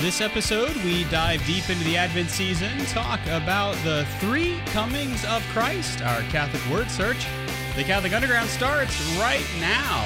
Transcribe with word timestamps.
This 0.00 0.20
episode, 0.20 0.76
we 0.84 1.02
dive 1.10 1.44
deep 1.44 1.68
into 1.68 1.82
the 1.82 1.96
Advent 1.96 2.30
season, 2.30 2.70
talk 2.86 3.18
about 3.26 3.74
the 3.82 4.06
three 4.20 4.60
comings 4.66 5.24
of 5.24 5.42
Christ, 5.48 6.02
our 6.02 6.20
Catholic 6.30 6.64
word 6.72 6.88
search. 6.88 7.26
The 7.74 7.82
Catholic 7.82 8.12
Underground 8.12 8.48
starts 8.48 8.96
right 9.18 9.44
now. 9.58 10.04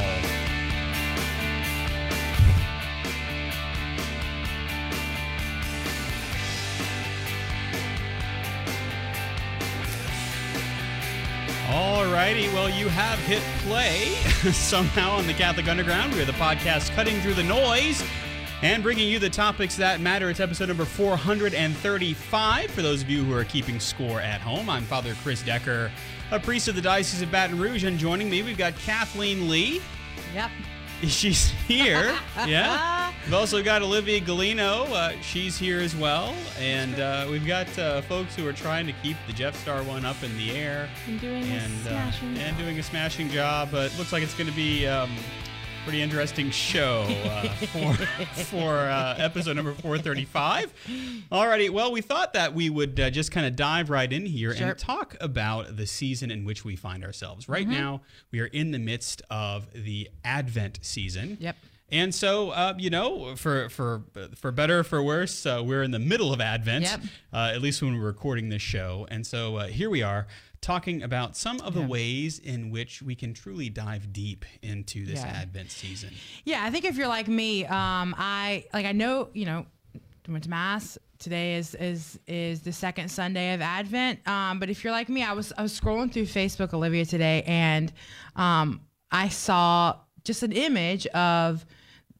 Alrighty, 11.68 12.50
well, 12.54 12.70
you 12.70 12.88
have 12.88 13.18
hit 13.20 13.42
play 13.58 14.14
somehow 14.52 15.18
on 15.18 15.26
the 15.26 15.34
Catholic 15.34 15.68
Underground. 15.68 16.14
We 16.14 16.22
are 16.22 16.24
the 16.24 16.32
podcast 16.32 16.94
cutting 16.94 17.20
through 17.20 17.34
the 17.34 17.44
noise 17.44 18.02
and 18.62 18.80
bringing 18.82 19.08
you 19.08 19.18
the 19.18 19.28
topics 19.28 19.76
that 19.76 20.00
matter. 20.00 20.30
It's 20.30 20.38
episode 20.38 20.68
number 20.68 20.84
435. 20.84 22.70
For 22.70 22.82
those 22.82 23.02
of 23.02 23.10
you 23.10 23.24
who 23.24 23.34
are 23.34 23.44
keeping 23.44 23.80
score 23.80 24.20
at 24.20 24.40
home, 24.40 24.70
I'm 24.70 24.84
Father 24.84 25.14
Chris 25.22 25.42
Decker, 25.42 25.90
a 26.30 26.38
priest 26.38 26.68
of 26.68 26.76
the 26.76 26.80
Diocese 26.80 27.22
of 27.22 27.30
Baton 27.32 27.58
Rouge, 27.58 27.82
and 27.84 27.98
joining 27.98 28.30
me, 28.30 28.42
we've 28.42 28.56
got 28.56 28.76
Kathleen 28.76 29.48
Lee. 29.48 29.82
Yep. 30.32 30.50
She's 31.08 31.50
here. 31.66 32.16
yeah. 32.46 33.12
We've 33.24 33.34
also 33.34 33.60
got 33.60 33.82
Olivia 33.82 34.20
Galino. 34.20 34.88
Uh, 34.92 35.20
she's 35.20 35.58
here 35.58 35.80
as 35.80 35.96
well. 35.96 36.32
And 36.60 37.00
uh, 37.00 37.26
we've 37.28 37.44
got 37.44 37.76
uh, 37.76 38.02
folks 38.02 38.36
who 38.36 38.46
are 38.46 38.52
trying 38.52 38.86
to 38.86 38.92
keep 39.02 39.16
the 39.26 39.32
Jeff 39.32 39.60
Star 39.60 39.82
one 39.82 40.04
up 40.04 40.22
in 40.22 40.36
the 40.36 40.52
air. 40.52 40.88
And 41.08 41.20
doing 41.20 41.42
and, 41.42 41.72
a 41.88 41.90
uh, 41.90 42.12
smashing 42.12 42.28
and 42.38 42.56
job. 42.56 42.58
doing 42.58 42.78
a 42.78 42.82
smashing 42.84 43.28
job. 43.30 43.70
But 43.72 43.92
it 43.92 43.98
looks 43.98 44.12
like 44.12 44.22
it's 44.22 44.34
going 44.34 44.48
to 44.48 44.54
be 44.54 44.86
um, 44.86 45.10
pretty 45.84 46.00
interesting 46.02 46.50
show 46.50 47.02
uh, 47.24 47.48
for 47.48 47.92
for 48.44 48.72
uh, 48.78 49.16
episode 49.18 49.56
number 49.56 49.72
435. 49.72 50.72
Alrighty, 51.32 51.70
well, 51.70 51.90
we 51.92 52.00
thought 52.00 52.34
that 52.34 52.54
we 52.54 52.70
would 52.70 52.98
uh, 53.00 53.10
just 53.10 53.32
kind 53.32 53.46
of 53.46 53.56
dive 53.56 53.90
right 53.90 54.10
in 54.12 54.24
here 54.26 54.54
Sure. 54.54 54.68
and 54.68 54.78
talk 54.78 55.16
about 55.20 55.76
the 55.76 55.86
season 55.86 56.30
in 56.30 56.44
which 56.44 56.64
we 56.64 56.76
find 56.76 57.04
ourselves. 57.04 57.48
Right 57.48 57.66
now, 57.66 58.02
we 58.30 58.40
are 58.40 58.46
in 58.46 58.70
the 58.70 58.78
midst 58.78 59.22
of 59.30 59.66
the 59.74 60.08
Advent 60.24 60.78
season. 60.82 61.36
Yep. 61.40 61.56
And 61.90 62.14
so, 62.14 62.50
uh, 62.50 62.74
you 62.78 62.88
know, 62.88 63.34
for 63.36 63.68
for 63.68 64.02
for 64.36 64.50
better 64.52 64.78
or 64.78 64.84
for 64.84 65.02
worse, 65.02 65.44
uh, 65.44 65.62
we're 65.64 65.82
in 65.82 65.90
the 65.90 65.98
middle 65.98 66.32
of 66.32 66.40
Advent, 66.40 66.84
Yep. 66.84 67.00
uh, 67.34 67.50
at 67.54 67.60
least 67.60 67.82
when 67.82 67.98
we're 67.98 68.06
recording 68.06 68.48
this 68.48 68.62
show. 68.62 69.06
And 69.10 69.26
so 69.26 69.56
uh, 69.56 69.66
here 69.66 69.90
we 69.90 70.02
are 70.02 70.26
talking 70.62 71.02
about 71.02 71.36
some 71.36 71.60
of 71.60 71.74
the 71.74 71.82
ways 71.82 72.38
in 72.38 72.70
which 72.70 73.02
we 73.02 73.14
can 73.14 73.34
truly 73.34 73.68
dive 73.68 74.12
deep 74.12 74.46
into 74.62 75.04
this 75.04 75.18
Yeah. 75.20 75.26
Advent 75.26 75.70
season. 75.70 76.10
Yeah, 76.44 76.64
I 76.64 76.70
think 76.70 76.86
if 76.86 76.96
you're 76.96 77.08
like 77.08 77.28
me, 77.28 77.66
um, 77.66 78.14
I 78.16 78.64
like 78.72 78.86
I 78.86 78.92
know 78.92 79.28
you 79.34 79.44
know 79.44 79.66
went 80.28 80.44
to 80.44 80.50
mass 80.50 80.96
today 81.18 81.56
is 81.56 81.74
is 81.74 82.18
is 82.26 82.62
the 82.62 82.72
second 82.72 83.10
Sunday 83.10 83.54
of 83.54 83.60
Advent. 83.60 84.26
Um, 84.26 84.58
but 84.60 84.70
if 84.70 84.84
you're 84.84 84.92
like 84.92 85.08
me, 85.08 85.22
I 85.22 85.32
was 85.32 85.52
I 85.58 85.62
was 85.62 85.78
scrolling 85.78 86.12
through 86.12 86.24
Facebook, 86.26 86.72
Olivia, 86.72 87.04
today, 87.04 87.42
and 87.46 87.92
um, 88.36 88.82
I 89.10 89.28
saw 89.28 89.96
just 90.24 90.42
an 90.42 90.52
image 90.52 91.06
of 91.08 91.66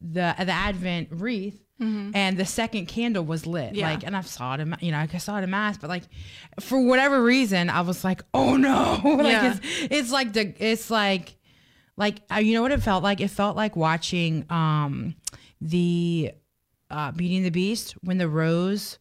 the 0.01 0.35
the 0.37 0.51
Advent 0.51 1.09
wreath. 1.11 1.62
And 1.79 2.37
the 2.37 2.45
second 2.45 2.85
candle 2.85 3.25
was 3.25 3.45
lit, 3.45 3.75
Yeah. 3.75 3.89
like, 3.89 4.03
and 4.05 4.15
I 4.15 4.21
saw 4.21 4.53
it, 4.53 4.61
in, 4.61 4.73
you 4.79 4.91
know, 4.91 4.99
I 4.99 5.17
saw 5.17 5.37
it 5.39 5.43
in 5.43 5.49
mass, 5.49 5.77
but 5.77 5.89
like, 5.89 6.03
for 6.61 6.79
whatever 6.81 7.21
reason, 7.21 7.69
I 7.69 7.81
was 7.81 8.05
like, 8.05 8.21
oh 8.33 8.55
no, 8.55 9.01
like 9.03 9.33
Yeah. 9.33 9.53
it's, 9.57 9.59
it's 9.91 10.11
like 10.11 10.31
the, 10.31 10.53
it's 10.59 10.89
like, 10.89 11.35
like 11.97 12.21
uh, 12.33 12.37
you 12.37 12.53
know 12.53 12.61
what 12.61 12.71
it 12.71 12.81
felt 12.81 13.03
like 13.03 13.19
it 13.21 13.27
felt 13.29 13.55
like 13.57 13.75
watching 13.75 14.45
um 14.49 15.15
the 15.61 16.31
uh 16.89 17.11
beauty 17.11 17.35
and 17.37 17.45
the 17.45 17.51
beast 17.51 17.91
when 18.01 18.17
the 18.17 18.27
rose 18.27 18.97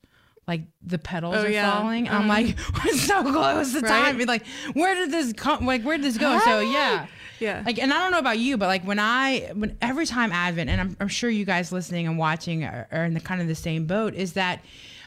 like 0.46 0.62
the 0.84 0.98
petals 0.98 1.34
Oh, 1.36 1.44
are 1.44 1.48
yeah. 1.48 1.72
falling 1.80 2.08
i'm 2.10 2.28
like 2.28 2.54
we're 2.84 2.92
so 2.92 3.22
close 3.22 3.72
to 3.72 3.80
Right? 3.80 3.88
time 3.88 4.19
like 4.26 4.44
where 4.75 4.94
did 4.94 5.10
this 5.10 5.32
come 5.32 5.64
like 5.64 5.82
where 5.84 5.96
did 5.96 6.04
this 6.04 6.19
go 6.19 6.38
so 6.41 6.60
yeah 6.60 7.06
Yeah. 7.42 7.62
like 7.66 7.78
and 7.78 7.92
i 7.92 7.98
don't 7.98 8.12
know 8.12 8.19
about 8.19 8.38
you 8.38 8.56
but 8.56 8.69
like 8.69 8.84
when 8.84 8.98
i 8.98 9.50
when 9.54 9.76
every 9.82 10.06
time 10.06 10.30
advent 10.32 10.70
and 10.70 10.80
i'm, 10.80 10.97
I'm 11.00 11.08
sure 11.08 11.28
you 11.28 11.44
guys 11.44 11.72
listening 11.72 12.06
and 12.06 12.16
watching 12.19 12.64
are, 12.64 12.86
are 12.92 13.04
in 13.04 13.14
the 13.14 13.20
kind 13.20 13.41
of 13.42 13.48
the 13.48 13.54
same 13.54 13.86
boat 13.86 14.14
is 14.14 14.34
that 14.34 14.62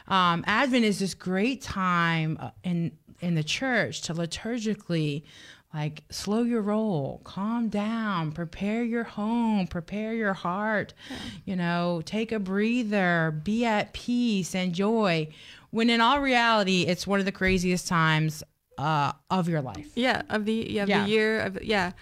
um 0.08 0.44
advent 0.46 0.84
is 0.84 0.98
this 0.98 1.14
great 1.14 1.62
time 1.62 2.36
uh, 2.40 2.50
in 2.62 2.92
in 3.20 3.34
the 3.34 3.42
church 3.44 4.02
to 4.02 4.14
liturgically 4.14 5.22
like 5.74 6.04
slow 6.10 6.42
your 6.42 6.62
roll 6.62 7.20
calm 7.24 7.68
down 7.68 8.32
prepare 8.32 8.82
your 8.84 9.04
home 9.04 9.66
prepare 9.66 10.14
your 10.14 10.32
heart 10.32 10.94
you 11.44 11.56
know 11.56 12.02
take 12.04 12.32
a 12.32 12.38
breather 12.38 13.40
be 13.44 13.64
at 13.64 13.92
peace 13.92 14.54
and 14.54 14.74
joy 14.74 15.26
when 15.70 15.90
in 15.90 16.00
all 16.00 16.20
reality 16.20 16.82
it's 16.82 17.06
one 17.06 17.18
of 17.18 17.24
the 17.26 17.32
craziest 17.32 17.86
times 17.88 18.42
uh, 18.78 19.12
of 19.30 19.48
your 19.48 19.62
life 19.62 19.88
Yeah, 19.94 20.20
of 20.28 20.44
the 20.44 20.66
yeah, 20.70 20.82
of 20.84 20.88
Yeah. 20.90 21.04
the 21.04 21.10
year 21.10 21.40
of 21.40 21.62
yeah. 21.64 21.92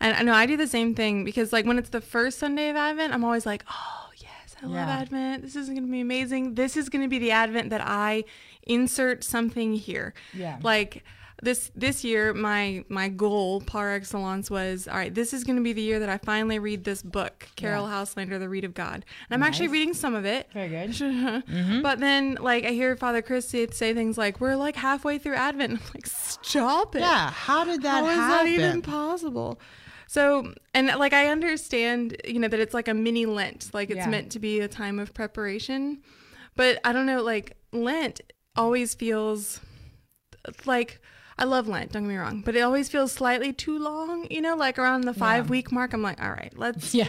And 0.00 0.14
I 0.16 0.22
know 0.22 0.32
I 0.34 0.46
do 0.46 0.56
the 0.56 0.66
same 0.66 0.94
thing 0.94 1.24
because 1.24 1.52
like 1.52 1.64
when 1.66 1.78
it's 1.78 1.90
the 1.90 2.00
first 2.00 2.38
Sunday 2.38 2.68
of 2.70 2.76
Advent, 2.76 3.12
I'm 3.12 3.24
always 3.24 3.46
like, 3.46 3.64
"Oh, 3.70 4.10
yes, 4.16 4.56
I 4.62 4.66
love 4.66 4.88
Advent. 4.88 5.42
This 5.42 5.56
is 5.56 5.68
going 5.68 5.86
to 5.86 5.90
be 5.90 6.00
amazing. 6.00 6.54
This 6.54 6.76
is 6.76 6.88
going 6.88 7.02
to 7.02 7.08
be 7.08 7.18
the 7.18 7.30
Advent 7.30 7.70
that 7.70 7.80
I 7.82 8.24
insert 8.64 9.24
something 9.24 9.74
here." 9.74 10.14
Yeah. 10.34 10.58
Like 10.62 11.02
this 11.42 11.70
this 11.76 12.02
year 12.02 12.32
my 12.32 12.82
my 12.88 13.08
goal 13.10 13.60
par 13.60 13.92
excellence 13.92 14.50
was 14.50 14.88
all 14.88 14.96
right 14.96 15.14
this 15.14 15.34
is 15.34 15.44
going 15.44 15.56
to 15.56 15.62
be 15.62 15.74
the 15.74 15.82
year 15.82 15.98
that 15.98 16.08
i 16.08 16.16
finally 16.16 16.58
read 16.58 16.82
this 16.84 17.02
book 17.02 17.46
Caryll 17.56 17.84
Houselander 17.86 18.38
the 18.38 18.48
Reed 18.48 18.64
of 18.64 18.72
God 18.72 18.94
and 18.94 19.04
i'm 19.30 19.42
actually 19.42 19.68
reading 19.68 19.92
some 19.92 20.14
of 20.14 20.24
it 20.24 20.48
very 20.54 20.68
good 20.68 20.90
Mm-hmm. 20.96 21.82
But 21.82 22.00
then, 22.00 22.38
like, 22.40 22.64
I 22.64 22.70
hear 22.70 22.96
Father 22.96 23.20
Chris 23.22 23.48
say, 23.48 23.66
things 23.66 24.16
like, 24.16 24.40
"We're 24.40 24.56
like 24.56 24.76
halfway 24.76 25.18
through 25.18 25.34
Advent." 25.34 25.72
And 25.72 25.80
I'm 25.84 25.86
like, 25.94 26.06
"Stop 26.06 26.96
it! 26.96 27.00
Yeah, 27.00 27.30
how 27.30 27.64
did 27.64 27.82
that 27.82 28.04
How 28.04 28.08
is 28.10 28.16
happen? 28.16 28.46
that 28.46 28.50
even 28.50 28.82
possible?" 28.82 29.58
So, 30.08 30.52
and 30.72 30.86
like, 30.86 31.12
I 31.12 31.28
understand, 31.28 32.16
you 32.24 32.38
know, 32.38 32.48
that 32.48 32.60
it's 32.60 32.74
like 32.74 32.88
a 32.88 32.94
mini 32.94 33.26
Lent, 33.26 33.70
like 33.74 33.90
it's 33.90 33.98
Yeah. 33.98 34.08
meant 34.08 34.30
to 34.32 34.38
be 34.38 34.60
a 34.60 34.68
time 34.68 34.98
of 34.98 35.12
preparation. 35.12 36.02
But 36.54 36.78
I 36.84 36.92
don't 36.92 37.06
know, 37.06 37.22
like 37.22 37.56
Lent 37.72 38.20
always 38.54 38.94
feels 38.94 39.60
like. 40.64 41.00
I 41.38 41.44
love 41.44 41.68
Lent, 41.68 41.92
don't 41.92 42.04
get 42.04 42.08
me 42.08 42.16
wrong, 42.16 42.40
but 42.40 42.56
it 42.56 42.60
always 42.60 42.88
feels 42.88 43.12
slightly 43.12 43.52
too 43.52 43.78
long, 43.78 44.26
you 44.30 44.40
know, 44.40 44.56
like 44.56 44.78
around 44.78 45.02
the 45.02 45.12
five 45.12 45.50
week 45.50 45.70
mark. 45.70 45.92
I'm 45.92 46.00
like, 46.00 46.18
all 46.18 46.30
right, 46.30 46.50
let's 46.56 46.94
yeah 46.94 47.08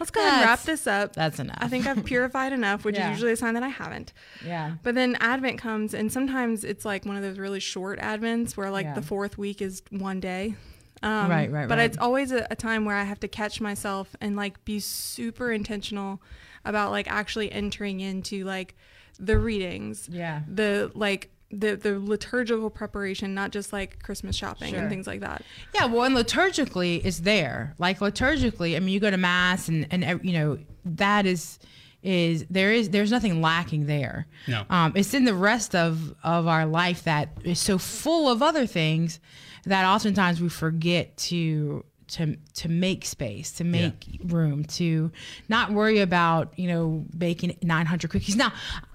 let's 0.00 0.10
go 0.10 0.20
ahead 0.20 0.32
and 0.34 0.42
wrap 0.42 0.62
this 0.62 0.88
up. 0.88 1.12
that's 1.14 1.38
enough. 1.38 1.58
I 1.60 1.68
think 1.68 1.86
I've 1.86 2.04
purified 2.12 2.52
enough, 2.52 2.84
which 2.84 2.96
Yeah. 2.96 3.06
is 3.10 3.18
usually 3.18 3.32
a 3.34 3.36
sign 3.36 3.54
that 3.54 3.62
I 3.62 3.68
haven't. 3.68 4.12
yeah 4.44 4.72
But 4.82 4.96
then 4.96 5.16
Advent 5.20 5.58
comes, 5.60 5.94
and 5.94 6.10
sometimes 6.12 6.64
it's 6.64 6.84
like 6.84 7.04
one 7.06 7.14
of 7.14 7.22
those 7.22 7.38
really 7.38 7.60
short 7.60 8.00
Advents 8.00 8.56
where 8.56 8.68
like 8.68 8.86
Yeah. 8.86 8.94
the 8.94 9.02
fourth 9.02 9.38
week 9.38 9.62
is 9.62 9.80
one 9.90 10.18
day. 10.18 10.56
Um, 11.02 11.30
Right, 11.30 11.50
right, 11.50 11.68
But 11.68 11.78
right. 11.78 11.84
it's 11.84 11.98
always 11.98 12.32
a, 12.32 12.46
a 12.50 12.56
time 12.56 12.84
where 12.84 12.96
I 12.96 13.04
have 13.04 13.20
to 13.20 13.28
catch 13.28 13.60
myself 13.60 14.14
and 14.20 14.36
like 14.36 14.64
be 14.64 14.80
super 14.80 15.52
intentional 15.52 16.20
about 16.64 16.90
like 16.90 17.08
actually 17.10 17.50
entering 17.52 18.00
into 18.00 18.44
like 18.44 18.74
the 19.18 19.38
readings, 19.38 20.08
Yeah. 20.10 20.42
the 20.52 20.90
like 20.94 21.30
the 21.50 21.76
the 21.76 21.98
liturgical 21.98 22.68
preparation, 22.68 23.32
not 23.34 23.52
just 23.52 23.72
like 23.72 24.02
Christmas 24.02 24.36
shopping 24.36 24.70
Sure. 24.74 24.80
and 24.80 24.90
things 24.90 25.06
like 25.06 25.20
that. 25.20 25.42
Yeah, 25.74 25.86
well, 25.86 26.04
and 26.04 26.14
liturgically 26.14 27.02
is 27.04 27.22
there. 27.22 27.74
Like 27.78 28.00
liturgically, 28.00 28.76
I 28.76 28.80
mean, 28.80 28.90
you 28.90 29.00
go 29.00 29.10
to 29.10 29.16
mass 29.16 29.68
and 29.68 29.86
and 29.90 30.20
you 30.22 30.32
know 30.34 30.58
that 30.84 31.24
is 31.26 31.58
is 32.02 32.44
there 32.48 32.72
is 32.72 32.90
there's 32.90 33.10
nothing 33.10 33.40
lacking 33.42 33.86
there. 33.86 34.26
No. 34.46 34.64
Um, 34.70 34.92
it's 34.94 35.14
in 35.14 35.24
the 35.24 35.34
rest 35.34 35.74
of 35.74 36.14
of 36.22 36.46
our 36.46 36.64
life 36.66 37.04
that 37.04 37.30
is 37.44 37.58
so 37.58 37.78
full 37.78 38.30
of 38.30 38.42
other 38.42 38.66
things 38.66 39.18
that 39.64 39.84
oftentimes 39.84 40.40
we 40.40 40.48
forget 40.48 41.16
to 41.16 41.84
to 42.08 42.36
to 42.54 42.68
make 42.70 43.04
space, 43.04 43.52
to 43.52 43.64
make 43.64 44.18
room, 44.24 44.64
to 44.64 45.10
not 45.48 45.72
worry 45.72 45.98
about 45.98 46.52
you 46.58 46.68
know 46.68 47.04
baking 47.16 47.56
900 47.62 48.08
cookies. 48.10 48.34
Now, 48.36 48.52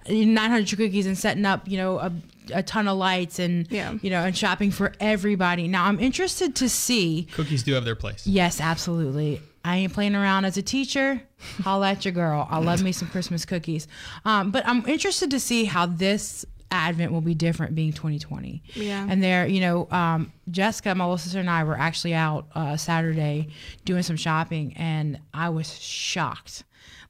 900 0.10 0.68
cookies 0.78 1.06
and 1.06 1.18
setting 1.18 1.46
up 1.46 1.68
you 1.68 1.78
know 1.78 2.00
a, 2.00 2.12
a 2.54 2.64
ton 2.64 2.88
of 2.88 2.98
lights 2.98 3.38
and 3.40 3.68
Yeah. 3.72 3.94
you 4.02 4.10
know 4.10 4.24
and 4.24 4.36
shopping 4.36 4.72
for 4.72 4.94
everybody. 5.00 5.68
Now, 5.68 5.86
I'm 5.86 6.00
interested 6.00 6.56
to 6.56 6.70
see. 6.70 7.28
Cookies 7.34 7.64
do 7.64 7.74
have 7.74 7.86
their 7.86 7.96
place. 7.96 8.26
Yes, 8.26 8.60
absolutely. 8.60 9.42
I 9.64 9.78
ain't 9.78 9.94
playing 9.94 10.16
around 10.16 10.46
as 10.46 10.58
a 10.58 10.62
teacher. 10.62 11.22
Holla 11.62 11.92
at 11.92 12.06
your 12.06 12.14
girl. 12.14 12.48
I 12.50 12.60
love 12.60 12.84
me 12.84 12.92
some 12.92 13.08
Christmas 13.08 13.46
cookies. 13.46 13.88
Um, 14.26 14.52
but 14.52 14.68
I'm 14.68 14.86
interested 14.88 15.32
to 15.32 15.40
see 15.40 15.66
how 15.66 15.86
this 15.86 16.46
Advent 16.74 17.12
will 17.12 17.22
be 17.22 17.36
different 17.36 17.76
being 17.76 17.94
2020. 17.94 18.64
Yeah. 18.74 19.06
And 19.08 19.24
there, 19.24 19.46
you 19.46 19.62
know, 19.62 19.88
um, 19.92 20.34
Jessica, 20.50 20.94
my 20.96 21.06
little 21.06 21.18
sister, 21.18 21.40
and 21.40 21.50
I 21.50 21.64
were 21.64 21.78
actually 21.78 22.14
out 22.14 22.48
uh, 22.56 22.76
Saturday 22.76 23.50
doing 23.86 24.04
some 24.04 24.18
shopping, 24.18 24.74
and 24.76 25.20
I 25.34 25.50
was 25.50 25.80
shocked. 25.80 26.64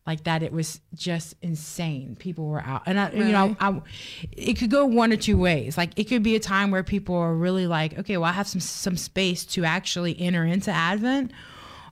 Like 0.06 0.26
that, 0.26 0.44
it 0.44 0.52
was 0.52 0.82
just 0.94 1.36
insane. 1.42 2.18
People 2.20 2.48
were 2.48 2.60
out, 2.60 2.84
and 2.86 3.00
I, 3.00 3.12
you 3.14 3.24
know, 3.24 3.56
I, 3.62 3.82
it 4.34 4.56
could 4.56 4.70
go 4.70 4.86
one 4.86 5.14
or 5.14 5.16
two 5.16 5.38
ways. 5.38 5.78
Like 5.78 5.92
it 5.96 6.04
could 6.06 6.24
be 6.24 6.36
a 6.36 6.42
time 6.42 6.72
where 6.72 6.84
people 6.84 7.16
are 7.16 7.34
really 7.34 7.68
like, 7.68 7.98
okay, 7.98 8.18
well, 8.18 8.30
I 8.30 8.34
have 8.34 8.48
some 8.48 8.60
some 8.60 8.98
space 8.98 9.46
to 9.46 9.64
actually 9.64 10.20
enter 10.20 10.44
into 10.44 10.72
Advent, 10.72 11.32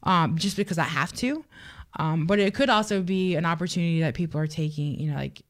um, 0.04 0.38
just 0.38 0.58
because 0.58 0.78
I 0.78 0.84
have 0.84 1.14
to. 1.14 1.44
Um, 1.98 2.26
but 2.26 2.40
it 2.40 2.54
could 2.54 2.70
also 2.70 3.02
be 3.02 3.36
an 3.36 3.46
opportunity 3.46 4.00
that 4.02 4.14
people 4.14 4.40
are 4.40 4.48
taking, 4.48 5.00
you 5.00 5.12
know, 5.12 5.18
like 5.18 5.42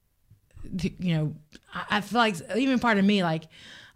you 0.99 1.15
know, 1.15 1.35
I, 1.73 1.97
I 1.97 2.01
feel 2.01 2.19
like 2.19 2.35
even 2.55 2.79
part 2.79 2.97
of 2.97 3.05
me, 3.05 3.23
like, 3.23 3.43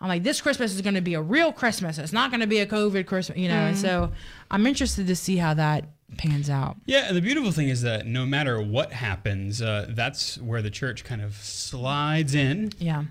I'm 0.02 0.08
like, 0.10 0.24
this 0.24 0.42
Christmas 0.42 0.74
is 0.74 0.82
going 0.82 0.96
to 0.96 1.02
be 1.02 1.14
a 1.14 1.22
real 1.22 1.52
Christmas. 1.54 1.98
It's 1.98 2.12
not 2.14 2.30
going 2.32 2.42
to 2.42 2.48
be 2.48 2.60
a 2.60 2.66
COVID 2.66 3.08
Christmas, 3.08 3.38
you 3.38 3.48
know. 3.48 3.56
And 3.56 3.78
so 3.78 4.12
I'm 4.52 4.68
interested 4.68 5.08
to 5.08 5.16
see 5.16 5.38
how 5.38 5.54
that 5.54 5.86
pans 6.18 6.50
out. 6.50 6.76
Yeah, 6.86 7.08
and 7.08 7.16
the 7.18 7.22
beautiful 7.22 7.52
thing 7.52 7.70
is 7.70 7.82
that 7.84 8.06
no 8.06 8.26
matter 8.26 8.62
what 8.62 8.92
happens, 8.92 9.62
uh, 9.62 9.88
that's 9.90 10.38
where 10.40 10.62
the 10.62 10.70
church 10.70 11.04
kind 11.04 11.22
of 11.22 11.34
slides 11.36 12.36
in 12.36 12.72
Yeah. 12.78 13.06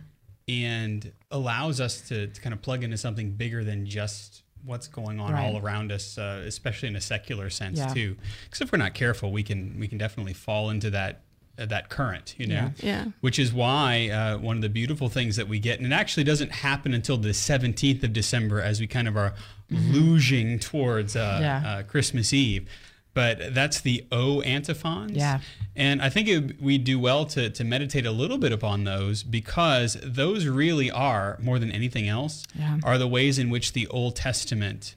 and 0.47 1.11
allows 1.31 1.81
us 1.81 2.01
to, 2.09 2.27
to 2.29 2.41
kind 2.41 2.53
of 2.53 2.63
plug 2.63 2.85
into 2.85 2.97
something 2.97 3.33
bigger 3.33 3.65
than 3.65 3.87
just 3.87 4.43
what's 4.65 4.89
going 4.89 5.21
on 5.21 5.33
Right. 5.33 5.45
all 5.45 5.59
around 5.59 5.93
us, 5.93 6.17
uh, 6.19 6.43
especially 6.47 6.89
in 6.89 6.97
a 6.97 7.01
secular 7.01 7.51
sense 7.51 7.79
Yeah. 7.79 7.93
too. 7.93 8.17
Because 8.45 8.61
if 8.63 8.73
we're 8.73 8.79
not 8.79 8.95
careful, 8.95 9.31
we 9.33 9.43
can 9.43 9.79
we 9.79 9.89
can 9.89 9.99
definitely 9.99 10.33
fall 10.35 10.71
into 10.71 10.91
that 10.91 11.21
uh, 11.57 11.67
that 11.67 11.89
current, 11.89 12.35
you 12.37 12.47
know. 12.49 12.73
Yeah. 12.83 13.05
Yeah. 13.05 13.05
Which 13.21 13.39
is 13.39 13.53
why 13.53 14.09
uh, 14.09 14.39
one 14.39 14.57
of 14.57 14.63
the 14.63 14.69
beautiful 14.69 15.09
things 15.09 15.37
that 15.37 15.47
we 15.49 15.61
get, 15.61 15.79
and 15.79 15.87
it 15.93 15.95
actually 15.95 16.25
doesn't 16.25 16.51
happen 16.51 16.93
until 16.95 17.17
the 17.17 17.29
17th 17.29 18.03
of 18.03 18.13
December 18.13 18.61
as 18.61 18.81
we 18.81 18.87
kind 18.89 19.07
of 19.07 19.17
are 19.17 19.35
luging 19.71 20.61
towards 20.61 21.15
uh, 21.17 21.21
Mm-hmm. 21.35 21.43
Yeah. 21.43 21.63
uh, 21.79 21.83
Christmas 21.85 22.33
Eve. 22.33 22.69
But 23.15 23.55
that's 23.55 23.81
the 23.81 24.05
O 24.11 24.41
antiphons. 24.43 25.13
Yeah. 25.13 25.41
And 25.77 26.03
I 26.03 26.09
think 26.09 26.29
it, 26.29 26.61
we 26.61 26.79
do 26.79 26.99
well 26.99 27.25
to, 27.27 27.49
to 27.51 27.65
meditate 27.65 28.05
a 28.07 28.11
little 28.11 28.39
bit 28.39 28.53
upon 28.53 28.83
those 28.85 29.23
because 29.23 29.97
those 30.03 30.47
really 30.47 30.91
are, 30.91 31.39
more 31.41 31.59
than 31.61 31.71
anything 31.71 32.09
else, 32.09 32.45
Yeah. 32.59 32.79
are 32.83 32.99
the 32.99 33.09
ways 33.09 33.39
in 33.39 33.51
which 33.51 33.73
the 33.73 33.87
Old 33.87 34.17
Testament 34.17 34.97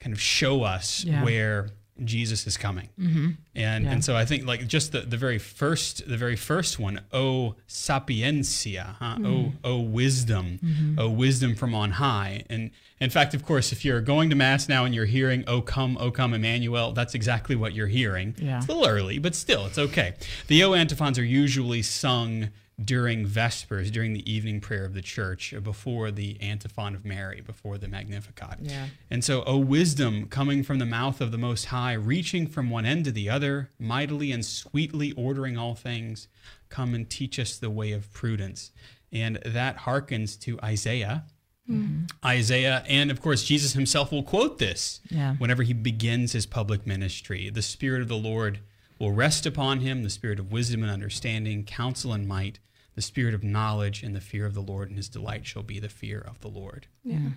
kind 0.00 0.12
of 0.12 0.20
show 0.20 0.64
us 0.64 1.04
Yeah. 1.04 1.22
where 1.24 1.70
Jesus 2.04 2.46
is 2.46 2.56
coming. 2.56 2.88
Mm-hmm. 2.98 3.28
And 3.54 3.84
Yeah. 3.84 3.90
and 3.92 4.04
so 4.04 4.16
I 4.16 4.24
think 4.24 4.46
like 4.46 4.66
just 4.66 4.92
the, 4.92 5.00
the 5.02 5.16
very 5.16 5.38
first 5.38 6.08
the 6.08 6.16
very 6.16 6.36
first 6.36 6.78
one, 6.78 7.00
O 7.12 7.54
Sapientia, 7.66 8.96
huh? 8.98 9.16
Mm-hmm. 9.16 9.26
O 9.26 9.52
O 9.64 9.80
wisdom, 9.80 10.94
O 10.98 11.08
wisdom 11.10 11.54
from 11.54 11.74
on 11.74 11.92
high. 11.92 12.44
And 12.48 12.70
in 13.00 13.10
fact, 13.10 13.34
of 13.34 13.44
course, 13.44 13.72
if 13.72 13.84
you're 13.84 14.00
going 14.00 14.30
to 14.30 14.36
mass 14.36 14.68
now 14.68 14.84
and 14.84 14.94
you're 14.94 15.04
hearing 15.06 15.44
O 15.46 15.60
come, 15.60 15.96
O 15.98 16.10
come 16.10 16.34
Emmanuel, 16.34 16.92
that's 16.92 17.14
exactly 17.14 17.56
what 17.56 17.74
you're 17.74 17.86
hearing. 17.88 18.34
Yeah. 18.38 18.58
It's 18.58 18.68
a 18.68 18.72
little 18.72 18.86
early, 18.88 19.18
but 19.18 19.34
still 19.34 19.66
it's 19.66 19.78
okay. 19.78 20.14
The 20.48 20.62
O 20.64 20.74
antiphons 20.74 21.18
are 21.18 21.24
usually 21.24 21.82
sung 21.82 22.48
during 22.82 23.26
Vespers, 23.26 23.90
during 23.90 24.12
the 24.12 24.30
evening 24.30 24.60
prayer 24.60 24.84
of 24.84 24.94
the 24.94 25.02
church, 25.02 25.54
before 25.62 26.10
the 26.10 26.40
antiphon 26.40 26.94
of 26.94 27.04
Mary, 27.04 27.40
before 27.40 27.78
the 27.78 27.88
Magnificat. 27.88 28.58
Yeah. 28.62 28.86
And 29.10 29.22
so, 29.24 29.42
O 29.44 29.58
wisdom 29.58 30.26
coming 30.28 30.62
from 30.62 30.78
the 30.78 30.86
mouth 30.86 31.20
of 31.20 31.30
the 31.30 31.38
Most 31.38 31.66
High, 31.66 31.92
reaching 31.92 32.46
from 32.46 32.70
one 32.70 32.86
end 32.86 33.04
to 33.04 33.12
the 33.12 33.28
other, 33.28 33.70
mightily 33.78 34.32
and 34.32 34.44
sweetly 34.44 35.12
ordering 35.12 35.56
all 35.58 35.74
things, 35.74 36.28
come 36.68 36.94
and 36.94 37.08
teach 37.08 37.38
us 37.38 37.58
the 37.58 37.70
way 37.70 37.92
of 37.92 38.12
prudence. 38.12 38.72
And 39.12 39.36
that 39.44 39.78
hearkens 39.78 40.36
to 40.38 40.58
Isaiah. 40.62 41.24
Mm-hmm. 41.70 42.06
Isaiah, 42.26 42.82
and 42.88 43.10
of 43.10 43.20
course, 43.20 43.44
Jesus 43.44 43.74
himself 43.74 44.10
will 44.10 44.22
quote 44.22 44.58
this 44.58 45.00
Yeah. 45.10 45.36
whenever 45.36 45.62
he 45.62 45.74
begins 45.74 46.32
his 46.32 46.46
public 46.46 46.86
ministry. 46.86 47.50
The 47.50 47.62
Spirit 47.62 48.02
of 48.02 48.08
the 48.08 48.16
Lord 48.16 48.60
will 49.02 49.10
rest 49.10 49.46
upon 49.46 49.80
him, 49.80 50.04
the 50.04 50.10
Spirit 50.10 50.38
of 50.38 50.52
wisdom 50.52 50.80
and 50.84 50.90
understanding, 50.90 51.64
counsel 51.64 52.12
and 52.12 52.28
might, 52.28 52.60
the 52.94 53.02
Spirit 53.02 53.34
of 53.34 53.42
knowledge 53.42 54.04
and 54.04 54.14
the 54.14 54.20
fear 54.20 54.46
of 54.46 54.54
the 54.54 54.60
Lord, 54.60 54.88
and 54.88 54.96
his 54.96 55.08
delight 55.08 55.44
shall 55.44 55.64
be 55.64 55.80
the 55.80 55.88
fear 55.88 56.20
of 56.20 56.40
the 56.40 56.46
Lord. 56.46 56.86
Yeah. 57.02 57.30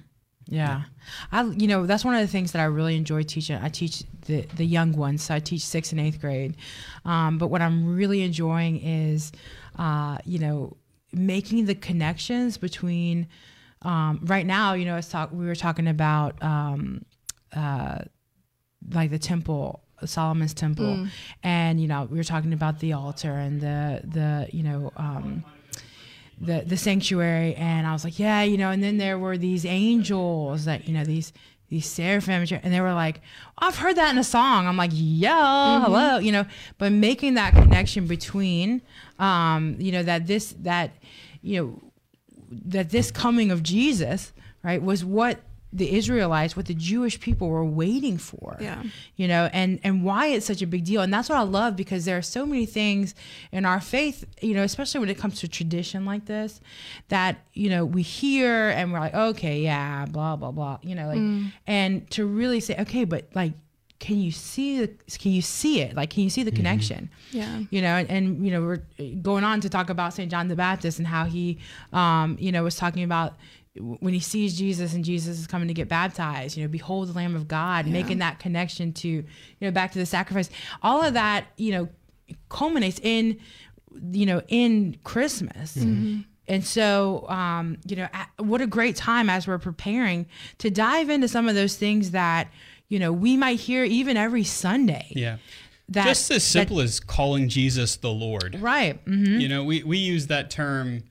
Yeah. 0.48 0.84
I 1.32 1.42
you 1.42 1.66
know, 1.66 1.88
that's 1.88 2.06
one 2.06 2.14
of 2.14 2.22
the 2.22 2.28
things 2.28 2.52
that 2.52 2.62
I 2.62 2.66
really 2.66 2.96
enjoy 2.96 3.24
teaching. 3.24 3.58
I 3.60 3.70
teach 3.70 4.04
the 4.28 4.42
the 4.56 4.64
young 4.64 4.92
ones. 4.92 5.24
So 5.24 5.34
I 5.34 5.40
teach 5.40 5.62
6th 5.62 5.92
and 5.92 6.02
8th 6.02 6.22
grade. 6.22 6.58
Um, 7.04 7.40
but 7.40 7.48
what 7.48 7.64
I'm 7.64 7.96
really 7.96 8.22
enjoying 8.22 8.80
is 8.86 9.32
uh, 9.80 10.20
you 10.24 10.38
know, 10.38 10.78
making 11.14 11.66
the 11.66 11.74
connections 11.74 12.60
between 12.60 13.28
um, 13.82 14.20
right 14.24 14.46
now, 14.46 14.74
you 14.74 14.86
know, 14.86 14.98
it's 14.98 15.10
talk 15.10 15.32
we 15.32 15.48
were 15.48 15.56
talking 15.56 15.88
about 15.88 16.42
um, 16.44 17.04
uh, 17.56 18.02
like 18.92 19.10
the 19.10 19.18
temple 19.18 19.85
Solomon's 20.04 20.54
temple. 20.54 21.08
And 21.44 21.80
you 21.82 21.88
know 21.88 22.08
we 22.10 22.18
were 22.18 22.24
talking 22.24 22.54
about 22.54 22.80
the 22.80 22.94
altar 22.94 23.32
and 23.32 23.62
the 23.62 24.02
the 24.04 24.50
you 24.52 24.64
know 24.64 24.92
um, 24.98 25.44
the 26.40 26.64
the 26.66 26.78
sanctuary. 26.78 27.56
And 27.56 27.88
I 27.88 27.94
was 27.94 28.04
like, 28.04 28.20
yeah, 28.20 28.42
you 28.44 28.58
know, 28.58 28.72
and 28.72 28.84
then 28.84 28.98
there 28.98 29.18
were 29.18 29.38
these 29.38 29.66
angels 29.66 30.66
that, 30.66 30.88
you 30.88 30.94
know, 30.94 31.04
these 31.04 31.34
these 31.70 31.86
seraphim. 31.86 32.46
And 32.64 32.74
they 32.74 32.82
were 32.82 32.94
like, 32.94 33.22
oh, 33.62 33.68
I've 33.68 33.78
heard 33.78 33.96
that 33.98 34.12
in 34.12 34.18
a 34.18 34.24
song. 34.24 34.68
I'm 34.68 34.78
like, 34.78 34.92
yeah, 34.94 35.82
hello, 35.82 36.18
you 36.20 36.32
know, 36.32 36.46
but 36.78 36.92
making 36.92 37.36
that 37.36 37.54
connection 37.54 38.08
between 38.08 38.82
um, 39.20 39.76
you 39.80 39.92
know, 39.92 40.04
that 40.04 40.28
this 40.28 40.56
that 40.60 40.92
you 41.42 41.62
know 41.62 41.92
that 42.52 42.90
this 42.90 43.12
coming 43.12 43.52
of 43.52 43.64
Jesus, 43.64 44.34
right, 44.64 44.82
was 44.82 45.04
what 45.04 45.40
the 45.76 45.96
Israelites, 45.96 46.56
what 46.56 46.68
the 46.68 46.74
Jewish 46.74 47.20
people 47.20 47.50
were 47.50 47.66
waiting 47.66 48.18
for. 48.18 48.58
Yeah. 48.60 48.84
you 49.16 49.28
know 49.28 49.50
and 49.54 49.80
and 49.84 50.04
why 50.04 50.28
it's 50.28 50.46
such 50.46 50.62
a 50.62 50.68
big 50.68 50.86
deal. 50.86 51.02
And 51.02 51.14
that's 51.14 51.30
what 51.30 51.38
i 51.38 51.42
love 51.42 51.76
because 51.76 52.06
there 52.06 52.18
are 52.18 52.22
so 52.22 52.46
many 52.46 52.66
things 52.66 53.14
in 53.52 53.66
our 53.66 53.82
faith 53.82 54.26
you 54.42 54.54
know 54.54 54.64
especially 54.64 55.00
when 55.00 55.10
it 55.10 55.18
comes 55.18 55.40
to 55.42 55.48
tradition 55.48 56.06
like 56.06 56.26
this 56.26 56.62
that 57.10 57.38
you 57.54 57.70
know 57.70 57.86
we 57.86 58.02
hear 58.02 58.70
and 58.70 58.92
we're 58.92 59.00
like 59.00 59.14
okay 59.14 59.62
yeah 59.62 60.06
blah 60.06 60.36
blah 60.36 60.52
blah 60.52 60.78
you 60.82 60.96
know 60.96 61.08
like 61.08 61.52
and 61.68 62.10
to 62.12 62.26
really 62.26 62.60
say 62.60 62.76
okay 62.80 63.04
but 63.04 63.28
like 63.34 63.54
can 64.00 64.20
you 64.20 64.32
see 64.32 64.80
the 64.82 64.88
can 65.18 65.32
you 65.32 65.42
see 65.42 65.82
it? 65.82 65.96
Like 65.96 66.10
can 66.10 66.24
you 66.24 66.30
see 66.30 66.44
the 66.44 66.52
connection? 66.52 67.10
Yeah. 67.32 67.62
you 67.70 67.82
know 67.82 67.96
and, 67.96 68.10
and 68.10 68.46
you 68.46 68.52
know 68.52 68.62
we're 68.62 68.84
going 69.22 69.44
on 69.44 69.62
to 69.62 69.70
talk 69.70 69.90
about 69.90 70.14
st 70.14 70.30
john 70.30 70.48
the 70.48 70.56
baptist 70.56 71.00
and 71.00 71.08
how 71.08 71.26
he 71.26 71.58
um 71.94 72.38
you 72.40 72.52
know 72.52 72.64
was 72.64 72.76
talking 72.76 73.04
about 73.04 73.36
when 73.80 74.14
he 74.14 74.20
sees 74.22 74.58
jesus 74.58 74.94
and 74.94 75.04
jesus 75.04 75.38
is 75.40 75.48
coming 75.48 75.68
to 75.68 75.74
get 75.74 75.88
baptized 75.90 76.56
you 76.56 76.64
know 76.64 76.70
behold 76.70 77.10
the 77.10 77.14
lamb 77.14 77.36
of 77.36 77.48
god 77.48 77.86
making 77.86 78.20
that 78.20 78.40
connection 78.40 78.94
to 78.94 79.08
you 79.10 79.26
know 79.62 79.72
back 79.72 79.92
to 79.92 80.00
the 80.00 80.06
sacrifice. 80.06 80.50
All 80.82 81.02
of 81.04 81.14
that 81.16 81.46
you 81.58 81.72
know 81.72 81.90
culminates 82.50 83.00
in 83.04 83.38
you 84.12 84.26
know 84.26 84.42
in 84.48 84.98
christmas. 85.04 85.76
And 86.48 86.64
so 86.64 87.26
um 87.28 87.78
you 87.88 87.96
know 87.96 88.08
what 88.38 88.62
a 88.62 88.68
great 88.68 88.96
time 88.96 89.30
as 89.30 89.48
we're 89.48 89.58
preparing 89.58 90.28
to 90.60 90.70
dive 90.70 91.10
into 91.10 91.28
some 91.28 91.48
of 91.50 91.56
those 91.56 91.76
things 91.76 92.12
that 92.12 92.50
you 92.88 93.00
know 93.00 93.12
we 93.12 93.36
might 93.36 93.60
hear 93.60 93.84
even 93.84 94.16
every 94.16 94.44
sunday. 94.44 95.08
Yeah. 95.10 95.38
that 95.90 96.06
Just 96.06 96.30
as 96.32 96.38
that- 96.38 96.42
simple 96.42 96.80
as 96.82 97.00
calling 97.00 97.50
Jesus 97.50 97.96
the 97.98 98.12
Lord. 98.12 98.60
right. 98.62 99.00
Hmm 99.06 99.40
You 99.40 99.50
know, 99.50 99.64
we, 99.64 99.84
we 99.84 99.98
use 99.98 100.28
that 100.28 100.50
term 100.52 101.04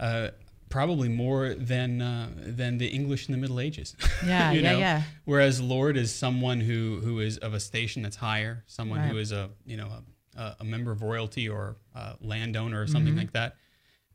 uh, 0.00 0.30
probably 0.70 1.08
more 1.10 1.52
than 1.54 2.00
uh, 2.00 2.28
than 2.36 2.78
the 2.78 2.86
English 2.88 3.28
in 3.28 3.32
the 3.32 3.38
Middle 3.38 3.60
Ages. 3.60 3.94
Yeah, 4.26 4.52
You 4.52 4.60
yeah, 4.62 4.72
know? 4.72 4.78
yeah. 4.78 5.02
Whereas 5.26 5.60
Lord 5.60 5.96
is 5.98 6.14
someone 6.14 6.60
who 6.60 7.00
who 7.04 7.20
is 7.20 7.36
of 7.38 7.52
a 7.54 7.60
station 7.60 8.02
that's 8.02 8.16
higher, 8.16 8.64
someone 8.66 9.00
who 9.00 9.14
Right. 9.16 9.22
is 9.22 9.32
a 9.32 9.50
you 9.66 9.76
know 9.76 9.88
a, 10.36 10.56
a 10.60 10.64
member 10.64 10.90
of 10.92 11.02
royalty 11.02 11.48
or 11.48 11.76
a 11.94 12.16
landowner 12.22 12.80
or 12.80 12.86
something 12.86 13.12
Mm-hmm. 13.12 13.18
like 13.18 13.32
that. 13.32 13.56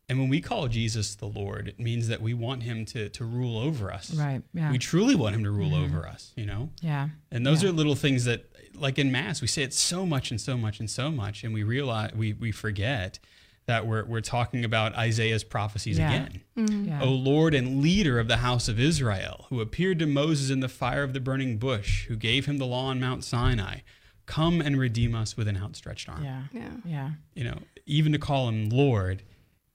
And 0.08 0.20
when 0.20 0.30
we 0.30 0.40
call 0.40 0.68
Jesus 0.68 1.16
the 1.16 1.26
Lord, 1.26 1.68
it 1.68 1.80
means 1.80 2.08
that 2.10 2.22
we 2.22 2.34
want 2.36 2.62
him 2.64 2.86
to 2.94 3.10
to 3.10 3.26
rule 3.26 3.58
over 3.58 3.92
us. 3.92 4.14
Right, 4.14 4.42
yeah. 4.54 4.64
Mm-hmm. 4.64 4.72
We 4.74 4.78
truly 4.78 5.16
want 5.16 5.36
him 5.36 5.44
to 5.44 5.52
rule 5.52 5.76
over 5.76 6.08
us. 6.08 6.32
You 6.36 6.46
know. 6.46 6.70
yeah 6.82 7.10
And 7.32 7.46
those 7.46 7.62
Yeah. 7.64 7.70
are 7.70 7.74
little 7.74 7.96
things 7.96 8.26
that, 8.26 8.46
like 8.76 9.00
in 9.00 9.12
mass, 9.12 9.42
we 9.42 9.48
say 9.48 9.64
it 9.64 9.74
so 9.74 10.06
much 10.06 10.30
and 10.32 10.40
so 10.40 10.56
much 10.58 10.80
and 10.80 10.90
so 10.90 11.10
much, 11.12 11.44
and 11.44 11.54
we 11.54 11.64
realize 11.64 12.12
we 12.14 12.34
we 12.34 12.52
forget 12.52 13.20
that 13.68 13.88
we're 13.88 14.06
we're 14.06 14.22
talking 14.22 14.64
about 14.64 14.96
Isaiah's 14.96 15.44
prophecies 15.44 15.98
Yeah. 15.98 16.10
again. 16.14 16.42
Mm-hmm. 16.58 16.86
yeah 16.86 17.02
O 17.04 17.10
Lord 17.10 17.54
and 17.54 17.82
leader 17.82 18.20
of 18.20 18.28
the 18.28 18.38
house 18.38 18.68
of 18.68 18.80
Israel, 18.80 19.48
who 19.50 19.60
appeared 19.62 20.00
to 20.00 20.06
Moses 20.06 20.50
in 20.50 20.60
the 20.60 20.70
fire 20.70 21.04
of 21.04 21.14
the 21.14 21.20
burning 21.20 21.58
bush, 21.58 22.06
who 22.08 22.16
gave 22.16 22.46
him 22.46 22.58
the 22.58 22.66
law 22.66 22.86
on 22.88 23.00
Mount 23.00 23.24
Sinai, 23.24 23.80
come 24.26 24.62
and 24.62 24.78
redeem 24.78 25.16
us 25.16 25.36
with 25.38 25.48
an 25.48 25.58
outstretched 25.58 26.08
arm. 26.10 26.24
yeah 26.24 26.44
Yeah. 26.54 26.70
yeah 26.86 27.10
You 27.34 27.44
know, 27.46 27.60
even 27.86 28.12
to 28.12 28.20
call 28.20 28.50
him 28.50 28.70
Lord, 28.70 29.24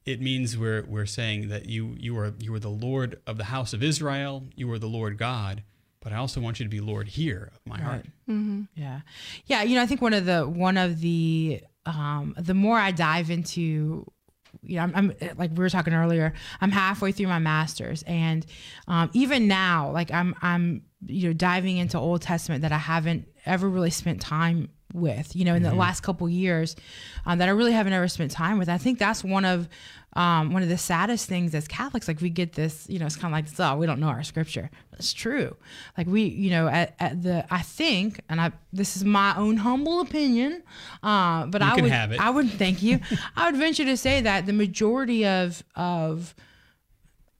it 0.06 0.20
means 0.20 0.56
we're 0.56 0.84
we're 0.84 1.06
saying 1.06 1.48
that 1.48 1.66
you 1.66 1.94
you 1.98 2.16
are 2.18 2.32
you 2.38 2.54
are 2.54 2.60
the 2.60 2.68
Lord 2.70 3.20
of 3.26 3.38
the 3.38 3.44
house 3.44 3.72
of 3.72 3.82
Israel, 3.82 4.44
you 4.56 4.70
are 4.72 4.78
the 4.78 4.88
Lord 4.88 5.18
God, 5.18 5.62
but 6.00 6.12
I 6.12 6.16
also 6.16 6.40
want 6.40 6.58
you 6.60 6.64
to 6.64 6.70
be 6.70 6.80
Lord 6.80 7.08
here 7.08 7.50
of 7.54 7.60
my 7.66 7.80
heart. 7.80 8.06
Mm-hmm. 8.28 8.62
Yeah. 8.74 9.00
Yeah. 9.46 9.62
You 9.64 9.74
know, 9.74 9.82
I 9.82 9.86
think 9.86 10.00
one 10.00 10.14
of 10.14 10.24
the, 10.24 10.48
one 10.48 10.78
of 10.78 11.00
the, 11.00 11.60
um, 11.96 12.34
the 12.38 12.54
more 12.54 12.78
I 12.78 12.90
dive 12.90 13.30
into, 13.30 14.10
you 14.62 14.76
know, 14.76 14.82
I'm, 14.82 14.92
I'm 14.94 15.14
like 15.36 15.50
we 15.50 15.58
were 15.58 15.70
talking 15.70 15.94
earlier, 15.94 16.32
I'm 16.60 16.70
halfway 16.70 17.12
through 17.12 17.28
my 17.28 17.38
master's 17.38 18.02
and, 18.04 18.44
um, 18.88 19.10
even 19.12 19.48
now, 19.48 19.90
like 19.90 20.12
I'm, 20.12 20.34
I'm, 20.42 20.82
you 21.06 21.28
know, 21.28 21.32
diving 21.32 21.78
into 21.78 21.98
Old 21.98 22.22
Testament 22.22 22.62
that 22.62 22.72
I 22.72 22.78
haven't 22.78 23.28
ever 23.46 23.68
really 23.68 23.90
spent 23.90 24.20
time 24.20 24.68
with, 24.92 25.36
you 25.36 25.44
know, 25.44 25.54
in 25.54 25.62
the 25.62 25.74
last 25.74 26.00
couple 26.00 26.28
years, 26.28 26.74
um, 27.24 27.38
that 27.38 27.48
I 27.48 27.52
really 27.52 27.72
haven't 27.72 27.92
ever 27.92 28.08
spent 28.08 28.32
time 28.32 28.58
with. 28.58 28.68
I 28.68 28.76
think 28.76 28.98
that's 28.98 29.22
one 29.22 29.44
of 29.44 29.68
um, 30.14 30.52
one 30.52 30.62
of 30.62 30.68
the 30.68 30.78
saddest 30.78 31.28
things 31.28 31.54
as 31.54 31.68
Catholics. 31.68 32.08
Like 32.08 32.20
we 32.20 32.30
get 32.30 32.54
this, 32.54 32.86
you 32.88 32.98
know, 32.98 33.06
it's 33.06 33.16
kind 33.16 33.32
of 33.32 33.38
like. 33.38 33.46
Oh, 33.58 33.76
we 33.76 33.86
don't 33.86 34.00
know 34.00 34.08
our 34.08 34.22
scripture. 34.22 34.70
It's 34.92 35.12
true. 35.12 35.56
Like 35.96 36.06
we, 36.06 36.22
you 36.24 36.50
know, 36.50 36.68
at, 36.68 36.94
at 36.98 37.22
the 37.22 37.46
I 37.52 37.62
think, 37.62 38.20
and 38.28 38.40
I 38.40 38.52
this 38.72 38.96
is 38.96 39.04
my 39.04 39.36
own 39.36 39.58
humble 39.58 40.00
opinion, 40.00 40.62
uh, 41.02 41.46
but 41.46 41.62
You 41.62 41.68
I 41.68 41.74
would 41.76 41.90
have 41.90 42.12
it. 42.12 42.20
I 42.20 42.30
would 42.30 42.50
thank 42.50 42.82
you. 42.82 43.00
I 43.36 43.50
would 43.50 43.58
venture 43.58 43.84
to 43.84 43.96
say 43.96 44.20
that 44.20 44.46
the 44.46 44.52
majority 44.52 45.26
of 45.26 45.62
of 45.76 46.34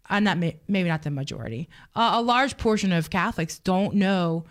uh, 0.08 0.20
not 0.20 0.38
maybe 0.38 0.88
not 0.88 1.02
the 1.02 1.10
majority, 1.10 1.68
uh, 1.94 2.12
a 2.14 2.22
large 2.22 2.56
portion 2.56 2.92
of 2.92 3.10
Catholics 3.10 3.58
don't 3.58 3.94
know, 3.94 4.44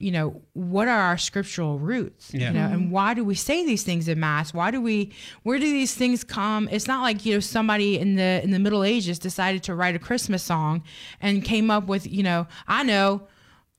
you 0.00 0.10
know, 0.10 0.40
what 0.54 0.88
are 0.88 0.98
our 0.98 1.18
scriptural 1.18 1.78
roots, 1.78 2.32
Yeah. 2.32 2.48
you 2.48 2.54
know, 2.54 2.66
and 2.66 2.82
mm-hmm. 2.82 2.90
why 2.90 3.12
do 3.14 3.22
we 3.22 3.34
say 3.34 3.64
these 3.66 3.82
things 3.82 4.08
in 4.08 4.18
mass? 4.18 4.54
Why 4.54 4.70
do 4.70 4.80
we? 4.80 5.12
Where 5.42 5.58
do 5.58 5.66
these 5.66 5.94
things 5.94 6.24
come? 6.24 6.68
It's 6.72 6.86
not 6.86 7.02
like 7.02 7.26
you 7.26 7.34
know 7.34 7.40
somebody 7.40 7.98
in 7.98 8.16
the 8.16 8.40
in 8.42 8.50
the 8.50 8.58
Middle 8.58 8.82
Ages 8.82 9.18
decided 9.18 9.62
to 9.64 9.74
write 9.74 9.94
a 9.94 9.98
Christmas 9.98 10.42
song 10.42 10.82
and 11.20 11.44
came 11.44 11.70
up 11.70 11.86
with 11.86 12.10
you 12.10 12.22
know 12.22 12.46
I 12.66 12.82
know, 12.82 13.28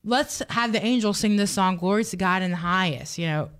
let's 0.04 0.42
have 0.50 0.72
the 0.72 0.82
angels 0.84 1.18
sing 1.18 1.36
this 1.36 1.50
song, 1.50 1.76
"Glory 1.76 2.04
to 2.04 2.16
God 2.16 2.42
in 2.42 2.52
the 2.52 2.56
highest," 2.58 3.18
you 3.18 3.26
know. 3.26 3.50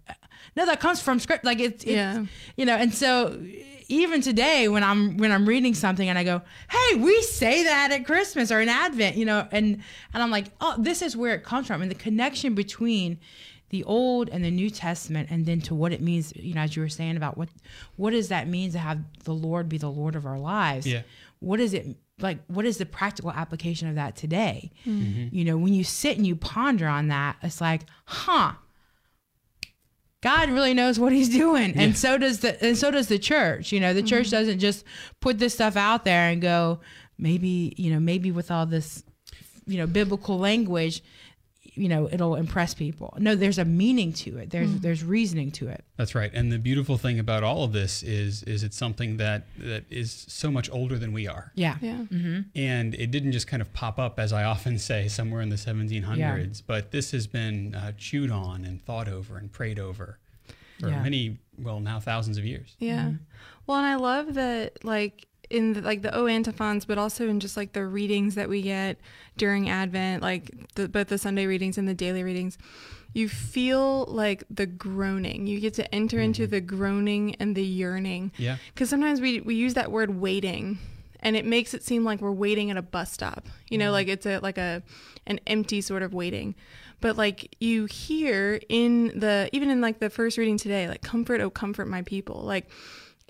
No, 0.54 0.66
that 0.66 0.80
comes 0.80 1.00
from 1.00 1.18
script. 1.18 1.44
Like 1.44 1.60
it's, 1.60 1.82
it's 1.82 1.92
Yeah. 1.92 2.24
you 2.56 2.64
know, 2.66 2.76
and 2.76 2.94
so 2.94 3.40
even 3.88 4.20
today 4.20 4.68
when 4.68 4.84
I'm 4.84 5.16
when 5.16 5.32
I'm 5.32 5.46
reading 5.46 5.74
something 5.74 6.08
and 6.08 6.18
I 6.18 6.24
go, 6.24 6.42
"Hey, 6.70 6.96
we 6.96 7.22
say 7.22 7.64
that 7.64 7.92
at 7.92 8.04
Christmas 8.04 8.50
or 8.50 8.60
in 8.60 8.68
Advent," 8.68 9.16
you 9.16 9.24
know, 9.24 9.46
and 9.50 9.82
and 10.12 10.22
I'm 10.22 10.30
like, 10.30 10.46
"Oh, 10.60 10.74
this 10.78 11.02
is 11.02 11.16
where 11.16 11.34
it 11.34 11.44
comes 11.44 11.66
from." 11.66 11.82
And 11.82 11.90
the 11.90 11.96
connection 11.96 12.54
between 12.54 13.18
the 13.72 13.82
Old 13.84 14.28
and 14.28 14.44
the 14.44 14.50
New 14.50 14.68
Testament, 14.70 15.30
and 15.30 15.46
then 15.46 15.60
to 15.62 15.74
what 15.74 15.92
it 15.92 16.02
means, 16.02 16.32
you 16.36 16.54
know, 16.54 16.60
as 16.60 16.76
you 16.76 16.82
were 16.82 16.88
saying 16.88 17.16
about 17.16 17.38
what 17.38 17.48
what 17.96 18.10
does 18.10 18.28
that 18.28 18.46
mean 18.46 18.70
to 18.72 18.78
have 18.78 19.00
the 19.24 19.34
Lord 19.34 19.68
be 19.68 19.78
the 19.78 19.90
Lord 19.90 20.14
of 20.14 20.26
our 20.26 20.38
lives? 20.38 20.86
Yeah. 20.86 21.02
What 21.40 21.58
is 21.58 21.74
it 21.74 21.96
like? 22.20 22.38
What 22.46 22.66
is 22.66 22.76
the 22.76 22.86
practical 22.86 23.32
application 23.32 23.88
of 23.88 23.94
that 23.94 24.14
today? 24.14 24.70
Mm-hmm. 24.86 25.34
You 25.34 25.44
know, 25.44 25.56
when 25.56 25.74
you 25.74 25.84
sit 25.84 26.16
and 26.18 26.26
you 26.26 26.36
ponder 26.36 26.86
on 26.86 27.08
that, 27.08 27.36
it's 27.42 27.60
like, 27.60 27.82
huh. 28.04 28.52
God 30.22 30.50
really 30.50 30.72
knows 30.72 30.98
what 31.00 31.12
he's 31.12 31.28
doing. 31.28 31.76
And 31.76 31.98
so 31.98 32.16
does 32.16 32.40
the 32.40 32.64
and 32.64 32.78
so 32.78 32.90
does 32.90 33.08
the 33.08 33.18
church. 33.18 33.72
You 33.72 33.80
know, 33.80 33.92
the 33.92 34.02
church 34.02 34.26
mm-hmm. 34.26 34.36
doesn't 34.36 34.58
just 34.60 34.84
put 35.20 35.38
this 35.38 35.54
stuff 35.54 35.76
out 35.76 36.04
there 36.04 36.28
and 36.28 36.40
go, 36.40 36.80
maybe, 37.18 37.74
you 37.76 37.92
know, 37.92 38.00
maybe 38.00 38.30
with 38.30 38.50
all 38.50 38.64
this, 38.64 39.02
you 39.66 39.78
know, 39.78 39.86
biblical 39.86 40.38
language, 40.38 41.02
you 41.74 41.88
know, 41.88 42.08
it'll 42.12 42.34
impress 42.34 42.74
people. 42.74 43.14
No, 43.18 43.34
there's 43.34 43.58
a 43.58 43.64
meaning 43.64 44.12
to 44.12 44.36
it. 44.38 44.50
There's 44.50 44.68
mm. 44.68 44.80
there's 44.80 45.02
reasoning 45.02 45.50
to 45.52 45.68
it. 45.68 45.84
That's 45.96 46.14
right. 46.14 46.30
And 46.34 46.52
the 46.52 46.58
beautiful 46.58 46.98
thing 46.98 47.18
about 47.18 47.42
all 47.42 47.64
of 47.64 47.72
this 47.72 48.02
is 48.02 48.42
is 48.42 48.62
it's 48.62 48.76
something 48.76 49.16
that 49.16 49.46
that 49.58 49.84
is 49.90 50.26
so 50.28 50.50
much 50.50 50.70
older 50.70 50.98
than 50.98 51.12
we 51.12 51.26
are. 51.26 51.52
Yeah. 51.54 51.76
Yeah. 51.80 52.04
Mm-hmm. 52.12 52.40
And 52.54 52.94
it 52.94 53.10
didn't 53.10 53.32
just 53.32 53.46
kind 53.46 53.62
of 53.62 53.72
pop 53.72 53.98
up, 53.98 54.20
as 54.20 54.32
I 54.32 54.44
often 54.44 54.78
say, 54.78 55.08
somewhere 55.08 55.40
in 55.40 55.48
the 55.48 55.56
1700s, 55.56 56.18
yeah. 56.18 56.44
but 56.66 56.90
this 56.90 57.10
has 57.12 57.26
been 57.26 57.74
uh, 57.74 57.92
chewed 57.96 58.30
on 58.30 58.64
and 58.64 58.82
thought 58.82 59.08
over 59.08 59.38
and 59.38 59.50
prayed 59.50 59.78
over 59.78 60.18
for 60.78 60.88
Yeah. 60.88 61.02
many, 61.02 61.38
well, 61.58 61.80
now 61.80 62.00
thousands 62.00 62.38
of 62.38 62.44
years. 62.44 62.76
Yeah. 62.78 63.04
Mm-hmm. 63.04 63.16
Well, 63.66 63.78
and 63.78 63.86
I 63.86 63.94
love 63.94 64.34
that, 64.34 64.84
like, 64.84 65.26
in 65.52 65.74
the, 65.74 65.80
like 65.82 66.02
the 66.02 66.14
O 66.16 66.26
antiphons, 66.26 66.84
but 66.84 66.98
also 66.98 67.28
in 67.28 67.40
just 67.40 67.56
like 67.56 67.72
the 67.72 67.84
readings 67.86 68.34
that 68.34 68.48
we 68.48 68.62
get 68.62 68.98
during 69.36 69.68
Advent, 69.68 70.22
like 70.22 70.50
the, 70.74 70.88
both 70.88 71.08
the 71.08 71.18
Sunday 71.18 71.46
readings 71.46 71.78
and 71.78 71.86
the 71.86 71.94
daily 71.94 72.22
readings, 72.22 72.58
you 73.12 73.28
feel 73.28 74.06
like 74.06 74.44
the 74.50 74.66
groaning. 74.66 75.46
You 75.46 75.60
get 75.60 75.74
to 75.74 75.94
enter 75.94 76.18
into 76.18 76.42
mm-hmm. 76.42 76.50
the 76.50 76.60
groaning 76.60 77.34
and 77.36 77.54
the 77.54 77.64
yearning. 77.64 78.32
Yeah. 78.38 78.56
Because 78.72 78.88
sometimes 78.88 79.20
we, 79.20 79.40
we 79.40 79.54
use 79.54 79.74
that 79.74 79.92
word 79.92 80.20
waiting 80.20 80.78
and 81.20 81.36
it 81.36 81.44
makes 81.44 81.72
it 81.74 81.84
seem 81.84 82.04
like 82.04 82.20
we're 82.20 82.32
waiting 82.32 82.70
at 82.70 82.76
a 82.76 82.82
bus 82.82 83.12
stop. 83.12 83.46
You 83.68 83.78
know, 83.78 83.86
mm-hmm. 83.86 83.92
like 83.92 84.08
it's 84.08 84.26
a 84.26 84.38
like 84.38 84.58
a 84.58 84.82
an 85.26 85.38
empty 85.46 85.80
sort 85.80 86.02
of 86.02 86.12
waiting. 86.12 86.54
But 87.00 87.16
like 87.16 87.54
you 87.60 87.86
hear 87.86 88.60
in 88.68 89.18
the 89.18 89.48
even 89.52 89.70
in 89.70 89.80
like 89.80 90.00
the 90.00 90.10
first 90.10 90.38
reading 90.38 90.56
today, 90.56 90.88
like 90.88 91.02
comfort, 91.02 91.40
oh 91.40 91.50
comfort 91.50 91.88
my 91.88 92.02
people. 92.02 92.42
Like 92.42 92.68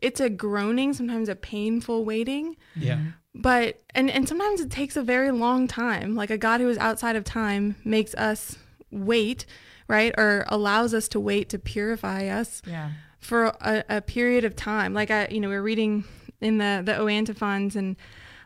it's 0.03 0.21
a 0.21 0.29
groaning, 0.29 0.93
sometimes 0.93 1.29
a 1.29 1.37
painful 1.37 2.05
waiting 2.05 2.57
Yeah. 2.77 2.99
but 3.35 3.81
and 3.95 4.11
and 4.11 4.29
sometimes 4.29 4.61
it 4.61 4.71
takes 4.71 4.97
a 4.97 5.03
very 5.03 5.31
long 5.31 5.67
time 5.69 6.15
like 6.15 6.31
a 6.31 6.39
god 6.39 6.61
who 6.61 6.69
is 6.69 6.79
outside 6.79 7.17
of 7.17 7.25
time 7.25 7.77
makes 7.85 8.15
us 8.15 8.59
wait 8.91 9.47
right 9.89 10.13
or 10.19 10.45
allows 10.49 10.93
us 10.95 11.09
to 11.09 11.21
wait 11.21 11.49
to 11.49 11.59
purify 11.59 12.27
us 12.27 12.61
Yeah. 12.67 12.91
for 13.21 13.47
a, 13.61 13.85
a 13.89 14.01
period 14.03 14.45
of 14.45 14.55
time 14.57 14.93
like 14.95 15.11
i 15.11 15.29
you 15.31 15.41
know 15.41 15.49
we're 15.49 15.63
reading 15.63 16.05
in 16.41 16.59
the 16.59 16.83
the 16.85 16.95
o 16.97 17.07
antiphons 17.09 17.77
and 17.77 17.97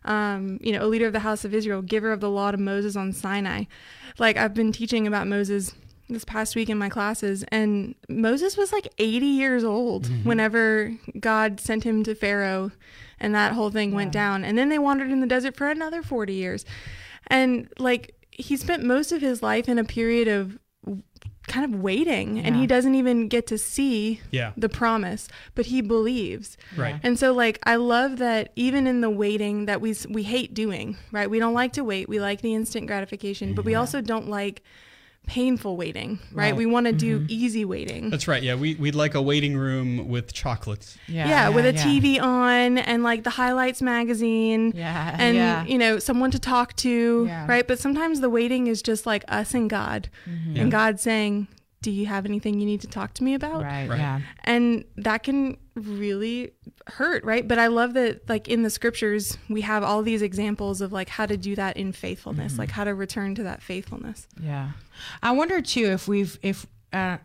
um, 0.04 0.58
you 0.60 0.70
know, 0.70 0.84
a 0.84 0.86
leader 0.86 1.08
of 1.08 1.12
the 1.12 1.18
house 1.18 1.44
of 1.44 1.52
Israel, 1.52 1.82
giver 1.82 2.12
of 2.12 2.20
the 2.20 2.30
law 2.30 2.52
to 2.52 2.56
Moses 2.56 2.94
on 2.94 3.12
Sinai. 3.12 3.64
Like 4.20 4.36
I've 4.36 4.54
been 4.54 4.70
teaching 4.70 5.04
about 5.08 5.26
Moses 5.26 5.74
this 6.08 6.24
past 6.24 6.54
week 6.54 6.68
in 6.68 6.78
my 6.78 6.88
classes, 6.88 7.44
and 7.48 7.94
Moses 8.08 8.56
was 8.56 8.72
like 8.72 8.88
80 8.98 9.26
years 9.26 9.64
old 9.64 10.04
mm-hmm. 10.04 10.28
whenever 10.28 10.96
God 11.18 11.60
sent 11.60 11.84
him 11.84 12.04
to 12.04 12.14
Pharaoh, 12.14 12.70
and 13.18 13.34
that 13.34 13.52
whole 13.52 13.70
thing 13.70 13.92
went 13.92 14.12
down. 14.12 14.44
And 14.44 14.56
then 14.56 14.68
they 14.68 14.78
wandered 14.78 15.10
in 15.10 15.20
the 15.20 15.26
desert 15.26 15.56
for 15.56 15.68
another 15.68 16.02
40 16.02 16.32
years, 16.32 16.64
and 17.28 17.68
like 17.78 18.14
he 18.30 18.56
spent 18.56 18.84
most 18.84 19.12
of 19.12 19.20
his 19.20 19.42
life 19.42 19.68
in 19.68 19.78
a 19.78 19.84
period 19.84 20.28
of 20.28 20.58
kind 21.46 21.64
of 21.64 21.80
waiting, 21.80 22.40
and 22.40 22.56
he 22.56 22.66
doesn't 22.66 22.94
even 22.96 23.28
get 23.28 23.46
to 23.46 23.56
see 23.56 24.20
Yeah. 24.30 24.52
the 24.56 24.68
promise, 24.68 25.28
but 25.54 25.66
he 25.66 25.80
believes. 25.80 26.56
Right. 26.76 26.98
And 27.02 27.18
so 27.18 27.32
like 27.32 27.58
I 27.64 27.76
love 27.76 28.18
that 28.18 28.52
even 28.56 28.86
in 28.86 29.00
the 29.00 29.10
waiting 29.10 29.66
that 29.66 29.80
we 29.80 29.94
we 30.08 30.24
hate 30.24 30.54
doing, 30.54 30.96
right? 31.12 31.30
We 31.30 31.38
don't 31.38 31.54
like 31.54 31.72
to 31.74 31.84
wait. 31.84 32.08
We 32.08 32.20
like 32.20 32.40
the 32.40 32.54
instant 32.54 32.86
gratification, 32.86 33.54
but 33.54 33.64
we 33.64 33.74
also 33.74 34.00
don't 34.00 34.28
like 34.28 34.62
painful 35.26 35.76
waiting, 35.76 36.18
right? 36.32 36.46
Right. 36.46 36.56
We 36.56 36.66
want 36.66 36.86
to 36.86 36.92
do 36.92 37.26
easy 37.28 37.64
waiting. 37.64 38.10
That's 38.10 38.28
right. 38.28 38.42
Yeah. 38.42 38.54
We, 38.54 38.76
we'd 38.76 38.94
like 38.94 39.14
a 39.14 39.22
waiting 39.22 39.56
room 39.56 40.08
with 40.08 40.32
chocolates. 40.32 40.96
Yeah. 41.08 41.28
yeah, 41.28 41.48
with 41.48 41.66
a 41.66 41.74
yeah. 41.74 41.84
TV 41.84 42.20
on 42.22 42.78
and 42.78 43.02
like 43.02 43.24
the 43.24 43.30
highlights 43.30 43.82
magazine. 43.82 44.72
Yeah. 44.74 45.16
And 45.18 45.36
yeah. 45.36 45.64
you 45.64 45.78
know, 45.78 45.98
someone 45.98 46.30
to 46.30 46.38
talk 46.38 46.76
to, 46.76 47.26
Yeah. 47.26 47.46
right? 47.46 47.66
But 47.66 47.78
sometimes 47.78 48.20
the 48.20 48.30
waiting 48.30 48.68
is 48.68 48.82
just 48.82 49.04
like 49.04 49.24
us 49.28 49.52
and 49.52 49.68
God. 49.68 50.08
Mm-hmm. 50.28 50.56
And 50.56 50.70
God 50.70 51.00
saying, 51.00 51.48
"Do 51.82 51.90
you 51.90 52.06
have 52.06 52.24
anything 52.24 52.60
you 52.60 52.66
need 52.66 52.80
to 52.82 52.88
talk 52.88 53.12
to 53.14 53.24
me 53.24 53.34
about?" 53.34 53.62
Right. 53.62 53.88
Right. 53.88 53.98
Yeah. 53.98 54.20
and 54.44 54.84
that 54.96 55.22
can 55.24 55.56
really 55.76 56.52
hurt 56.88 57.22
right 57.24 57.46
but 57.46 57.58
i 57.58 57.66
love 57.66 57.92
that 57.94 58.26
like 58.28 58.48
in 58.48 58.62
the 58.62 58.70
scriptures 58.70 59.36
we 59.50 59.60
have 59.60 59.82
all 59.82 60.02
these 60.02 60.22
examples 60.22 60.80
of 60.80 60.90
like 60.92 61.08
how 61.08 61.26
to 61.26 61.36
do 61.36 61.54
that 61.54 61.76
in 61.76 61.92
faithfulness 61.92 62.52
Mm-hmm. 62.52 62.60
like 62.62 62.70
how 62.70 62.84
to 62.84 62.94
return 62.94 63.34
to 63.34 63.42
that 63.42 63.62
faithfulness 63.62 64.26
Yeah. 64.42 64.70
I 65.22 65.32
wonder 65.32 65.60
too 65.60 65.86
if 65.92 66.08
we've 66.08 66.38
if 66.42 66.66
uh 66.92 67.18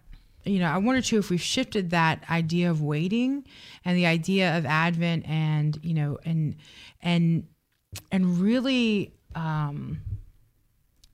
you 0.44 0.58
know, 0.58 0.66
I 0.72 0.78
wonder 0.80 1.02
too 1.04 1.20
if 1.20 1.30
we've 1.30 1.40
shifted 1.42 1.92
that 1.92 2.24
idea 2.30 2.72
of 2.72 2.82
waiting 2.82 3.46
and 3.86 3.96
the 3.96 4.08
idea 4.08 4.58
of 4.58 4.66
Advent 4.66 5.28
and, 5.28 5.78
you 5.84 5.94
know, 5.94 6.18
and 6.26 6.56
and 7.02 7.46
and 8.12 8.40
really 8.40 9.14
um 9.36 10.00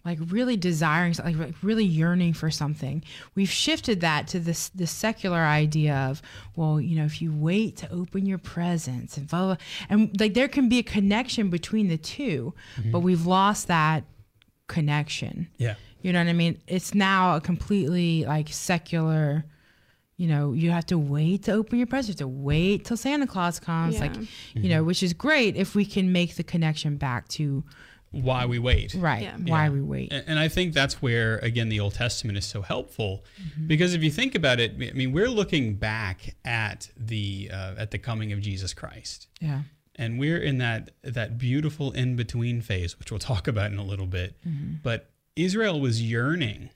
like 0.08 0.20
really 0.30 0.58
desiring 0.58 1.14
like 1.24 1.36
like 1.36 1.54
really 1.62 1.84
yearning 1.84 2.34
for 2.34 2.50
something 2.50 3.04
we've 3.36 3.52
shifted 3.52 4.02
that 4.02 4.28
to 4.28 4.40
this 4.40 4.70
the 4.70 4.88
secular 4.88 5.40
idea 5.40 5.94
of 6.10 6.22
well 6.56 6.80
you 6.80 6.98
know 6.98 7.06
if 7.06 7.22
you 7.22 7.32
wait 7.32 7.76
to 7.76 7.92
open 7.92 8.26
your 8.26 8.38
presents 8.38 9.18
and 9.18 9.28
blah, 9.28 9.46
blah, 9.48 9.58
and 9.90 10.20
like 10.20 10.34
there 10.34 10.48
can 10.48 10.70
be 10.70 10.80
a 10.80 10.84
connection 10.84 11.50
between 11.50 11.90
the 11.90 11.98
2 11.98 12.54
mm-hmm. 12.80 12.92
but 12.92 13.02
we've 13.02 13.28
lost 13.28 13.68
that 13.68 14.06
connection 14.68 15.50
Yeah. 15.58 15.76
you 16.02 16.14
know 16.14 16.20
what 16.20 16.30
I 16.30 16.34
mean? 16.34 16.62
It's 16.68 16.94
now 16.94 17.36
a 17.36 17.42
completely 17.42 18.26
like 18.26 18.50
secular. 18.50 19.46
You 20.18 20.28
know, 20.28 20.54
you 20.54 20.72
have 20.72 20.86
to 20.88 20.98
wait 20.98 21.44
to 21.44 21.52
open 21.52 21.78
your 21.78 21.86
present. 21.86 22.20
You 22.20 22.26
have 22.26 22.34
to 22.34 22.40
wait 22.44 22.86
till 22.86 22.98
Santa 22.98 23.28
Claus 23.28 23.60
comes. 23.60 23.96
Yeah. 23.96 24.02
Like, 24.02 24.16
you 24.56 24.70
know, 24.70 24.78
mm-hmm. 24.78 24.88
which 24.88 25.04
is 25.04 25.14
great 25.14 25.56
if 25.56 25.76
we 25.76 25.86
can 25.86 26.12
make 26.12 26.36
the 26.36 26.44
connection 26.44 26.98
back 26.98 27.28
to 27.30 27.64
Why 28.12 28.46
we 28.46 28.58
wait. 28.60 28.94
right 28.96 29.22
Yeah. 29.24 29.38
why 29.38 29.66
Yeah. 29.66 29.70
we 29.72 29.82
wait. 29.82 30.12
And 30.14 30.24
and 30.28 30.40
I 30.40 30.48
think 30.48 30.74
that's 30.74 31.02
where, 31.02 31.38
again, 31.40 31.70
the 31.70 31.80
Old 31.80 31.94
Testament 31.96 32.38
is 32.38 32.46
so 32.46 32.62
helpful, 32.62 33.24
mm-hmm. 33.42 33.68
because 33.68 33.94
if 33.94 34.02
you 34.04 34.12
think 34.12 34.34
about 34.36 34.60
it, 34.60 34.72
I 34.74 34.94
mean, 34.94 35.12
we're 35.12 35.30
looking 35.30 35.76
back 35.76 36.36
at 36.46 36.90
the 36.98 37.50
uh, 37.54 37.76
at 37.78 37.92
the 37.92 37.98
coming 37.98 38.32
of 38.32 38.40
Jesus 38.42 38.74
Christ, 38.74 39.28
Yeah, 39.42 39.62
and 39.96 40.18
we're 40.20 40.38
in 40.40 40.58
that 40.60 40.92
that 41.04 41.38
beautiful 41.38 41.92
in 41.92 42.16
between 42.16 42.62
phase, 42.62 42.98
which 42.98 43.12
we'll 43.12 43.20
talk 43.34 43.48
about 43.48 43.72
in 43.72 43.78
a 43.78 43.84
little 43.84 44.08
bit. 44.08 44.36
Mm-hmm. 44.48 44.76
But 44.84 45.10
Israel 45.36 45.80
was 45.80 46.02
yearning. 46.02 46.70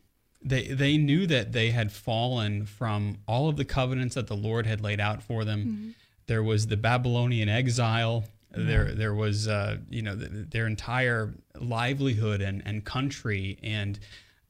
They 0.43 0.67
they 0.67 0.97
knew 0.97 1.27
that 1.27 1.51
they 1.53 1.71
had 1.71 1.91
fallen 1.91 2.65
from 2.65 3.19
all 3.27 3.47
of 3.47 3.55
the 3.57 3.65
covenants 3.65 4.15
that 4.15 4.27
the 4.27 4.35
Lord 4.35 4.65
had 4.65 4.81
laid 4.81 5.00
out 5.00 5.21
for 5.23 5.45
them. 5.45 5.59
Mm-hmm. 5.61 5.89
There 6.27 6.43
was 6.43 6.67
the 6.67 6.77
Babylonian 6.77 7.47
exile. 7.50 8.25
There 8.53 8.93
there 8.93 9.13
was 9.13 9.48
uh, 9.48 9.77
you 9.89 10.01
know 10.01 10.15
th- 10.15 10.50
their 10.50 10.67
entire 10.67 11.34
livelihood 11.60 12.41
and, 12.41 12.62
and 12.65 12.84
country 12.84 13.58
and 13.63 14.00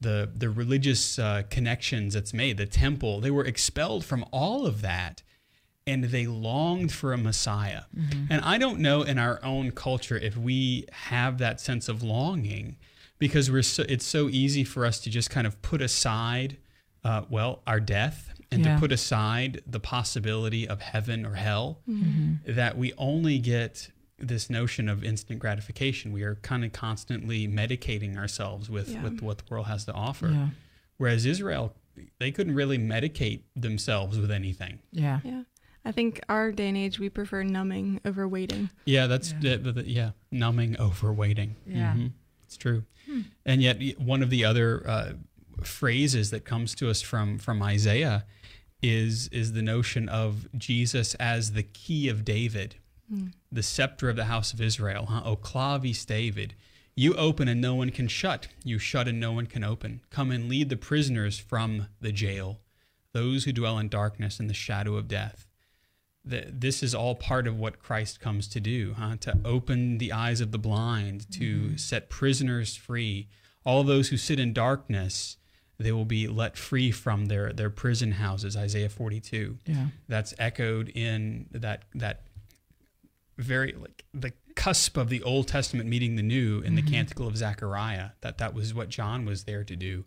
the 0.00 0.28
the 0.36 0.50
religious 0.50 1.18
uh, 1.18 1.42
connections 1.50 2.14
that's 2.14 2.34
made, 2.34 2.56
the 2.56 2.66
temple. 2.66 3.20
They 3.20 3.30
were 3.30 3.44
expelled 3.44 4.04
from 4.04 4.24
all 4.32 4.66
of 4.66 4.82
that, 4.82 5.22
and 5.86 6.04
they 6.04 6.26
longed 6.26 6.92
for 6.92 7.12
a 7.12 7.18
Messiah. 7.18 7.82
And 8.28 8.40
I 8.44 8.58
don't 8.58 8.80
know 8.80 9.02
in 9.02 9.18
our 9.18 9.38
own 9.44 9.70
culture 9.70 10.16
if 10.16 10.36
we 10.36 10.86
have 10.92 11.38
that 11.38 11.60
sense 11.60 11.88
of 11.88 12.02
longing, 12.02 12.76
because 13.18 13.50
we're 13.50 13.62
so, 13.62 13.84
it's 13.88 14.04
so 14.04 14.28
easy 14.28 14.64
for 14.64 14.84
us 14.84 14.98
to 15.00 15.10
just 15.10 15.30
kind 15.30 15.46
of 15.46 15.60
put 15.62 15.80
aside, 15.80 16.56
uh, 17.04 17.22
well, 17.30 17.62
our 17.66 17.78
death, 17.80 18.31
and 18.52 18.64
Yeah. 18.64 18.74
to 18.74 18.80
put 18.80 18.92
aside 18.92 19.62
the 19.66 19.80
possibility 19.80 20.68
of 20.68 20.80
heaven 20.80 21.24
or 21.26 21.34
hell, 21.34 21.80
that 22.46 22.76
we 22.76 22.92
only 22.98 23.38
get 23.38 23.90
this 24.18 24.48
notion 24.48 24.88
of 24.88 25.02
instant 25.02 25.40
gratification. 25.40 26.12
We 26.12 26.22
are 26.22 26.36
kind 26.36 26.64
of 26.64 26.72
constantly 26.72 27.48
medicating 27.48 28.16
ourselves 28.16 28.70
with, 28.70 28.90
Yeah. 28.90 29.02
with 29.02 29.20
what 29.20 29.38
the 29.38 29.44
world 29.50 29.66
has 29.66 29.84
to 29.86 29.92
offer. 29.92 30.28
Yeah. 30.30 30.48
Whereas 30.96 31.26
Israel, 31.26 31.74
they 32.20 32.30
couldn't 32.30 32.54
really 32.54 32.78
medicate 32.78 33.40
themselves 33.56 34.18
with 34.18 34.30
anything. 34.30 34.78
Yeah. 34.92 35.20
Yeah. 35.24 35.42
I 35.84 35.90
think 35.90 36.20
our 36.28 36.52
day 36.52 36.68
and 36.68 36.76
age, 36.76 37.00
we 37.00 37.08
prefer 37.08 37.42
numbing 37.42 38.00
over 38.04 38.28
waiting. 38.28 38.70
Yeah, 38.84 39.08
that's 39.08 39.34
yeah, 39.40 39.56
the, 39.56 39.72
the- 39.72 39.90
yeah 39.90 40.10
numbing 40.30 40.78
over 40.78 41.12
waiting. 41.12 41.56
Yeah. 41.66 41.94
Mhm. 41.94 42.12
it's 42.44 42.56
true. 42.56 42.84
And 43.44 43.60
yet, 43.60 43.98
one 44.00 44.22
of 44.22 44.30
the 44.30 44.44
other 44.44 44.88
uh, 44.88 45.12
phrases 45.66 46.30
that 46.30 46.44
comes 46.44 46.74
to 46.76 46.90
us 46.90 47.02
from 47.02 47.38
from 47.38 47.62
Isaiah 47.62 48.24
is 48.82 49.28
is 49.28 49.52
the 49.52 49.62
notion 49.62 50.08
of 50.08 50.48
Jesus 50.56 51.14
as 51.14 51.52
the 51.52 51.62
key 51.62 52.08
of 52.08 52.24
David, 52.24 52.76
hmm. 53.08 53.28
the 53.50 53.62
scepter 53.62 54.08
of 54.08 54.16
the 54.16 54.24
house 54.24 54.52
of 54.52 54.60
Israel. 54.60 55.06
Huh? 55.06 55.22
O 55.24 55.36
clavis 55.36 56.04
David, 56.04 56.54
you 56.94 57.14
open 57.14 57.48
and 57.48 57.60
no 57.60 57.74
one 57.74 57.90
can 57.90 58.08
shut. 58.08 58.48
You 58.64 58.78
shut 58.78 59.08
and 59.08 59.20
no 59.20 59.32
one 59.32 59.46
can 59.46 59.64
open. 59.64 60.02
Come 60.10 60.30
and 60.30 60.48
lead 60.48 60.68
the 60.68 60.76
prisoners 60.76 61.38
from 61.38 61.88
the 62.00 62.12
jail, 62.12 62.60
those 63.12 63.44
who 63.44 63.52
dwell 63.52 63.78
in 63.78 63.88
darkness 63.88 64.40
and 64.40 64.50
the 64.50 64.54
shadow 64.54 64.96
of 64.96 65.08
death 65.08 65.46
that 66.24 66.60
this 66.60 66.82
is 66.82 66.94
all 66.94 67.14
part 67.14 67.46
of 67.46 67.58
what 67.58 67.80
Christ 67.80 68.20
comes 68.20 68.46
to 68.48 68.60
do, 68.60 68.94
huh? 68.96 69.16
to 69.20 69.38
open 69.44 69.98
the 69.98 70.12
eyes 70.12 70.40
of 70.40 70.52
the 70.52 70.58
blind, 70.58 71.30
to 71.32 71.68
hmm. 71.70 71.76
set 71.76 72.08
prisoners 72.08 72.76
free. 72.76 73.28
All 73.64 73.82
those 73.82 74.08
who 74.08 74.16
sit 74.16 74.40
in 74.40 74.52
darkness, 74.52 75.36
they 75.82 75.92
will 75.92 76.04
be 76.04 76.28
let 76.28 76.56
free 76.56 76.90
from 76.90 77.26
their, 77.26 77.52
their 77.52 77.70
prison 77.70 78.12
houses, 78.12 78.56
Isaiah 78.56 78.88
42. 78.88 79.58
Yeah. 79.66 79.86
That's 80.08 80.34
echoed 80.38 80.88
in 80.88 81.46
that 81.52 81.84
that 81.94 82.22
very 83.38 83.72
like 83.72 84.04
the 84.14 84.32
cusp 84.54 84.96
of 84.96 85.08
the 85.08 85.22
Old 85.22 85.48
Testament 85.48 85.88
meeting 85.88 86.16
the 86.16 86.22
New 86.22 86.60
in 86.60 86.74
the 86.74 86.82
mm-hmm. 86.82 86.92
Canticle 86.92 87.26
of 87.26 87.36
Zechariah. 87.36 88.10
That 88.20 88.38
that 88.38 88.54
was 88.54 88.74
what 88.74 88.88
John 88.88 89.24
was 89.24 89.44
there 89.44 89.64
to 89.64 89.76
do, 89.76 90.04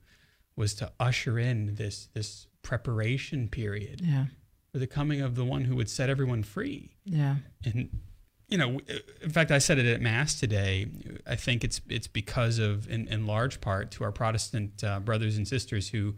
was 0.55 0.74
to 0.75 0.91
usher 1.00 1.38
in 1.39 1.75
this 1.75 2.10
this 2.13 2.48
preparation 2.62 3.48
period 3.48 4.01
Yeah. 4.03 4.25
for 4.72 4.79
the 4.79 4.88
coming 4.88 5.22
of 5.22 5.36
the 5.36 5.46
one 5.46 5.65
who 5.65 5.75
would 5.75 5.89
set 5.89 6.10
everyone 6.10 6.44
free. 6.44 6.96
Yeah. 7.05 7.36
And 7.63 8.01
you 8.48 8.58
know, 8.58 8.80
in 9.22 9.30
fact, 9.30 9.52
I 9.52 9.58
said 9.58 9.78
it 9.80 9.86
at 9.86 10.02
mass 10.02 10.40
today. 10.40 10.88
I 11.25 11.36
think 11.36 11.64
it's 11.64 11.82
it's 11.90 12.08
because 12.08 12.60
of, 12.60 12.90
in, 12.90 13.08
in 13.08 13.25
large 13.25 13.60
part, 13.62 13.92
to 13.92 14.04
our 14.04 14.12
Protestant 14.12 14.84
uh, 14.84 15.00
brothers 15.00 15.38
and 15.38 15.48
sisters 15.48 15.90
who 15.90 16.16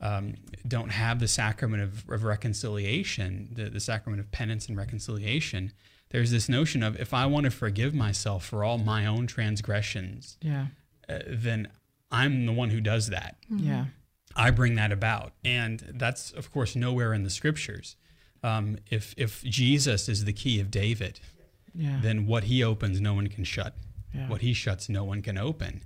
um, 0.00 0.34
don't 0.66 0.90
have 0.90 1.20
the 1.20 1.28
sacrament 1.28 1.82
of, 1.82 2.08
of 2.10 2.24
reconciliation, 2.24 3.50
the, 3.52 3.70
the 3.70 3.80
sacrament 3.80 4.20
of 4.20 4.30
penance 4.32 4.66
and 4.68 4.76
reconciliation. 4.76 5.72
There's 6.10 6.30
this 6.30 6.48
notion 6.48 6.82
of 6.82 6.98
if 6.98 7.14
I 7.14 7.26
want 7.26 7.44
to 7.44 7.50
forgive 7.50 7.94
myself 7.94 8.44
for 8.44 8.64
all 8.64 8.78
my 8.78 9.06
own 9.06 9.26
transgressions, 9.28 10.36
Yeah. 10.42 10.66
uh, 11.08 11.18
then 11.28 11.68
I'm 12.10 12.46
the 12.46 12.52
one 12.52 12.70
who 12.70 12.80
does 12.80 13.08
that. 13.10 13.36
Yeah. 13.48 13.86
I 14.34 14.50
bring 14.50 14.74
that 14.76 14.90
about, 14.92 15.32
and 15.44 15.80
that's 15.94 16.30
of 16.32 16.50
course 16.52 16.74
nowhere 16.76 17.12
in 17.14 17.22
the 17.24 17.30
scriptures. 17.30 17.96
Um, 18.42 18.78
if 18.90 19.12
if 19.16 19.42
Jesus 19.44 20.08
is 20.08 20.24
the 20.24 20.32
key 20.32 20.60
of 20.60 20.70
David, 20.70 21.20
Yeah. 21.74 21.98
then 22.02 22.26
what 22.26 22.44
he 22.44 22.62
opens, 22.64 23.00
no 23.00 23.14
one 23.14 23.28
can 23.28 23.44
shut. 23.44 23.74
Yeah. 24.14 24.28
What 24.28 24.40
he 24.40 24.52
shuts, 24.52 24.88
no 24.88 25.04
one 25.04 25.22
can 25.22 25.38
open. 25.38 25.82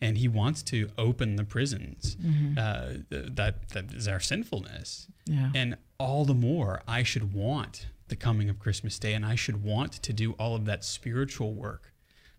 And 0.00 0.18
he 0.18 0.28
wants 0.28 0.62
to 0.64 0.90
open 0.96 1.36
the 1.36 1.44
prisons. 1.44 2.16
Uh, 2.56 2.94
that 3.10 3.68
that 3.70 3.92
is 3.92 4.06
our 4.08 4.20
sinfulness. 4.20 5.06
Yeah. 5.26 5.50
And 5.54 5.76
all 5.98 6.24
the 6.24 6.34
more, 6.34 6.82
I 6.86 7.02
should 7.02 7.32
want 7.34 7.86
the 8.08 8.16
coming 8.16 8.48
of 8.48 8.58
Christmas 8.58 8.98
Day, 8.98 9.12
and 9.14 9.24
I 9.26 9.34
should 9.34 9.62
want 9.62 9.92
to 9.92 10.12
do 10.12 10.32
all 10.32 10.54
of 10.54 10.64
that 10.66 10.84
spiritual 10.84 11.52
work 11.52 11.92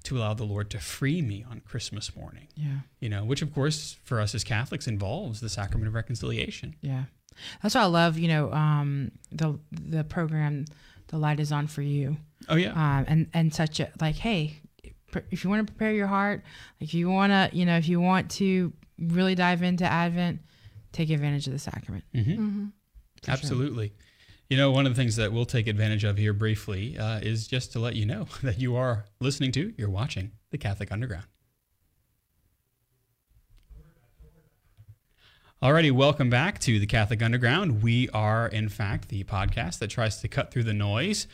to 0.04 0.18
allow 0.18 0.34
the 0.34 0.46
Lord 0.46 0.70
to 0.72 0.80
free 0.80 1.22
me 1.22 1.46
on 1.52 1.60
Christmas 1.60 2.16
morning 2.16 2.48
Yeah. 2.56 2.80
you 3.02 3.10
know, 3.10 3.26
which 3.26 3.42
of 3.42 3.54
course 3.54 3.98
for 4.06 4.22
us 4.22 4.34
as 4.34 4.46
Catholics 4.46 4.88
involves 4.88 5.42
the 5.42 5.50
sacrament 5.50 5.90
of 5.90 5.94
reconciliation. 5.94 6.76
Yeah. 6.82 7.04
That's 7.62 7.76
why 7.76 7.82
I 7.82 7.86
love, 7.86 8.18
you 8.18 8.30
know, 8.30 8.52
um, 8.54 9.12
the 9.32 9.60
the 9.72 10.04
program, 10.06 10.66
the 11.08 11.18
light 11.18 11.40
is 11.42 11.52
on 11.52 11.68
for 11.68 11.82
you. 11.82 12.18
Oh 12.48 12.56
yeah, 12.56 12.72
um, 12.72 13.06
and 13.08 13.28
and 13.34 13.54
such 13.54 13.80
a 13.80 13.92
like 14.00 14.16
hey 14.16 14.62
if 15.32 15.44
you 15.44 15.50
want 15.50 15.66
to 15.66 15.74
prepare 15.74 15.92
your 15.94 16.08
heart 16.08 16.44
like 16.80 16.90
if 16.90 16.94
you 16.94 17.10
want 17.10 17.32
to 17.32 17.50
you 17.58 17.66
know 17.66 17.76
if 17.78 17.88
you 17.90 18.00
want 18.00 18.30
to 18.30 18.72
really 19.00 19.34
dive 19.36 19.64
into 19.64 19.84
advent 19.84 20.40
take 20.92 21.10
advantage 21.10 21.48
of 21.48 21.54
the 21.54 21.60
sacrament 21.60 22.04
Mm-hmm. 22.16 22.66
absolutely. 23.28 23.94
You 24.50 24.58
know, 24.58 24.72
one 24.72 24.88
of 24.88 24.96
the 24.96 25.00
things 25.00 25.16
that 25.18 25.32
we'll 25.32 25.46
take 25.46 25.68
advantage 25.68 26.04
of 26.04 26.18
here 26.18 26.34
briefly 26.34 26.98
uh, 26.98 27.20
is 27.20 27.46
just 27.48 27.72
to 27.74 27.80
let 27.80 27.96
you 27.96 28.06
know 28.08 28.26
that 28.42 28.60
you 28.60 28.76
are 28.78 29.06
listening 29.20 29.52
to, 29.52 29.74
you're 29.78 29.92
watching 29.92 30.32
the 30.50 30.58
Catholic 30.58 30.92
Underground. 30.92 31.26
Alrighty, 35.62 35.92
welcome 35.92 36.30
back 36.30 36.58
to 36.60 36.80
the 36.80 36.86
Catholic 36.88 37.22
Underground. 37.22 37.84
We 37.84 38.10
are, 38.10 38.48
in 38.48 38.70
fact, 38.70 39.10
the 39.10 39.24
podcast 39.26 39.80
that 39.80 39.90
tries 39.90 40.22
to 40.22 40.28
cut 40.30 40.52
through 40.52 40.64
the 40.64 40.74
noise 40.74 41.28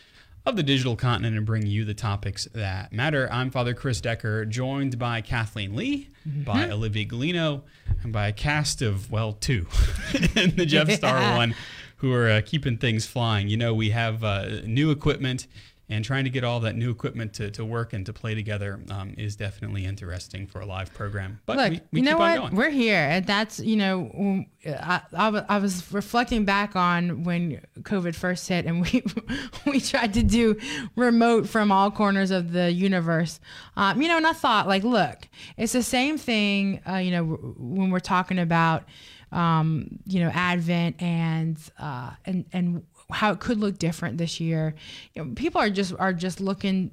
of 0.45 0.55
the 0.55 0.63
digital 0.63 0.95
continent 0.95 1.35
and 1.35 1.45
bring 1.45 1.65
you 1.65 1.83
the 1.85 1.93
topics 1.93 2.47
that 2.53 2.93
matter. 2.93 3.27
I'm 3.31 3.49
Father 3.49 3.73
Chris 3.73 3.99
Decker, 3.99 4.45
joined 4.45 4.99
by 4.99 5.21
Kathleen 5.21 5.75
Lee, 5.75 6.09
by 6.25 6.69
Olivia 6.69 7.05
Galino, 7.05 7.63
and 8.03 8.13
by 8.13 8.27
a 8.27 8.31
cast 8.31 8.81
of, 8.81 9.11
well, 9.11 9.33
two 9.33 9.65
in 10.35 10.55
the 10.55 10.65
Jeff 10.67 10.91
Star 10.91 11.19
one 11.35 11.55
who 11.97 12.13
are 12.13 12.29
uh, 12.29 12.41
keeping 12.45 12.77
things 12.77 13.07
flying. 13.07 13.47
You 13.47 13.57
know, 13.57 13.73
we 13.73 13.89
have 13.89 14.23
uh, 14.23 14.61
new 14.65 14.91
equipment, 14.91 15.47
and 15.89 16.03
trying 16.03 16.23
to 16.23 16.29
get 16.29 16.43
all 16.43 16.59
that 16.61 16.75
new 16.75 16.89
equipment 16.89 17.33
to, 17.33 17.51
to 17.51 17.63
work 17.63 17.93
and 17.93 18.05
to 18.05 18.13
play 18.13 18.33
together 18.33 18.79
um, 18.89 19.13
is 19.17 19.35
definitely 19.35 19.85
interesting 19.85 20.47
for 20.47 20.61
a 20.61 20.65
live 20.65 20.93
program. 20.93 21.39
But 21.45 21.57
look 21.57 21.71
we, 21.71 21.81
we 21.91 21.99
you 21.99 22.05
know 22.05 22.11
keep 22.11 22.19
what 22.19 22.37
going. 22.37 22.55
we're 22.55 22.69
here 22.71 22.97
and 22.97 23.25
that's 23.25 23.59
you 23.59 23.75
know 23.75 24.45
I, 24.65 25.01
I, 25.15 25.45
I 25.49 25.57
was 25.59 25.91
reflecting 25.93 26.45
back 26.45 26.75
on 26.75 27.23
when 27.23 27.61
covid 27.81 28.15
first 28.15 28.47
hit 28.47 28.65
and 28.65 28.81
we 28.81 29.03
we 29.65 29.79
tried 29.79 30.13
to 30.15 30.23
do 30.23 30.57
remote 30.95 31.47
from 31.47 31.71
all 31.71 31.91
corners 31.91 32.31
of 32.31 32.51
the 32.51 32.71
universe 32.71 33.39
um, 33.77 34.01
you 34.01 34.07
know 34.07 34.17
and 34.17 34.25
i 34.25 34.33
thought 34.33 34.67
like 34.67 34.83
look 34.83 35.27
it's 35.57 35.73
the 35.73 35.83
same 35.83 36.17
thing 36.17 36.81
uh, 36.89 36.95
you 36.95 37.11
know 37.11 37.25
w- 37.25 37.55
when 37.57 37.91
we're 37.91 37.99
talking 37.99 38.39
about 38.39 38.83
um, 39.31 39.99
you 40.05 40.19
know 40.19 40.29
advent 40.33 41.01
and 41.01 41.57
uh, 41.77 42.11
and 42.25 42.45
and 42.53 42.83
how 43.11 43.31
it 43.31 43.39
could 43.39 43.59
look 43.59 43.77
different 43.77 44.17
this 44.17 44.39
year 44.39 44.73
you 45.13 45.23
know, 45.23 45.33
people 45.35 45.61
are 45.61 45.69
just 45.69 45.93
are 45.99 46.13
just 46.13 46.39
looking 46.39 46.91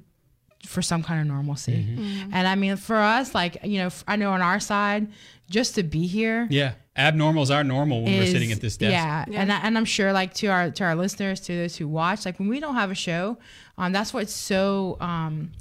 for 0.65 0.81
some 0.81 1.03
kind 1.03 1.19
of 1.19 1.27
normalcy. 1.27 1.85
And 2.31 2.47
I 2.47 2.55
mean, 2.55 2.77
for 2.77 2.95
us, 2.95 3.35
like, 3.35 3.57
you 3.63 3.79
know, 3.79 3.89
I 4.07 4.15
know 4.15 4.31
on 4.31 4.41
our 4.41 4.61
side, 4.61 5.07
just 5.49 5.75
to 5.75 5.83
be 5.83 6.07
here 6.07 6.47
Yeah, 6.49 6.75
abnormal 6.95 7.43
is 7.43 7.51
our 7.51 7.63
normal 7.65 8.01
when 8.03 8.17
we're 8.17 8.25
sitting 8.25 8.51
at 8.51 8.61
this 8.61 8.77
desk. 8.77 8.91
Yeah, 8.91 9.25
and 9.41 9.51
I, 9.51 9.59
and 9.59 9.77
I'm 9.77 9.85
sure 9.85 10.13
like 10.13 10.33
to 10.35 10.47
our 10.47 10.71
to 10.71 10.83
our 10.85 10.95
listeners, 10.95 11.41
to 11.41 11.55
those 11.55 11.75
who 11.75 11.87
watch, 11.87 12.25
like 12.25 12.39
when 12.39 12.47
we 12.47 12.59
don't 12.59 12.75
have 12.75 12.91
a 12.91 12.95
show, 12.95 13.37
um, 13.77 13.91
that's 13.91 14.13
what's 14.13 14.33
so 14.33 14.97
um, 15.01 15.51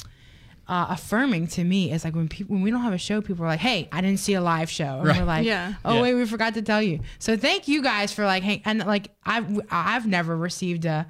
uh, 0.69 0.87
affirming 0.91 1.47
to 1.49 1.65
me 1.65 1.91
is 1.93 2.05
like 2.05 2.15
when 2.15 2.29
people 2.29 2.55
when 2.55 2.63
we 2.63 2.71
don't 2.71 2.83
have 2.83 2.93
a 2.93 2.99
show, 2.99 3.21
people 3.21 3.45
are 3.45 3.49
like, 3.49 3.61
"Hey, 3.61 3.89
I 3.93 4.01
didn't 4.01 4.21
see 4.21 4.35
a 4.35 4.41
live 4.41 4.71
show," 4.71 4.99
and 4.99 5.07
Right. 5.09 5.19
we're 5.19 5.25
like, 5.25 5.45
Yeah. 5.45 5.75
"Oh 5.85 5.95
Yeah. 5.97 6.03
wait, 6.03 6.15
we 6.15 6.25
forgot 6.27 6.55
to 6.55 6.63
tell 6.63 6.81
you." 6.83 7.01
So 7.19 7.37
thank 7.37 7.67
you 7.69 7.83
guys 7.83 8.13
for 8.13 8.25
like, 8.25 8.43
hey, 8.43 8.63
and 8.65 8.79
like 8.87 9.09
I've 9.25 9.61
I've 9.71 10.07
never 10.07 10.37
received 10.37 10.85
a 10.85 11.07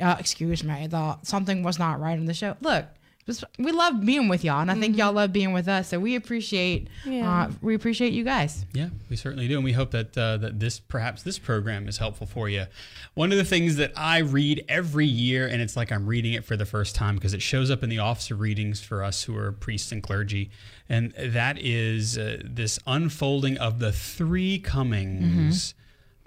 uh, 0.00 0.16
excuse 0.18 0.62
me, 0.64 0.72
I 0.72 0.88
thought 0.88 1.26
something 1.26 1.62
was 1.62 1.78
not 1.78 2.00
right 2.00 2.18
on 2.18 2.24
the 2.26 2.34
show. 2.34 2.56
Look. 2.60 2.86
Just, 3.26 3.42
we 3.58 3.72
love 3.72 4.04
being 4.04 4.28
with 4.28 4.44
y'all, 4.44 4.60
and 4.60 4.70
I 4.70 4.74
think 4.78 4.98
y'all 4.98 5.12
love 5.14 5.32
being 5.32 5.54
with 5.54 5.66
us. 5.66 5.88
So 5.88 5.98
we 5.98 6.14
appreciate, 6.14 6.88
Yeah. 7.06 7.44
uh, 7.44 7.50
we 7.62 7.74
appreciate 7.74 8.12
you 8.12 8.22
guys. 8.22 8.66
Yeah, 8.74 8.90
we 9.08 9.16
certainly 9.16 9.48
do, 9.48 9.54
and 9.56 9.64
we 9.64 9.72
hope 9.72 9.92
that 9.92 10.16
uh, 10.18 10.36
that 10.38 10.60
this 10.60 10.78
perhaps 10.78 11.22
this 11.22 11.38
program 11.38 11.88
is 11.88 11.96
helpful 11.96 12.26
for 12.26 12.50
you. 12.50 12.66
One 13.14 13.32
of 13.32 13.38
the 13.38 13.44
things 13.44 13.76
that 13.76 13.92
I 13.96 14.18
read 14.18 14.62
every 14.68 15.06
year, 15.06 15.46
and 15.46 15.62
it's 15.62 15.74
like 15.74 15.90
I'm 15.90 16.06
reading 16.06 16.34
it 16.34 16.44
for 16.44 16.54
the 16.56 16.66
first 16.66 16.94
time 16.94 17.14
because 17.14 17.32
it 17.32 17.40
shows 17.40 17.70
up 17.70 17.82
in 17.82 17.88
the 17.88 17.98
office 17.98 18.30
of 18.30 18.40
readings 18.40 18.82
for 18.82 19.02
us 19.02 19.22
who 19.22 19.34
are 19.38 19.52
priests 19.52 19.90
and 19.90 20.02
clergy, 20.02 20.50
and 20.88 21.12
that 21.18 21.56
is 21.58 22.18
uh, 22.18 22.42
this 22.44 22.78
unfolding 22.86 23.56
of 23.56 23.78
the 23.78 23.90
three 23.92 24.58
comings 24.58 25.72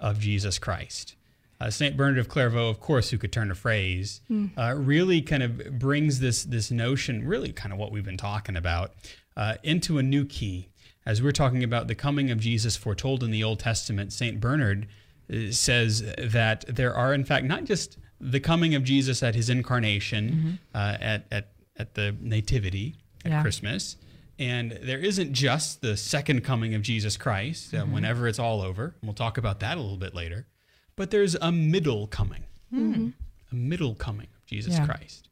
of 0.00 0.18
Jesus 0.18 0.58
Christ. 0.58 1.14
Uh, 1.60 1.70
Saint 1.70 1.96
Bernard 1.96 2.18
of 2.18 2.28
Clairvaux, 2.28 2.68
of 2.68 2.78
course, 2.80 3.10
who 3.10 3.18
could 3.18 3.32
turn 3.32 3.50
a 3.50 3.54
phrase, 3.54 4.20
uh, 4.56 4.74
really 4.76 5.20
kind 5.22 5.42
of 5.42 5.78
brings 5.78 6.20
this 6.20 6.44
this 6.44 6.70
notion, 6.70 7.26
really 7.26 7.52
kind 7.52 7.72
of 7.72 7.78
what 7.78 7.90
we've 7.90 8.04
been 8.04 8.16
talking 8.16 8.56
about, 8.56 8.92
uh, 9.36 9.54
into 9.62 9.98
a 9.98 10.02
new 10.02 10.24
key. 10.24 10.68
as 11.06 11.22
we're 11.22 11.32
talking 11.32 11.64
about 11.64 11.86
the 11.88 11.94
coming 11.94 12.30
of 12.30 12.38
Jesus 12.38 12.76
foretold 12.76 13.22
in 13.24 13.30
the 13.30 13.42
Old 13.42 13.58
Testament, 13.60 14.12
St. 14.12 14.38
Bernard 14.40 14.86
uh, 15.32 15.50
says 15.50 16.02
that 16.18 16.64
there 16.68 16.94
are, 16.94 17.12
in 17.14 17.24
fact, 17.24 17.44
not 17.46 17.64
just 17.64 17.96
the 18.20 18.40
coming 18.40 18.74
of 18.74 18.84
Jesus 18.84 19.22
at 19.22 19.34
his 19.34 19.48
incarnation, 19.48 20.58
uh, 20.74 20.96
at, 21.00 21.26
at, 21.32 21.52
at 21.76 21.94
the 21.94 22.14
Nativity 22.20 22.96
at 23.24 23.30
Yeah. 23.32 23.42
Christmas, 23.42 23.96
and 24.38 24.72
there 24.82 24.98
isn't 24.98 25.32
just 25.32 25.80
the 25.80 25.96
second 25.96 26.44
coming 26.44 26.74
of 26.74 26.82
Jesus 26.82 27.16
Christ 27.16 27.74
uh, 27.74 27.84
whenever 27.84 28.28
it's 28.28 28.38
all 28.38 28.60
over. 28.60 28.84
And 29.00 29.08
we'll 29.08 29.14
talk 29.14 29.38
about 29.38 29.60
that 29.60 29.76
a 29.76 29.80
little 29.80 29.96
bit 29.96 30.14
later. 30.14 30.46
But 30.98 31.10
there's 31.10 31.34
a 31.36 31.50
middle 31.52 32.06
coming, 32.08 32.42
a 33.50 33.54
middle 33.54 33.94
coming 33.94 34.26
of 34.36 34.44
Jesus 34.46 34.74
Yeah. 34.74 34.84
Christ, 34.84 35.28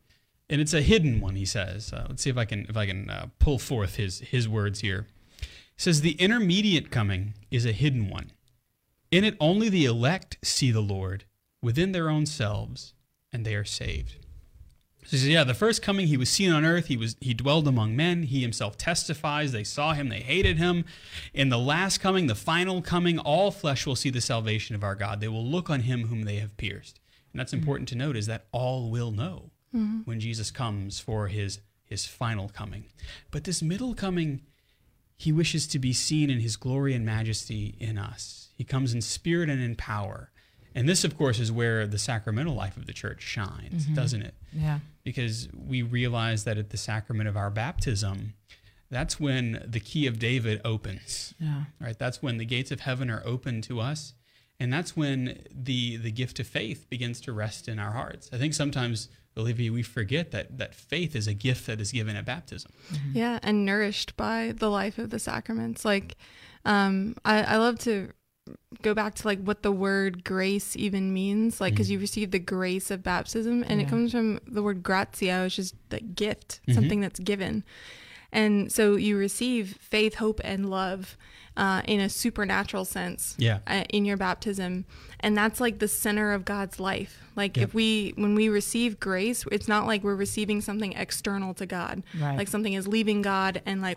and 0.48 0.60
it's 0.60 0.72
a 0.72 0.80
hidden 0.80 1.20
one. 1.20 1.36
He 1.36 1.44
says. 1.44 1.92
Uh, 1.92 2.06
let's 2.08 2.22
see 2.22 2.30
if 2.30 2.38
I 2.38 2.44
can 2.46 2.66
if 2.68 2.76
I 2.76 2.86
can 2.86 3.10
uh, 3.10 3.26
pull 3.38 3.58
forth 3.58 3.96
his 3.96 4.20
his 4.20 4.48
words 4.48 4.80
here. 4.80 5.06
He 5.40 5.46
says 5.76 6.00
the 6.00 6.12
intermediate 6.12 6.90
coming 6.90 7.34
is 7.50 7.66
a 7.66 7.72
hidden 7.72 8.08
one. 8.08 8.30
In 9.10 9.24
it 9.24 9.36
only 9.40 9.68
the 9.68 9.84
elect 9.84 10.38
see 10.42 10.70
the 10.70 10.80
Lord 10.80 11.24
within 11.60 11.92
their 11.92 12.08
own 12.08 12.26
selves, 12.26 12.94
and 13.32 13.44
they 13.44 13.54
are 13.54 13.64
saved. 13.64 14.25
So 15.06 15.12
he 15.12 15.16
says, 15.18 15.28
yeah, 15.28 15.44
the 15.44 15.54
first 15.54 15.82
coming 15.82 16.08
he 16.08 16.16
was 16.16 16.28
seen 16.28 16.52
on 16.52 16.64
earth, 16.64 16.86
he 16.86 16.96
was 16.96 17.16
he 17.20 17.32
dwelled 17.32 17.68
among 17.68 17.94
men, 17.94 18.24
he 18.24 18.42
himself 18.42 18.76
testifies, 18.76 19.52
they 19.52 19.62
saw 19.62 19.92
him, 19.92 20.08
they 20.08 20.20
hated 20.20 20.58
him. 20.58 20.84
In 21.32 21.48
the 21.48 21.58
last 21.58 21.98
coming, 21.98 22.26
the 22.26 22.34
final 22.34 22.82
coming, 22.82 23.18
all 23.20 23.52
flesh 23.52 23.86
will 23.86 23.94
see 23.94 24.10
the 24.10 24.20
salvation 24.20 24.74
of 24.74 24.82
our 24.82 24.96
God. 24.96 25.20
They 25.20 25.28
will 25.28 25.46
look 25.46 25.70
on 25.70 25.80
him 25.80 26.08
whom 26.08 26.22
they 26.22 26.36
have 26.36 26.56
pierced. 26.56 26.98
And 27.32 27.38
that's 27.38 27.52
mm-hmm. 27.52 27.60
important 27.60 27.88
to 27.90 27.94
note 27.96 28.16
is 28.16 28.26
that 28.26 28.46
all 28.50 28.90
will 28.90 29.12
know 29.12 29.50
mm-hmm. 29.74 30.00
when 30.04 30.18
Jesus 30.18 30.50
comes 30.50 30.98
for 30.98 31.28
his 31.28 31.60
his 31.84 32.04
final 32.04 32.48
coming. 32.48 32.86
But 33.30 33.44
this 33.44 33.62
middle 33.62 33.94
coming, 33.94 34.42
he 35.16 35.30
wishes 35.30 35.68
to 35.68 35.78
be 35.78 35.92
seen 35.92 36.30
in 36.30 36.40
his 36.40 36.56
glory 36.56 36.94
and 36.94 37.06
majesty 37.06 37.76
in 37.78 37.96
us. 37.96 38.48
He 38.56 38.64
comes 38.64 38.92
in 38.92 39.02
spirit 39.02 39.48
and 39.48 39.62
in 39.62 39.76
power. 39.76 40.30
And 40.74 40.88
this, 40.88 41.04
of 41.04 41.16
course, 41.16 41.38
is 41.38 41.50
where 41.50 41.86
the 41.86 41.98
sacramental 41.98 42.54
life 42.54 42.76
of 42.76 42.86
the 42.86 42.92
church 42.92 43.22
shines, 43.22 43.84
mm-hmm. 43.84 43.94
doesn't 43.94 44.22
it? 44.22 44.34
Yeah. 44.56 44.78
Because 45.04 45.48
we 45.54 45.82
realize 45.82 46.44
that 46.44 46.58
at 46.58 46.70
the 46.70 46.76
sacrament 46.76 47.28
of 47.28 47.36
our 47.36 47.50
baptism, 47.50 48.34
that's 48.90 49.20
when 49.20 49.64
the 49.66 49.80
key 49.80 50.06
of 50.06 50.18
David 50.18 50.60
opens. 50.64 51.34
Yeah. 51.38 51.64
Right? 51.80 51.98
That's 51.98 52.22
when 52.22 52.38
the 52.38 52.44
gates 52.44 52.70
of 52.70 52.80
heaven 52.80 53.10
are 53.10 53.22
open 53.24 53.60
to 53.62 53.80
us. 53.80 54.14
And 54.58 54.72
that's 54.72 54.96
when 54.96 55.42
the 55.50 55.98
the 55.98 56.10
gift 56.10 56.40
of 56.40 56.46
faith 56.46 56.88
begins 56.88 57.20
to 57.22 57.32
rest 57.32 57.68
in 57.68 57.78
our 57.78 57.92
hearts. 57.92 58.30
I 58.32 58.38
think 58.38 58.54
sometimes, 58.54 59.10
Olivia, 59.36 59.70
we 59.70 59.82
forget 59.82 60.30
that 60.30 60.56
that 60.56 60.74
faith 60.74 61.14
is 61.14 61.26
a 61.26 61.34
gift 61.34 61.66
that 61.66 61.78
is 61.78 61.92
given 61.92 62.16
at 62.16 62.24
baptism. 62.24 62.72
Yeah, 63.12 63.38
and 63.42 63.66
nourished 63.66 64.16
by 64.16 64.54
the 64.56 64.70
life 64.70 64.96
of 64.98 65.10
the 65.10 65.18
sacraments. 65.18 65.84
Like, 65.84 66.16
um, 66.64 67.16
I, 67.22 67.42
I 67.42 67.56
love 67.58 67.78
to 67.80 68.12
go 68.82 68.94
back 68.94 69.14
to 69.16 69.26
like 69.26 69.40
what 69.42 69.62
the 69.62 69.72
word 69.72 70.24
grace 70.24 70.76
even 70.76 71.12
means. 71.12 71.60
Like, 71.60 71.72
because 71.74 71.90
you 71.90 71.98
receive 71.98 72.30
the 72.30 72.38
grace 72.38 72.90
of 72.90 73.02
baptism, 73.02 73.62
and 73.66 73.80
Yeah. 73.80 73.86
it 73.86 73.90
comes 73.90 74.12
from 74.12 74.40
the 74.46 74.62
word 74.62 74.82
gratia, 74.82 75.42
which 75.44 75.58
is 75.58 75.74
the 75.88 76.00
gift, 76.00 76.60
Mhm. 76.68 76.74
something 76.74 77.00
that's 77.00 77.18
given. 77.20 77.64
And 78.32 78.70
so 78.70 78.96
you 78.96 79.16
receive 79.16 79.76
faith, 79.80 80.16
hope, 80.16 80.40
and 80.44 80.68
love 80.68 81.16
uh, 81.56 81.80
in 81.86 82.00
a 82.00 82.08
supernatural 82.10 82.84
sense 82.84 83.34
Yeah. 83.38 83.60
uh, 83.66 83.84
in 83.88 84.04
your 84.04 84.18
baptism 84.18 84.84
and 85.20 85.34
that's 85.34 85.58
like 85.58 85.78
the 85.78 85.88
center 85.88 86.34
of 86.34 86.44
god's 86.44 86.78
life 86.78 87.22
like 87.34 87.56
Yeah. 87.56 87.62
if 87.62 87.72
we 87.72 88.12
when 88.16 88.34
we 88.34 88.50
receive 88.50 89.00
grace 89.00 89.42
it's 89.50 89.66
not 89.66 89.86
like 89.86 90.04
we're 90.04 90.16
receiving 90.16 90.60
something 90.60 90.92
external 90.92 91.54
to 91.54 91.64
god 91.64 92.02
Right. 92.20 92.36
like 92.36 92.48
something 92.48 92.74
is 92.74 92.86
leaving 92.86 93.22
god 93.22 93.62
and 93.64 93.80
like 93.80 93.96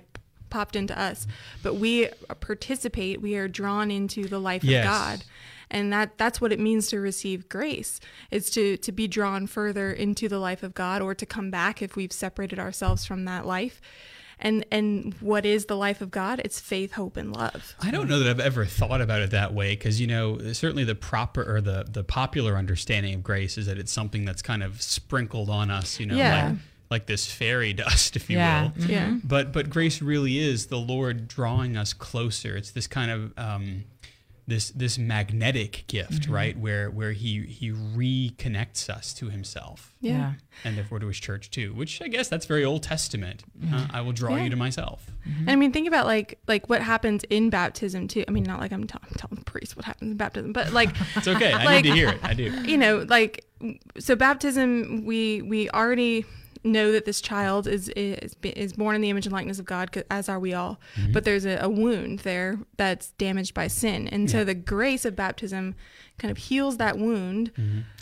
popped 0.49 0.75
into 0.75 0.97
us. 0.99 1.27
But 1.63 1.75
we 1.75 2.09
participate 2.39 3.21
we 3.21 3.35
are 3.35 3.47
drawn 3.47 3.91
into 3.91 4.27
the 4.27 4.39
life 4.39 4.63
Yes. 4.63 4.85
of 4.85 4.89
god. 4.91 5.23
And 5.71 5.93
that 5.93 6.17
that's 6.17 6.41
what 6.41 6.51
it 6.51 6.59
means 6.59 6.87
to 6.87 6.99
receive 6.99 7.47
grace 7.47 7.99
It's 8.31 8.49
to 8.51 8.77
to 8.77 8.91
be 8.91 9.07
drawn 9.07 9.45
further 9.47 9.91
into 9.91 10.27
the 10.27 10.39
life 10.39 10.63
of 10.63 10.73
god 10.73 11.01
or 11.01 11.13
to 11.13 11.25
come 11.25 11.51
back 11.51 11.81
if 11.81 11.95
we've 11.95 12.11
separated 12.11 12.57
ourselves 12.59 13.05
from 13.05 13.25
that 13.25 13.45
life. 13.45 13.79
And 14.41 14.65
and 14.71 15.13
what 15.19 15.45
is 15.45 15.65
the 15.65 15.75
life 15.75 15.99
of 16.01 16.11
god? 16.11 16.41
It's 16.45 16.59
faith 16.61 16.93
hope 16.93 17.17
and 17.17 17.35
love. 17.35 17.75
I 17.81 17.91
don't 17.91 18.07
know 18.07 18.19
that 18.19 18.29
I've 18.29 18.39
ever 18.39 18.65
thought 18.65 19.01
about 19.01 19.21
it 19.21 19.31
that 19.31 19.53
way 19.53 19.73
because 19.75 19.99
you 20.01 20.07
know 20.07 20.39
certainly 20.53 20.85
the 20.85 20.95
proper 20.95 21.43
or 21.43 21.59
the 21.61 21.85
the 21.91 22.03
popular 22.05 22.55
understanding 22.55 23.13
of 23.13 23.21
grace 23.21 23.57
is 23.57 23.65
that 23.67 23.77
it's 23.77 23.91
something 23.91 24.23
that's 24.25 24.41
kind 24.41 24.63
of 24.63 24.81
sprinkled 24.81 25.49
on 25.49 25.69
us, 25.69 25.99
you 25.99 26.05
know, 26.05 26.15
Yeah. 26.15 26.47
like 26.47 26.57
like 26.89 27.05
this 27.05 27.31
fairy 27.31 27.73
dust, 27.83 28.15
if 28.15 28.29
you 28.29 28.37
Yeah. 28.37 28.71
will. 28.77 28.85
yeah 28.85 29.17
But 29.23 29.51
but 29.51 29.69
grace 29.69 30.01
really 30.01 30.39
is 30.39 30.67
the 30.67 30.77
Lord 30.79 31.27
drawing 31.27 31.77
us 31.77 31.93
closer. 31.93 32.55
It's 32.57 32.71
this 32.71 32.87
kind 32.87 33.11
of 33.11 33.33
um, 33.37 33.83
this 34.47 34.71
this 34.71 34.97
magnetic 34.97 35.83
gift, 35.87 36.23
Mm-hmm. 36.23 36.33
right? 36.33 36.57
Where 36.57 36.89
where 36.89 37.11
he 37.11 37.41
he 37.45 37.69
reconnects 37.71 38.89
us 38.89 39.13
to 39.15 39.29
Himself 39.29 39.93
yeah. 40.01 40.33
and 40.65 40.75
therefore 40.75 40.97
to 40.99 41.05
His 41.07 41.19
church 41.19 41.51
too. 41.51 41.71
Which 41.75 42.01
I 42.01 42.07
guess 42.07 42.27
that's 42.29 42.47
very 42.47 42.65
Old 42.65 42.81
Testament. 42.81 43.43
Uh, 43.71 43.85
I 43.91 44.01
will 44.01 44.11
draw 44.11 44.35
Yeah. 44.35 44.45
you 44.45 44.49
to 44.49 44.55
myself. 44.55 45.11
And 45.25 45.51
I 45.51 45.55
mean, 45.55 45.71
think 45.71 45.87
about 45.87 46.07
like 46.07 46.39
like 46.47 46.67
what 46.67 46.81
happens 46.81 47.23
in 47.29 47.51
baptism 47.51 48.07
too. 48.07 48.25
I 48.27 48.31
mean, 48.31 48.43
not 48.43 48.59
like 48.59 48.71
I'm, 48.71 48.87
tell- 48.87 49.01
I'm 49.07 49.13
telling 49.15 49.35
the 49.35 49.45
priest 49.45 49.75
what 49.75 49.85
happens 49.85 50.09
in 50.11 50.17
baptism, 50.17 50.51
but 50.51 50.73
like 50.73 50.89
It's 51.15 51.27
okay. 51.27 51.51
I 51.53 51.65
Like- 51.65 51.83
need 51.83 51.89
to 51.91 51.95
hear 51.95 52.09
it. 52.09 52.19
I 52.23 52.33
do. 52.33 52.45
you 52.63 52.77
know, 52.79 53.05
like 53.07 53.45
so 53.99 54.15
baptism. 54.15 55.05
We 55.05 55.43
we 55.43 55.69
already 55.69 56.25
know 56.63 56.91
that 56.91 57.05
this 57.05 57.21
child 57.21 57.67
is 57.67 57.89
is 57.89 58.35
is 58.43 58.73
born 58.73 58.95
in 58.95 59.01
the 59.01 59.09
image 59.09 59.25
and 59.25 59.33
likeness 59.33 59.59
of 59.59 59.65
God, 59.65 60.03
as 60.09 60.29
are 60.29 60.39
we 60.39 60.53
all. 60.53 60.79
Mm-hmm. 60.95 61.13
But 61.13 61.25
there's 61.25 61.45
a, 61.45 61.57
a 61.61 61.69
wound 61.69 62.19
there 62.19 62.59
that's 62.77 63.11
damaged 63.11 63.53
by 63.53 63.67
sin, 63.67 64.07
and 64.07 64.29
so 64.29 64.43
the 64.43 64.53
grace 64.53 65.05
of 65.05 65.15
baptism 65.15 65.75
kind 66.19 66.31
of 66.31 66.37
heals 66.37 66.77
that 66.77 66.97
wound. 66.97 67.51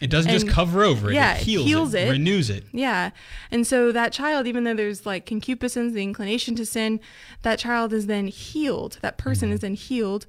It 0.02 0.10
doesn't 0.10 0.32
just 0.32 0.50
cover 0.50 0.84
over 0.84 1.10
it. 1.10 1.14
yeah, 1.14 1.36
it 1.36 1.42
it 1.42 1.44
heals, 1.46 1.66
heals 1.66 1.94
it, 1.94 2.08
it. 2.08 2.12
renews 2.12 2.50
it. 2.50 2.66
Yeah. 2.74 3.12
And 3.52 3.66
so 3.66 3.92
that 3.92 4.12
child, 4.12 4.48
even 4.48 4.66
though 4.66 4.74
there's 4.74 5.06
like 5.06 5.26
concupiscence, 5.26 5.94
the 5.94 6.04
inclination 6.04 6.56
to 6.56 6.66
sin, 6.66 7.00
that 7.44 7.60
child 7.60 7.94
is 7.94 8.08
then 8.08 8.28
healed. 8.28 8.98
That 9.02 9.18
person 9.18 9.52
is 9.52 9.62
then 9.62 9.76
healed. 9.76 10.26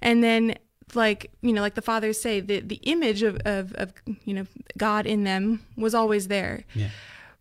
And 0.00 0.22
then 0.24 0.56
like, 0.94 1.30
you 1.42 1.52
know, 1.52 1.60
like 1.60 1.74
the 1.74 1.82
fathers 1.82 2.20
say, 2.20 2.40
the, 2.40 2.60
the 2.60 2.76
image 2.76 3.22
of, 3.22 3.36
of, 3.44 3.72
of, 3.74 3.92
you 4.24 4.34
know, 4.34 4.46
God 4.78 5.06
in 5.06 5.24
them 5.24 5.64
was 5.76 5.94
always 5.94 6.28
there. 6.28 6.64
Yeah. 6.74 6.90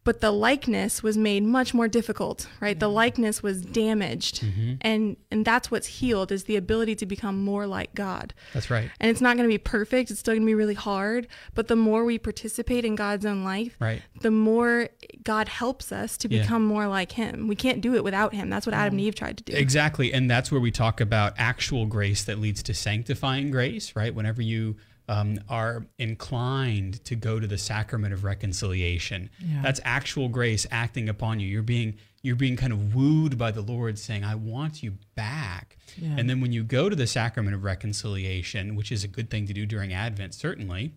But 0.03 0.19
the 0.19 0.31
likeness 0.31 1.03
was 1.03 1.15
made 1.15 1.43
much 1.43 1.75
more 1.75 1.87
difficult, 1.87 2.47
right? 2.59 2.79
The 2.79 2.87
mm-hmm. 2.87 2.95
likeness 2.95 3.43
was 3.43 3.61
damaged. 3.61 4.41
Mm-hmm. 4.41 4.73
And 4.81 5.15
and 5.29 5.45
that's 5.45 5.69
what's 5.69 5.85
healed 5.87 6.31
is 6.31 6.45
the 6.45 6.55
ability 6.55 6.95
to 6.95 7.05
become 7.05 7.43
more 7.43 7.67
like 7.67 7.93
God. 7.93 8.33
That's 8.53 8.71
right. 8.71 8.89
And 8.99 9.11
it's 9.11 9.21
not 9.21 9.37
going 9.37 9.47
to 9.47 9.53
be 9.53 9.59
perfect. 9.59 10.09
It's 10.09 10.19
still 10.19 10.33
going 10.33 10.41
to 10.41 10.45
be 10.47 10.55
really 10.55 10.73
hard. 10.73 11.27
But 11.53 11.67
the 11.67 11.75
more 11.75 12.03
we 12.03 12.17
participate 12.17 12.83
in 12.83 12.95
God's 12.95 13.25
own 13.25 13.43
life, 13.43 13.75
Right. 13.79 14.01
the 14.21 14.31
more 14.31 14.89
God 15.23 15.47
helps 15.47 15.91
us 15.91 16.17
to 16.17 16.29
Yeah. 16.29 16.41
become 16.41 16.65
more 16.65 16.87
like 16.87 17.11
Him. 17.11 17.47
We 17.47 17.55
can't 17.55 17.79
do 17.81 17.93
it 17.93 18.03
without 18.03 18.33
Him. 18.33 18.49
That's 18.49 18.65
what 18.65 18.73
Adam 18.73 18.93
mm. 18.93 18.99
and 18.99 19.01
Eve 19.01 19.15
tried 19.15 19.37
to 19.37 19.43
do. 19.43 19.53
Exactly. 19.53 20.11
And 20.11 20.29
that's 20.29 20.51
where 20.51 20.61
we 20.61 20.71
talk 20.71 20.99
about 20.99 21.33
actual 21.37 21.85
grace 21.85 22.23
that 22.23 22.39
leads 22.39 22.63
to 22.63 22.73
sanctifying 22.73 23.51
grace, 23.51 23.95
right? 23.95 24.13
Whenever 24.15 24.41
you 24.41 24.77
um, 25.11 25.39
are 25.49 25.85
inclined 25.97 27.03
to 27.05 27.15
go 27.15 27.39
to 27.39 27.47
the 27.47 27.57
sacrament 27.57 28.13
of 28.13 28.23
reconciliation, 28.23 29.29
Yeah. 29.39 29.61
that's 29.61 29.81
actual 29.83 30.29
grace 30.29 30.65
acting 30.71 31.09
upon 31.09 31.39
you. 31.41 31.47
You're 31.47 31.63
being 31.77 31.91
you're 32.23 32.35
being 32.45 32.55
kind 32.55 32.71
of 32.71 32.93
wooed 32.93 33.35
by 33.37 33.49
the 33.49 33.61
Lord 33.61 33.97
saying, 33.97 34.23
I 34.23 34.35
want 34.35 34.83
you 34.83 34.91
back. 35.15 35.77
Yeah. 35.97 36.15
And 36.17 36.29
then 36.29 36.39
when 36.39 36.51
you 36.51 36.63
go 36.63 36.87
to 36.87 36.95
the 36.95 37.07
sacrament 37.07 37.55
of 37.55 37.63
reconciliation, 37.63 38.75
which 38.75 38.91
is 38.91 39.03
a 39.03 39.07
good 39.07 39.29
thing 39.31 39.47
to 39.47 39.53
do 39.53 39.65
during 39.65 39.91
Advent, 39.91 40.35
certainly, 40.35 40.93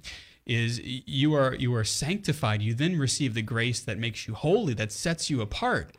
is 0.47 0.81
you 0.85 1.33
are 1.35 1.55
you 1.55 1.75
are 1.75 1.85
sanctified. 1.85 2.61
You 2.63 2.75
then 2.75 2.99
receive 2.99 3.33
the 3.35 3.43
grace 3.55 3.81
that 3.81 3.99
makes 3.99 4.29
you 4.29 4.35
holy, 4.35 4.75
that 4.75 4.93
sets 4.93 5.31
you 5.31 5.41
apart, 5.41 5.97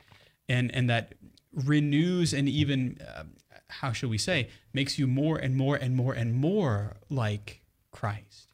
and 0.48 0.74
and 0.76 0.88
that 0.92 1.16
renews 1.54 2.34
and 2.34 2.48
even 2.48 2.98
uh, 3.16 3.24
how 3.70 3.92
shall 3.94 4.10
we 4.10 4.18
say 4.18 4.50
makes 4.74 5.00
you 5.00 5.08
more 5.08 5.38
and 5.38 5.56
more 5.56 5.76
and 5.76 5.96
more 5.96 6.14
and 6.14 6.34
more 6.36 6.98
like 7.10 7.62
Christ. 7.96 8.50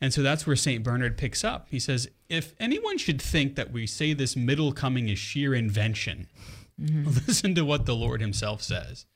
And 0.00 0.12
so 0.12 0.22
that's 0.22 0.46
where 0.46 0.56
St. 0.56 0.82
Bernard 0.82 1.16
picks 1.16 1.44
up. 1.44 1.68
He 1.70 1.78
says, 1.78 2.08
if 2.28 2.54
anyone 2.58 2.98
should 2.98 3.20
think 3.20 3.54
that 3.56 3.72
we 3.72 3.86
say 3.86 4.12
this 4.12 4.36
middle 4.36 4.72
coming 4.72 5.08
is 5.08 5.18
sheer 5.18 5.54
invention, 5.54 6.28
mm-hmm. 6.80 7.04
listen 7.26 7.54
to 7.54 7.64
what 7.64 7.86
the 7.86 7.94
Lord 7.94 8.20
himself 8.20 8.62
says. 8.62 9.06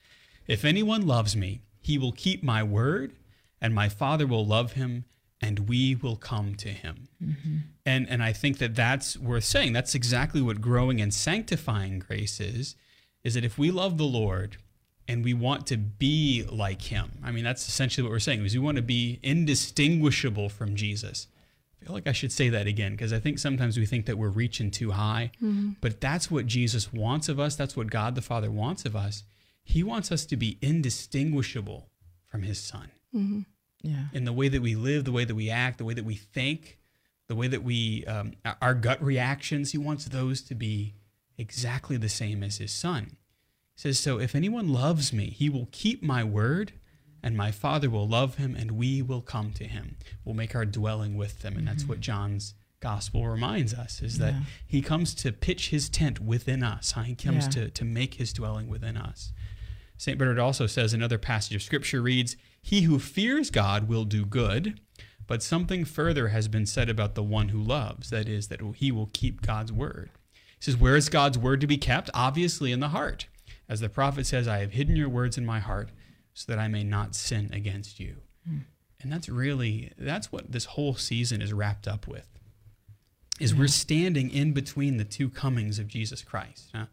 If 0.46 0.64
anyone 0.64 1.06
loves 1.06 1.36
me, 1.36 1.62
he 1.80 1.98
will 1.98 2.12
keep 2.12 2.42
my 2.42 2.62
word, 2.62 3.14
and 3.60 3.74
my 3.74 3.88
Father 3.88 4.26
will 4.26 4.46
love 4.46 4.72
him, 4.72 5.04
and 5.40 5.68
we 5.68 5.94
will 5.94 6.16
come 6.16 6.54
to 6.56 6.68
him. 6.68 7.08
Mm-hmm. 7.22 7.56
And, 7.86 8.08
and 8.08 8.22
I 8.22 8.32
think 8.32 8.58
that 8.58 8.74
that's 8.74 9.16
worth 9.16 9.44
saying. 9.44 9.72
That's 9.72 9.94
exactly 9.94 10.42
what 10.42 10.60
growing 10.60 11.00
and 11.00 11.12
sanctifying 11.12 11.98
grace 11.98 12.40
is, 12.40 12.76
is 13.24 13.34
that 13.34 13.44
if 13.44 13.58
we 13.58 13.70
love 13.70 13.98
the 13.98 14.04
Lord 14.04 14.58
and 15.10 15.24
we 15.24 15.34
want 15.34 15.66
to 15.68 15.76
be 15.76 16.44
like 16.50 16.82
him, 16.82 17.10
I 17.22 17.30
mean, 17.32 17.44
that's 17.44 17.66
essentially 17.68 18.02
what 18.04 18.12
we're 18.12 18.18
saying, 18.20 18.44
is 18.44 18.54
we 18.54 18.60
want 18.60 18.76
to 18.76 18.82
be 18.82 19.18
indistinguishable 19.22 20.48
from 20.48 20.74
Jesus. 20.76 21.26
I 21.80 21.84
feel 21.86 21.94
like 21.94 22.06
I 22.06 22.12
should 22.12 22.32
say 22.32 22.48
that 22.50 22.66
again 22.66 22.92
because 22.92 23.12
I 23.12 23.18
think 23.18 23.38
sometimes 23.38 23.78
we 23.78 23.86
think 23.86 24.06
that 24.06 24.18
we're 24.18 24.28
reaching 24.28 24.70
too 24.70 24.90
high, 24.92 25.32
but 25.80 26.00
that's 26.00 26.30
what 26.30 26.46
Jesus 26.46 26.92
wants 26.92 27.28
of 27.28 27.40
us. 27.40 27.56
That's 27.56 27.76
what 27.76 27.90
God 27.90 28.14
the 28.14 28.22
Father 28.22 28.50
wants 28.50 28.84
of 28.84 28.94
us. 28.94 29.24
He 29.64 29.82
wants 29.82 30.12
us 30.12 30.24
to 30.26 30.36
be 30.36 30.58
indistinguishable 30.62 31.88
from 32.26 32.42
His 32.42 32.58
Son 32.60 32.90
Yeah. 33.82 34.06
in 34.12 34.24
the 34.24 34.32
way 34.32 34.48
that 34.48 34.60
we 34.62 34.74
live, 34.74 35.04
the 35.04 35.12
way 35.12 35.24
that 35.24 35.34
we 35.34 35.48
act, 35.50 35.78
the 35.78 35.84
way 35.84 35.94
that 35.94 36.04
we 36.04 36.14
think, 36.16 36.78
the 37.28 37.34
way 37.34 37.48
that 37.48 37.62
we, 37.62 38.04
um, 38.06 38.32
our 38.60 38.74
gut 38.74 39.02
reactions. 39.02 39.72
He 39.72 39.78
wants 39.78 40.04
those 40.06 40.42
to 40.42 40.54
be 40.54 40.94
exactly 41.38 41.96
the 41.96 42.08
same 42.08 42.42
as 42.42 42.58
His 42.58 42.72
Son. 42.72 43.16
Says, 43.80 43.98
So 43.98 44.20
if 44.20 44.34
anyone 44.34 44.68
loves 44.68 45.10
me, 45.10 45.30
he 45.30 45.48
will 45.48 45.66
keep 45.72 46.02
my 46.02 46.22
word, 46.22 46.72
and 47.22 47.34
my 47.34 47.50
Father 47.50 47.88
will 47.88 48.06
love 48.06 48.34
him, 48.34 48.54
and 48.54 48.72
we 48.72 49.00
will 49.00 49.22
come 49.22 49.52
to 49.52 49.64
him. 49.64 49.96
We'll 50.22 50.34
make 50.34 50.54
our 50.54 50.66
dwelling 50.66 51.16
with 51.16 51.40
them. 51.40 51.56
And 51.56 51.66
that's 51.66 51.86
what 51.86 51.96
mm-hmm. 51.96 52.02
John's 52.02 52.52
gospel 52.80 53.26
reminds 53.26 53.72
us 53.72 54.02
is 54.02 54.18
that 54.18 54.34
Yeah. 54.34 54.40
he 54.66 54.82
comes 54.82 55.14
to 55.14 55.32
pitch 55.32 55.70
his 55.70 55.88
tent 55.88 56.20
within 56.20 56.62
us. 56.62 56.92
He 57.06 57.14
comes 57.14 57.44
Yeah. 57.44 57.50
to, 57.52 57.70
to 57.70 57.84
make 57.86 58.14
his 58.16 58.34
dwelling 58.34 58.68
within 58.68 58.98
us. 58.98 59.32
St. 59.96 60.18
Bernard 60.18 60.38
also 60.38 60.66
says 60.66 60.92
another 60.92 61.16
passage 61.16 61.56
of 61.56 61.62
scripture 61.62 62.02
reads, 62.02 62.36
He 62.60 62.82
who 62.82 62.98
fears 62.98 63.50
God 63.50 63.88
will 63.88 64.04
do 64.04 64.26
good, 64.26 64.78
but 65.26 65.42
something 65.42 65.86
further 65.86 66.28
has 66.28 66.48
been 66.48 66.66
said 66.66 66.90
about 66.90 67.14
the 67.14 67.22
one 67.22 67.48
who 67.48 67.62
loves. 67.62 68.10
That 68.10 68.28
is, 68.28 68.48
that 68.48 68.60
he 68.76 68.92
will 68.92 69.08
keep 69.14 69.40
God's 69.40 69.72
word. 69.72 70.10
He 70.34 70.64
says, 70.64 70.76
Where 70.76 70.96
is 70.96 71.08
God's 71.08 71.38
word 71.38 71.62
to 71.62 71.66
be 71.66 71.78
kept? 71.78 72.10
Obviously 72.12 72.72
in 72.72 72.80
the 72.80 72.88
heart. 72.88 73.26
As 73.70 73.80
the 73.80 73.88
prophet 73.88 74.26
says, 74.26 74.48
I 74.48 74.58
have 74.58 74.72
hidden 74.72 74.96
your 74.96 75.08
words 75.08 75.38
in 75.38 75.46
my 75.46 75.60
heart 75.60 75.90
so 76.34 76.50
that 76.52 76.58
I 76.58 76.68
may 76.68 76.82
not 76.82 77.14
sin 77.14 77.50
against 77.52 78.00
you. 78.00 78.16
And 79.00 79.12
that's 79.12 79.28
really, 79.28 79.92
that's 79.96 80.32
what 80.32 80.50
this 80.50 80.64
whole 80.66 80.94
season 80.94 81.40
is 81.40 81.52
wrapped 81.52 81.86
up 81.88 82.06
with. 82.08 82.26
Is 83.38 83.54
we're 83.54 83.68
standing 83.68 84.30
in 84.30 84.52
between 84.52 84.98
the 84.98 85.04
two 85.04 85.30
comings 85.30 85.78
of 85.78 85.86
Jesus 85.86 86.22
Christ. 86.22 86.70
huh? 86.74 86.86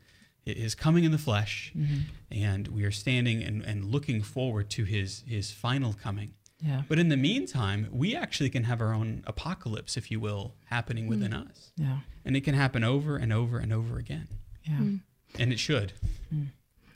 His 0.46 0.76
coming 0.76 1.04
in 1.04 1.12
the 1.12 1.18
flesh, 1.18 1.74
mm-hmm. 1.76 2.04
and 2.32 2.70
we 2.70 2.86
are 2.86 2.92
standing 2.92 3.44
and, 3.44 3.62
and 3.64 3.84
looking 3.84 4.22
forward 4.22 4.70
to 4.70 4.86
his 4.86 5.24
his 5.28 5.52
final 5.52 5.92
coming. 5.92 6.36
Yeah. 6.62 6.84
But 6.88 7.00
in 7.00 7.10
the 7.10 7.18
meantime, 7.18 7.90
we 7.92 8.16
actually 8.16 8.50
can 8.50 8.64
have 8.64 8.80
our 8.80 8.94
own 8.94 9.24
apocalypse, 9.28 9.98
if 9.98 10.10
you 10.10 10.22
will, 10.22 10.54
happening 10.68 11.06
mm. 11.06 11.10
within 11.10 11.34
us. 11.34 11.72
Yeah. 11.76 11.98
And 12.24 12.38
it 12.38 12.46
can 12.46 12.56
happen 12.56 12.86
over 12.86 13.18
and 13.18 13.34
over 13.34 13.58
and 13.58 13.74
over 13.74 13.98
again. 13.98 14.30
Yeah. 14.64 14.78
Mm. 14.78 15.02
And 15.38 15.52
it 15.52 15.60
should. 15.60 15.92
Mm. 16.34 16.48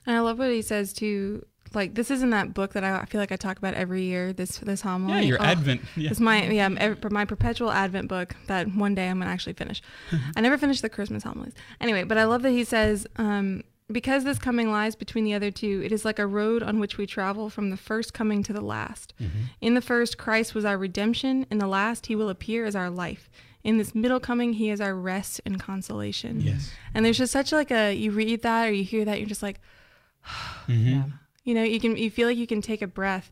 And 0.05 0.15
I 0.15 0.19
love 0.19 0.39
what 0.39 0.49
he 0.51 0.61
says 0.61 0.93
too. 0.93 1.45
Like 1.73 1.95
this 1.95 2.11
isn't 2.11 2.31
that 2.31 2.53
book 2.53 2.73
that 2.73 2.83
I, 2.83 2.97
I 2.99 3.05
feel 3.05 3.21
like 3.21 3.31
I 3.31 3.37
talk 3.37 3.57
about 3.57 3.75
every 3.75 4.03
year. 4.03 4.33
This 4.33 4.57
this 4.57 4.81
homily. 4.81 5.13
Yeah, 5.13 5.19
your 5.21 5.41
Oh, 5.41 5.45
Advent. 5.45 5.81
Yeah. 5.95 6.09
It's 6.11 6.19
my 6.19 6.49
yeah 6.49 6.67
my 7.09 7.23
perpetual 7.25 7.71
Advent 7.71 8.07
book 8.09 8.35
that 8.47 8.67
one 8.75 8.93
day 8.95 9.07
I'm 9.07 9.19
gonna 9.19 9.31
actually 9.31 9.53
finish. 9.53 9.81
I 10.35 10.41
never 10.41 10.57
finished 10.57 10.81
the 10.81 10.89
Christmas 10.89 11.23
homilies 11.23 11.53
anyway, 11.79 12.03
but 12.03 12.17
I 12.17 12.25
love 12.25 12.41
that 12.41 12.51
he 12.51 12.65
says 12.65 13.07
um, 13.15 13.63
because 13.89 14.23
this 14.25 14.37
coming 14.37 14.69
lies 14.71 14.95
between 14.95 15.23
the 15.23 15.33
other 15.33 15.49
two, 15.51 15.81
it 15.85 15.91
is 15.93 16.03
like 16.03 16.19
a 16.19 16.27
road 16.27 16.61
on 16.63 16.79
which 16.79 16.97
we 16.97 17.05
travel 17.05 17.49
from 17.49 17.69
the 17.69 17.77
first 17.77 18.13
coming 18.13 18.41
to 18.43 18.53
the 18.53 18.61
last. 18.61 19.13
In 19.61 19.73
the 19.73 19.81
first, 19.81 20.17
Christ 20.17 20.53
was 20.55 20.63
our 20.65 20.77
redemption. 20.77 21.45
In 21.51 21.57
the 21.57 21.67
last, 21.67 22.05
He 22.07 22.15
will 22.15 22.29
appear 22.29 22.65
as 22.65 22.75
our 22.75 22.89
life. 22.89 23.29
In 23.63 23.77
this 23.77 23.93
middle 23.93 24.19
coming, 24.21 24.53
He 24.53 24.69
is 24.69 24.79
our 24.81 24.95
rest 24.95 25.39
and 25.45 25.59
consolation. 25.59 26.39
Yes. 26.41 26.71
And 26.93 27.05
there's 27.05 27.17
just 27.17 27.31
such 27.33 27.51
like 27.51 27.69
a 27.71 27.93
you 27.93 28.11
read 28.11 28.41
that 28.43 28.67
or 28.69 28.71
you 28.71 28.83
hear 28.83 29.05
that 29.05 29.19
you're 29.19 29.27
just 29.29 29.43
like 29.43 29.59
Mm-hmm. 30.67 30.87
Yeah. 30.87 31.03
you 31.43 31.53
know 31.53 31.63
you 31.63 31.79
can 31.79 31.97
you 31.97 32.11
feel 32.11 32.27
like 32.27 32.37
you 32.37 32.47
can 32.47 32.61
take 32.61 32.81
a 32.81 32.87
breath 32.87 33.31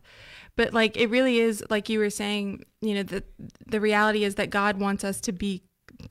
but 0.56 0.74
like 0.74 0.96
it 0.96 1.08
really 1.10 1.38
is 1.38 1.64
like 1.70 1.88
you 1.88 1.98
were 1.98 2.10
saying 2.10 2.64
you 2.80 2.94
know 2.94 3.02
the 3.02 3.22
the 3.66 3.80
reality 3.80 4.24
is 4.24 4.34
that 4.34 4.50
god 4.50 4.78
wants 4.78 5.04
us 5.04 5.20
to 5.22 5.32
be 5.32 5.62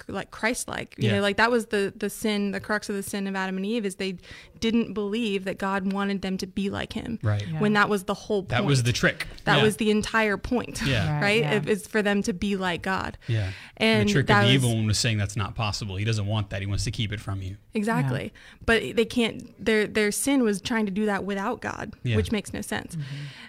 like 0.08 0.32
christ-like 0.32 0.95
you 0.97 1.08
Yeah. 1.10 1.15
know 1.17 1.21
like 1.21 1.38
that 1.38 1.52
was 1.52 1.67
the 1.67 1.93
the 1.95 2.10
sin 2.10 2.52
the 2.52 2.60
crux 2.60 2.89
of 2.89 2.95
the 2.95 3.04
sin 3.04 3.28
of 3.28 3.36
adam 3.36 3.58
and 3.58 3.65
eve 3.65 3.86
is 3.86 3.95
they 3.95 4.17
didn't 4.60 4.93
believe 4.93 5.45
that 5.45 5.58
god 5.58 5.93
wanted 5.93 6.21
them 6.21 6.38
to 6.38 6.47
be 6.47 6.69
like 6.69 6.93
him 6.93 7.19
Right. 7.23 7.45
Yeah. 7.47 7.60
when 7.60 7.73
that 7.73 7.89
was 7.89 8.04
the 8.04 8.13
whole 8.13 8.41
point 8.43 8.49
That 8.49 8.65
was 8.65 8.84
the 8.84 8.91
trick. 8.93 9.28
that 9.45 9.58
Yeah. 9.58 9.63
was 9.63 9.78
the 9.78 9.89
entire 9.91 10.38
point 10.38 10.82
Yeah. 10.86 11.13
Right, 11.15 11.21
right 11.21 11.41
yeah. 11.41 11.52
It- 11.54 11.69
it's 11.69 11.88
for 11.88 12.02
them 12.02 12.21
to 12.23 12.34
be 12.34 12.56
like 12.56 12.82
god 12.82 13.17
Yeah. 13.28 13.52
and 13.78 14.08
the 14.10 14.13
trick 14.13 14.28
that 14.28 14.41
of 14.43 14.47
the 14.49 14.56
was- 14.56 14.63
evil 14.65 14.75
one 14.75 14.88
was 14.88 14.97
saying 14.99 15.17
that's 15.17 15.36
not 15.38 15.56
possible. 15.56 15.95
He 15.95 16.04
doesn't 16.06 16.25
want 16.28 16.49
that. 16.49 16.62
He 16.62 16.67
wants 16.67 16.84
to 16.84 16.91
keep 16.91 17.12
it 17.13 17.19
from 17.19 17.41
you. 17.41 17.56
Exactly. 17.73 18.34
But 18.65 18.95
they 18.95 19.06
can't 19.06 19.54
their 19.63 19.88
their 19.88 20.12
sin 20.12 20.43
was 20.43 20.60
trying 20.62 20.86
to 20.86 20.91
do 20.91 21.06
that 21.06 21.23
without 21.23 21.62
God, 21.62 21.93
Yeah. 22.04 22.15
which 22.17 22.32
makes 22.32 22.54
no 22.54 22.62
sense. 22.62 22.97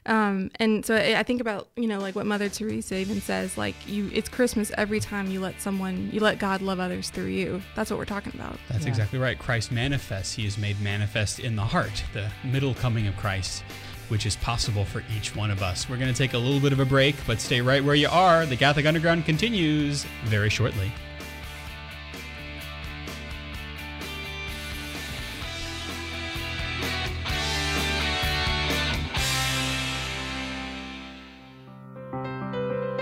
Um, 0.07 0.50
and 0.57 0.85
so 0.87 0.94
I 0.94 1.18
I 1.18 1.22
think 1.22 1.40
about, 1.40 1.68
you 1.76 1.87
know, 1.88 1.98
like 1.98 2.14
what 2.14 2.26
Mother 2.26 2.48
Teresa 2.48 2.96
even 2.96 3.20
says, 3.20 3.59
like 3.59 3.74
you 3.88 4.11
it's 4.12 4.29
Christmas 4.29 4.70
every 4.79 5.00
time 5.00 5.31
you 5.31 5.40
let 5.40 5.61
someone 5.61 6.11
you 6.12 6.20
let 6.20 6.30
God 6.38 6.62
love 6.62 6.81
others 6.81 7.11
through 7.11 7.27
you. 7.27 7.62
That's 7.75 7.90
what 7.90 7.99
we're 7.99 8.05
talking 8.05 8.33
about. 8.35 8.59
That's 8.69 8.85
Yeah. 8.85 8.90
exactly 8.90 9.19
right. 9.19 9.38
Christ 9.38 9.73
manifests. 9.73 10.35
He 10.35 10.47
is 10.47 10.57
made 10.59 10.81
manifest 10.81 11.38
in 11.40 11.57
the 11.57 11.64
heart, 11.64 12.03
the 12.12 12.31
middle 12.45 12.75
coming 12.75 13.07
of 13.07 13.16
Christ, 13.16 13.62
which 14.09 14.27
is 14.27 14.37
possible 14.37 14.85
for 14.85 15.03
each 15.16 15.35
one 15.37 15.51
of 15.51 15.62
us. 15.62 15.88
We're 15.88 15.97
going 15.99 16.12
to 16.12 16.16
take 16.19 16.35
a 16.35 16.38
little 16.38 16.61
bit 16.61 16.73
of 16.73 16.81
a 16.81 16.85
break, 16.85 17.16
but 17.27 17.40
stay 17.40 17.61
right 17.61 17.83
where 17.85 17.95
you 17.95 18.09
are. 18.11 18.47
The 18.47 18.57
Catholic 18.57 18.87
Underground 18.87 19.25
continues 19.25 20.05
very 20.25 20.51
shortly. 20.51 20.93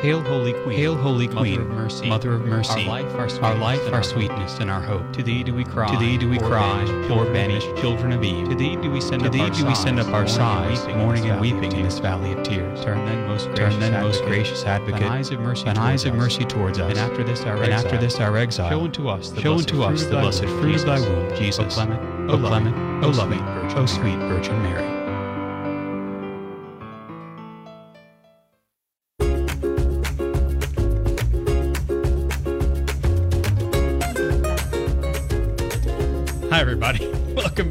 Hail, 0.00 0.20
Holy 0.22 0.52
Queen. 0.52 0.78
Hail, 0.78 0.94
Holy 0.96 1.26
Queen. 1.26 1.58
Mother 1.58 1.62
of 1.62 1.68
mercy. 1.70 2.08
Mother 2.08 2.32
of 2.34 2.44
mercy. 2.44 2.82
Our 2.82 3.02
life, 3.02 3.14
our 3.14 3.20
our, 3.22 3.28
sweetness, 3.28 3.60
life, 3.60 3.80
and 3.84 3.88
our 3.90 3.96
our 3.96 4.02
sweetness, 4.04 4.58
and 4.60 4.70
our 4.70 4.80
hope. 4.80 5.12
To 5.14 5.22
thee 5.24 5.42
do 5.42 5.52
we 5.52 5.64
cry. 5.64 5.92
To 5.92 5.98
thee 5.98 6.16
do 6.16 6.28
we 6.28 6.38
poor 6.38 6.48
cry, 6.48 6.84
banished 6.84 7.08
poor 7.10 7.24
banished 7.32 7.76
children 7.78 8.12
of 8.12 8.22
Eve. 8.22 8.48
To 8.48 8.54
thee 8.54 8.76
do 8.76 8.92
we 8.92 9.00
send 9.00 9.22
To 9.22 9.26
up 9.26 9.32
thee 9.32 9.40
our 9.40 9.50
do 9.50 9.66
we 9.66 9.74
send 9.74 9.98
up 9.98 10.06
our 10.08 10.28
sighs, 10.28 10.86
mourning 10.88 11.28
and 11.28 11.40
weeping 11.40 11.72
in 11.72 11.82
this 11.82 11.98
valley. 11.98 12.32
of 12.32 12.44
tears. 12.44 12.84
Turn 12.84 13.04
then, 13.06 13.26
most 13.26 13.46
gracious 13.46 13.58
Turn 13.58 13.80
then, 13.80 13.92
most 14.02 14.16
advocate, 14.22 14.28
gracious 14.28 14.64
advocate, 14.64 15.00
thine 15.00 15.10
eyes 15.10 15.30
of 15.32 15.40
mercy 15.40 15.64
thine 15.64 15.74
towards 15.74 15.88
eyes 15.88 16.04
of 16.04 16.12
us. 16.12 16.18
mercy 16.18 16.44
towards 16.44 16.78
us. 16.78 16.90
And 16.90 16.98
after 17.00 17.24
this 17.24 17.40
our 17.42 17.56
and 17.62 17.72
after 17.72 17.88
exile, 17.88 18.00
this 18.00 18.20
our 18.20 18.36
exile, 18.36 18.70
show 18.70 18.84
unto 18.84 19.08
us 19.08 19.30
the 19.30 19.40
show 19.40 19.54
blessed 19.54 19.70
unto 19.72 19.82
us 19.82 20.04
the 20.04 20.10
thy 20.10 20.20
blessed 20.22 20.44
womb, 20.44 20.60
fruit 20.60 20.74
of 20.76 20.84
thy 20.86 20.96
Jesus. 20.96 21.08
womb, 21.10 21.36
Jesus. 21.36 21.72
O 21.72 21.74
clement, 21.74 22.30
O 22.30 22.36
loving, 22.36 23.04
O 23.04 23.08
loving, 23.08 23.42
O 23.76 23.86
sweet 23.86 24.18
Virgin 24.18 24.62
Mary. 24.62 24.97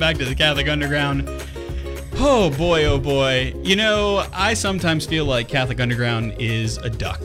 Back 0.08 0.15
to 0.15 0.24
the 0.24 0.34
Catholic 0.36 0.70
Underground. 0.70 1.28
Oh 2.13 2.50
boy, 2.58 2.86
oh 2.86 2.98
boy. 2.98 3.54
You 3.62 3.76
know, 3.76 4.26
I 4.32 4.54
sometimes 4.54 5.06
feel 5.06 5.26
like 5.26 5.50
Catholic 5.50 5.82
Underground 5.82 6.34
is 6.39 6.78
a 6.78 6.89
duck. 6.89 7.22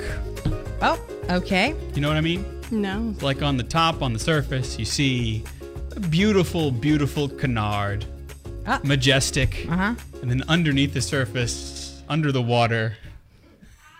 Oh, 0.80 1.00
okay. 1.30 1.76
You 1.94 2.00
know 2.00 2.08
what 2.08 2.16
I 2.16 2.20
mean? 2.20 2.44
No. 2.72 3.14
Like 3.20 3.40
on 3.40 3.56
the 3.56 3.62
top, 3.62 4.02
on 4.02 4.12
the 4.12 4.18
surface, 4.18 4.80
you 4.80 4.84
see 4.84 5.44
a 5.94 6.00
beautiful, 6.00 6.72
beautiful 6.72 7.28
canard, 7.28 8.04
Ah. 8.66 8.80
majestic. 8.82 9.64
Uh 9.70 9.76
huh. 9.76 9.94
And 10.20 10.28
then 10.28 10.42
underneath 10.48 10.92
the 10.92 11.02
surface, 11.02 12.02
under 12.08 12.32
the 12.32 12.42
water, 12.42 12.96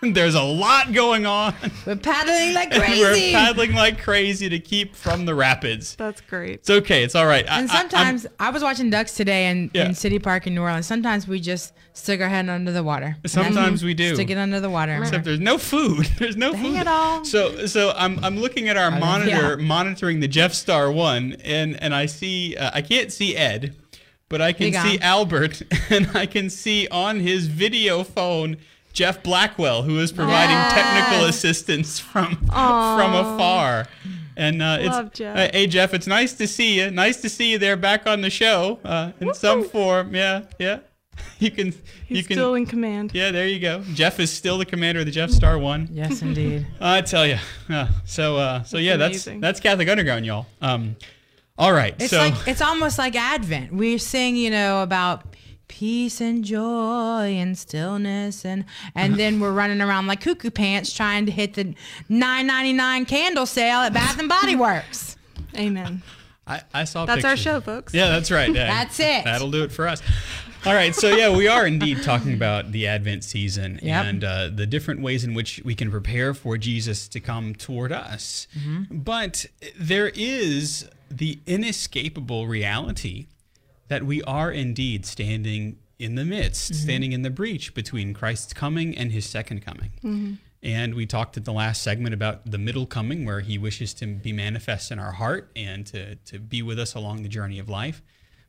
there's 0.11 0.35
a 0.35 0.41
lot 0.43 0.91
going 0.91 1.25
on. 1.25 1.53
We're 1.85 1.95
paddling 1.95 2.53
like 2.53 2.71
And 2.73 2.81
We're 2.99 3.11
crazy. 3.11 3.31
paddling 3.31 3.73
like 3.73 4.01
crazy 4.01 4.49
to 4.49 4.59
keep 4.59 4.95
from 4.95 5.25
the 5.25 5.33
rapids. 5.35 5.95
That's 5.95 6.19
great. 6.21 6.55
It's 6.55 6.69
okay. 6.69 7.03
It's 7.03 7.15
all 7.15 7.25
right. 7.25 7.45
And 7.47 7.49
I- 7.49 7.57
I'm- 7.57 7.67
sometimes 7.89 8.27
I, 8.39 8.49
was 8.49 8.61
watching 8.63 8.89
ducks 8.89 9.13
today 9.15 9.49
in, 9.49 9.71
Yeah. 9.73 9.85
in 9.85 9.93
City 9.95 10.19
Park 10.19 10.47
in 10.47 10.55
New 10.55 10.61
Orleans. 10.61 10.85
Sometimes 10.85 11.27
we 11.27 11.39
just 11.39 11.73
stick 11.93 12.19
our 12.21 12.29
head 12.29 12.49
under 12.49 12.71
the 12.71 12.83
water. 12.83 13.15
Sometimes 13.25 13.83
we 13.83 13.93
do. 13.93 14.15
Stick 14.15 14.29
it 14.29 14.37
under 14.37 14.59
the 14.59 14.69
water. 14.69 14.97
Except 15.01 15.23
there's 15.23 15.39
no 15.39 15.57
food. 15.57 16.05
There's 16.17 16.35
no 16.35 16.51
Dang 16.53 16.63
food. 16.63 16.75
at 16.77 16.87
all. 16.87 17.23
So 17.25 17.65
so 17.67 17.93
I'm 17.95 18.23
I'm 18.23 18.37
looking 18.39 18.67
at 18.69 18.77
our 18.77 18.91
monitor, 18.91 19.29
Yeah. 19.59 19.65
monitoring 19.65 20.19
the 20.19 20.27
Jeff 20.27 20.53
Star 20.53 20.91
one, 20.91 21.37
and 21.43 21.81
and 21.81 21.93
I 21.93 22.07
see 22.07 22.55
uh, 22.55 22.71
I 22.73 22.81
can't 22.81 23.11
see 23.11 23.35
Ed, 23.35 23.75
but 24.29 24.41
I 24.41 24.53
can 24.53 24.73
see. 24.73 24.99
Albert, 24.99 25.61
and 25.89 26.09
I 26.15 26.25
can 26.25 26.49
see 26.49 26.87
on 26.89 27.19
his 27.19 27.47
video 27.47 28.03
phone 28.03 28.57
Jeff 28.93 29.21
Blackwell, 29.23 29.81
who 29.83 29.99
is 29.99 30.11
providing 30.11 30.55
technical 30.73 31.25
assistance 31.25 31.99
from 31.99 32.35
from 32.37 33.13
afar. 33.13 33.87
And 34.35 34.61
uh, 34.63 34.77
it's 34.79 34.89
Love 34.89 35.13
Jeff. 35.13 35.37
uh, 35.37 35.49
hey 35.53 35.67
Jeff, 35.67 35.93
it's 35.93 36.07
nice 36.07 36.33
to 36.33 36.47
see 36.47 36.79
you. 36.79 36.89
Nice 36.91 37.21
to 37.21 37.29
see 37.29 37.51
you 37.51 37.57
there 37.59 37.75
back 37.77 38.07
on 38.07 38.21
the 38.21 38.29
show 38.31 38.79
uh, 38.83 39.11
in 39.19 39.33
some 39.33 39.63
form. 39.63 40.15
Yeah, 40.15 40.43
yeah. 40.59 40.79
You 41.37 41.51
can 41.51 41.67
He's 42.07 42.17
you 42.17 42.23
can 42.23 42.37
still 42.37 42.55
in 42.55 42.65
command. 42.65 43.11
yeah, 43.13 43.29
there 43.29 43.47
you 43.47 43.59
go. 43.59 43.83
Jeff 43.93 44.19
is 44.19 44.31
still 44.31 44.57
the 44.57 44.65
commander 44.65 45.01
of 45.01 45.05
the 45.05 45.11
Jeff 45.11 45.29
Star 45.29 45.59
One. 45.59 45.87
Yes, 45.91 46.21
indeed. 46.23 46.65
I 46.81 47.01
tell 47.01 47.27
you. 47.27 47.37
Uh, 47.69 47.87
so 48.05 48.37
uh, 48.37 48.63
so 48.63 48.77
That's 48.77 48.85
yeah, 48.85 48.97
that's 48.97 49.27
amazing. 49.27 49.39
that's 49.41 49.59
Catholic 49.59 49.87
Underground, 49.89 50.25
y'all. 50.25 50.47
Um, 50.61 50.95
all 51.57 51.71
right. 51.71 51.93
It's 51.99 52.09
so 52.09 52.17
like 52.17 52.33
it's 52.47 52.61
almost 52.61 52.97
like 52.97 53.15
Advent. 53.15 53.71
We 53.73 53.99
sing, 53.99 54.35
you 54.35 54.49
know, 54.49 54.81
about 54.81 55.35
peace 55.79 56.21
and 56.21 56.43
joy 56.45 57.35
and 57.35 57.57
stillness 57.57 58.45
and 58.45 58.63
and 58.93 59.15
then 59.15 59.39
we're 59.39 59.51
running 59.51 59.81
around 59.81 60.05
like 60.05 60.21
cuckoo 60.21 60.51
pants 60.51 60.93
trying 60.93 61.25
to 61.25 61.31
hit 61.31 61.55
the 61.55 61.73
9.99 62.11 63.07
candle 63.07 63.47
sale 63.47 63.79
at 63.79 63.91
Bath 63.91 64.19
and 64.19 64.29
Body 64.29 64.55
Works. 64.55 65.17
Amen. 65.57 66.03
I, 66.45 66.61
I 66.73 66.83
saw. 66.83 67.05
That's 67.05 67.25
our 67.25 67.37
show, 67.37 67.59
folks. 67.61 67.93
Yeah, 67.93 68.09
that's 68.09 68.29
right. 68.29 68.49
Yeah. 68.53 68.67
That's 68.67 68.99
it. 68.99 69.23
That'll 69.23 69.49
do 69.49 69.63
it 69.63 69.71
for 69.71 69.87
us. 69.87 70.01
All 70.65 70.73
right, 70.73 70.93
so 70.95 71.09
yeah, 71.13 71.35
we 71.35 71.47
are 71.47 71.65
indeed 71.67 72.03
talking 72.03 72.33
about 72.33 72.71
the 72.71 72.87
Advent 72.87 73.23
season 73.25 73.79
Yep. 73.81 74.05
and 74.05 74.23
uh, 74.23 74.49
the 74.53 74.65
different 74.65 75.01
ways 75.01 75.23
in 75.25 75.33
which 75.33 75.61
we 75.65 75.75
can 75.75 75.89
prepare 75.91 76.33
for 76.33 76.57
Jesus 76.57 77.07
to 77.09 77.19
come 77.19 77.53
toward 77.55 77.91
us. 77.91 78.47
But 78.91 79.45
there 79.77 80.09
is 80.15 80.87
the 81.11 81.39
inescapable 81.45 82.47
reality 82.47 83.27
that 83.93 84.03
we 84.07 84.23
are 84.23 84.51
indeed 84.51 85.05
standing 85.05 85.77
in 85.99 86.15
the 86.15 86.25
midst, 86.25 86.71
mm-hmm. 86.71 86.81
standing 86.81 87.11
in 87.11 87.21
the 87.21 87.29
breach 87.29 87.75
between 87.75 88.11
Christ's 88.11 88.51
coming 88.51 88.97
and 88.97 89.11
his 89.11 89.23
second 89.23 89.63
coming. 89.63 89.91
Mm-hmm. 90.03 90.33
And 90.63 90.95
we 90.95 91.05
talked 91.05 91.37
at 91.37 91.45
the 91.45 91.53
last 91.53 91.83
segment 91.83 92.15
about 92.15 92.49
the 92.49 92.57
middle 92.57 92.87
coming, 92.87 93.23
where 93.23 93.41
he 93.41 93.59
wishes 93.59 93.93
to 93.95 94.07
be 94.07 94.33
manifest 94.33 94.89
in 94.91 94.97
our 94.97 95.11
heart 95.11 95.51
and 95.55 95.85
to, 95.87 96.15
to 96.15 96.39
be 96.39 96.63
with 96.63 96.79
us 96.79 96.95
along 96.95 97.21
the 97.21 97.29
journey 97.29 97.59
of 97.59 97.69
life. 97.69 98.01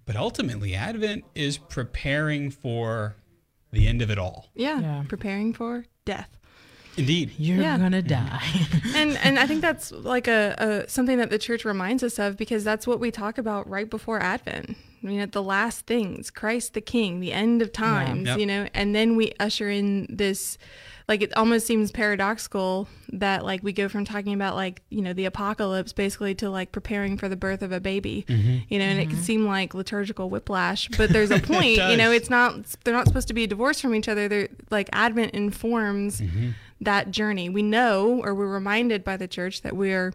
But 0.06 0.16
ultimately, 0.16 0.74
Advent 0.74 1.24
is 1.34 1.58
preparing 1.58 2.50
for 2.50 3.14
the 3.70 3.86
end 3.86 4.00
of 4.00 4.10
it 4.10 4.18
all. 4.18 4.48
Yeah, 4.54 4.80
Yeah. 4.80 5.04
preparing 5.06 5.52
for 5.52 5.84
death. 6.06 6.38
Indeed. 6.96 7.32
You're 7.38 7.60
Yeah. 7.60 7.78
gonna 7.78 8.02
die. 8.02 8.42
and 8.94 9.18
and 9.18 9.38
I 9.38 9.46
think 9.46 9.60
that's 9.60 9.92
like 9.92 10.28
a, 10.28 10.84
a 10.86 10.90
something 10.90 11.18
that 11.18 11.30
the 11.30 11.38
church 11.38 11.64
reminds 11.64 12.02
us 12.02 12.18
of 12.18 12.36
because 12.36 12.64
that's 12.64 12.86
what 12.86 13.00
we 13.00 13.10
talk 13.10 13.38
about 13.38 13.68
right 13.68 13.88
before 13.88 14.20
Advent. 14.20 14.76
I 15.02 15.06
mean, 15.06 15.20
at 15.20 15.32
the 15.32 15.42
last 15.42 15.86
things, 15.86 16.30
Christ 16.30 16.72
the 16.72 16.80
King, 16.80 17.20
the 17.20 17.32
end 17.32 17.60
of 17.60 17.72
times, 17.72 18.26
Yep. 18.26 18.38
you 18.38 18.46
know, 18.46 18.68
and 18.72 18.94
then 18.94 19.16
we 19.16 19.32
usher 19.38 19.68
in 19.68 20.06
this. 20.08 20.56
Like 21.06 21.20
it 21.20 21.36
almost 21.36 21.66
seems 21.66 21.90
paradoxical 21.92 22.88
that 23.12 23.44
like 23.44 23.62
we 23.62 23.74
go 23.74 23.90
from 23.90 24.06
talking 24.06 24.32
about 24.32 24.54
like 24.54 24.80
you 24.88 25.02
know 25.02 25.12
the 25.12 25.26
apocalypse 25.26 25.92
basically 25.92 26.34
to 26.36 26.48
like 26.48 26.72
preparing 26.72 27.18
for 27.18 27.28
the 27.28 27.36
birth 27.36 27.60
of 27.60 27.72
a 27.72 27.80
baby, 27.80 28.24
mm-hmm. 28.26 28.60
you 28.70 28.78
know, 28.78 28.86
and 28.86 28.98
it 28.98 29.06
can 29.08 29.16
mm-hmm. 29.16 29.22
seem 29.22 29.44
like 29.44 29.74
liturgical 29.74 30.30
whiplash, 30.30 30.88
but 30.96 31.10
there's 31.10 31.30
a 31.30 31.40
point, 31.52 31.76
you 31.90 31.98
know, 31.98 32.10
it's 32.10 32.30
not 32.30 32.56
they're 32.84 32.94
not 32.94 33.06
supposed 33.06 33.28
to 33.28 33.34
be 33.34 33.46
divorced 33.46 33.82
from 33.82 33.94
each 33.94 34.08
other. 34.08 34.28
They're 34.28 34.48
like 34.70 34.88
Advent 34.94 35.34
informs 35.34 36.22
mm-hmm. 36.22 36.52
That 36.80 37.10
journey. 37.10 37.48
We 37.48 37.62
know, 37.62 38.20
or 38.24 38.34
we're 38.34 38.46
reminded 38.52 39.04
by 39.04 39.16
the 39.16 39.28
church 39.28 39.62
that 39.62 39.76
we're 39.76 40.12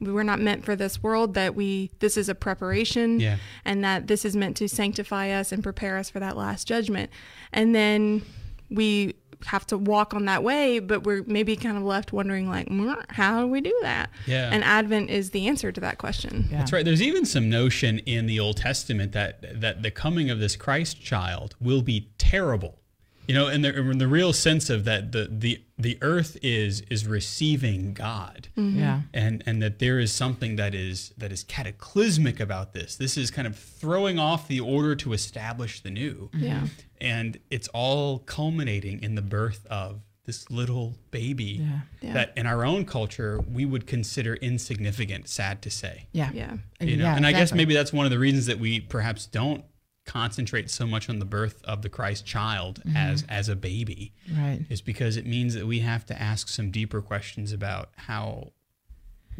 we 0.00 0.10
were 0.10 0.24
not 0.24 0.40
meant 0.40 0.64
for 0.64 0.74
this 0.74 1.00
world. 1.02 1.34
That 1.34 1.54
we 1.54 1.90
this 2.00 2.16
is 2.16 2.28
a 2.28 2.34
preparation, 2.34 3.20
Yeah. 3.20 3.36
and 3.64 3.84
that 3.84 4.08
this 4.08 4.24
is 4.24 4.34
meant 4.34 4.56
to 4.58 4.68
sanctify 4.68 5.30
us 5.30 5.52
and 5.52 5.62
prepare 5.62 5.96
us 5.96 6.10
for 6.10 6.18
that 6.20 6.36
last 6.36 6.66
judgment. 6.66 7.10
And 7.52 7.74
then 7.74 8.22
we 8.68 9.14
have 9.46 9.66
to 9.66 9.76
walk 9.76 10.14
on 10.14 10.24
that 10.26 10.44
way, 10.44 10.78
but 10.78 11.02
we're 11.02 11.24
maybe 11.26 11.56
kind 11.56 11.76
of 11.76 11.82
left 11.82 12.12
wondering 12.12 12.48
like, 12.48 12.68
"Mm, 12.68 12.96
how 13.10 13.40
do 13.42 13.48
we 13.48 13.60
do 13.60 13.76
that? 13.82 14.08
Yeah. 14.26 14.48
And 14.52 14.62
Advent 14.62 15.10
is 15.10 15.30
the 15.30 15.48
answer 15.48 15.72
to 15.72 15.80
that 15.80 15.98
question. 15.98 16.46
Yeah. 16.50 16.58
That's 16.58 16.72
right. 16.72 16.84
There's 16.84 17.02
even 17.02 17.24
some 17.24 17.50
notion 17.50 17.98
in 18.00 18.26
the 18.26 18.38
Old 18.38 18.58
Testament 18.58 19.10
that 19.12 19.60
that 19.60 19.82
the 19.82 19.90
coming 19.90 20.30
of 20.30 20.38
this 20.38 20.54
Christ 20.56 21.02
child 21.02 21.56
will 21.60 21.82
be 21.82 22.10
terrible. 22.18 22.78
You 23.28 23.34
know, 23.36 23.46
in 23.48 23.62
the, 23.62 23.78
in 23.78 23.98
the 23.98 24.08
real 24.08 24.32
sense 24.32 24.68
of 24.68 24.84
that 24.84 25.12
the 25.12 25.28
the 25.30 25.62
the 25.78 25.96
earth 26.02 26.36
is 26.42 26.80
is 26.82 27.06
receiving 27.06 27.94
God. 27.94 28.48
Mm-hmm. 28.56 28.78
Yeah. 28.80 29.00
and 29.14 29.42
and 29.46 29.62
that 29.62 29.78
there 29.78 29.98
is 30.00 30.12
something 30.12 30.56
that 30.56 30.74
is 30.74 31.12
that 31.18 31.30
is 31.32 31.44
cataclysmic 31.44 32.40
about 32.40 32.72
this. 32.72 32.96
This 32.96 33.16
is 33.16 33.30
kind 33.30 33.46
of 33.46 33.56
throwing 33.56 34.18
off 34.18 34.48
the 34.48 34.60
order 34.60 34.94
to 34.96 35.12
establish 35.12 35.80
the 35.80 35.90
new. 35.90 36.30
Mm-hmm. 36.34 36.44
Yeah. 36.44 36.66
And 37.00 37.38
it's 37.50 37.68
all 37.68 38.18
culminating 38.20 39.02
in 39.02 39.14
the 39.14 39.22
birth 39.22 39.66
of 39.70 40.00
this 40.24 40.48
little 40.50 40.94
baby 41.10 41.44
Yeah. 41.60 41.80
Yeah. 42.00 42.12
that 42.14 42.32
in 42.36 42.46
our 42.46 42.64
own 42.64 42.84
culture 42.84 43.40
we 43.40 43.64
would 43.64 43.86
consider 43.88 44.34
insignificant, 44.34 45.28
sad 45.28 45.62
to 45.62 45.70
say. 45.70 46.06
Yeah. 46.12 46.30
Yeah. 46.32 46.56
You 46.80 46.96
know, 46.96 47.04
Yeah, 47.04 47.16
and 47.16 47.26
I 47.26 47.32
guess 47.32 47.52
maybe 47.52 47.74
that's 47.74 47.92
one 47.92 48.04
of 48.06 48.10
the 48.12 48.18
reasons 48.20 48.46
that 48.46 48.58
we 48.60 48.78
perhaps 48.80 49.26
don't 49.26 49.64
concentrate 50.04 50.68
so 50.70 50.86
much 50.86 51.08
on 51.08 51.18
the 51.20 51.24
birth 51.24 51.62
of 51.64 51.82
the 51.82 51.88
Christ 51.88 52.26
child 52.26 52.80
Mm-hmm. 52.86 52.96
as 52.96 53.24
as 53.28 53.48
a 53.48 53.56
baby 53.56 54.12
Right. 54.30 54.60
is 54.68 54.80
because 54.80 55.16
it 55.16 55.26
means 55.26 55.54
that 55.54 55.66
we 55.66 55.78
have 55.80 56.04
to 56.06 56.20
ask 56.20 56.48
some 56.48 56.70
deeper 56.70 57.00
questions 57.00 57.52
about 57.52 57.90
how 57.96 58.52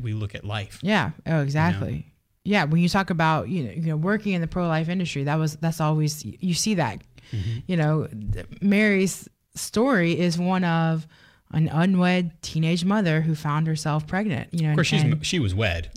we 0.00 0.12
look 0.14 0.34
at 0.34 0.44
life. 0.44 0.78
Yeah. 0.82 1.10
Oh, 1.26 1.40
exactly. 1.40 2.06
Yeah. 2.44 2.64
When 2.64 2.80
you 2.80 2.88
talk 2.88 3.10
about 3.10 3.48
you 3.48 3.64
know, 3.64 3.70
you 3.72 3.82
know 3.82 3.96
working 3.96 4.32
in 4.34 4.40
the 4.40 4.46
pro 4.46 4.66
life 4.68 4.88
industry, 4.88 5.24
that 5.24 5.36
was 5.36 5.56
that's 5.56 5.80
always 5.80 6.24
you 6.24 6.54
see 6.54 6.74
that. 6.74 7.02
Mm-hmm. 7.32 7.58
You 7.66 7.76
know, 7.76 8.08
Mary's 8.60 9.28
story 9.54 10.18
is 10.18 10.38
one 10.38 10.64
of 10.64 11.06
an 11.52 11.68
unwed 11.68 12.40
teenage 12.42 12.84
mother 12.84 13.20
who 13.20 13.34
found 13.34 13.66
herself 13.66 14.06
pregnant. 14.06 14.52
You 14.54 14.62
know, 14.64 14.70
Of 14.70 14.76
course, 14.76 14.86
she's 14.86 15.02
and- 15.02 15.24
she 15.26 15.38
was 15.38 15.54
wed. 15.54 15.90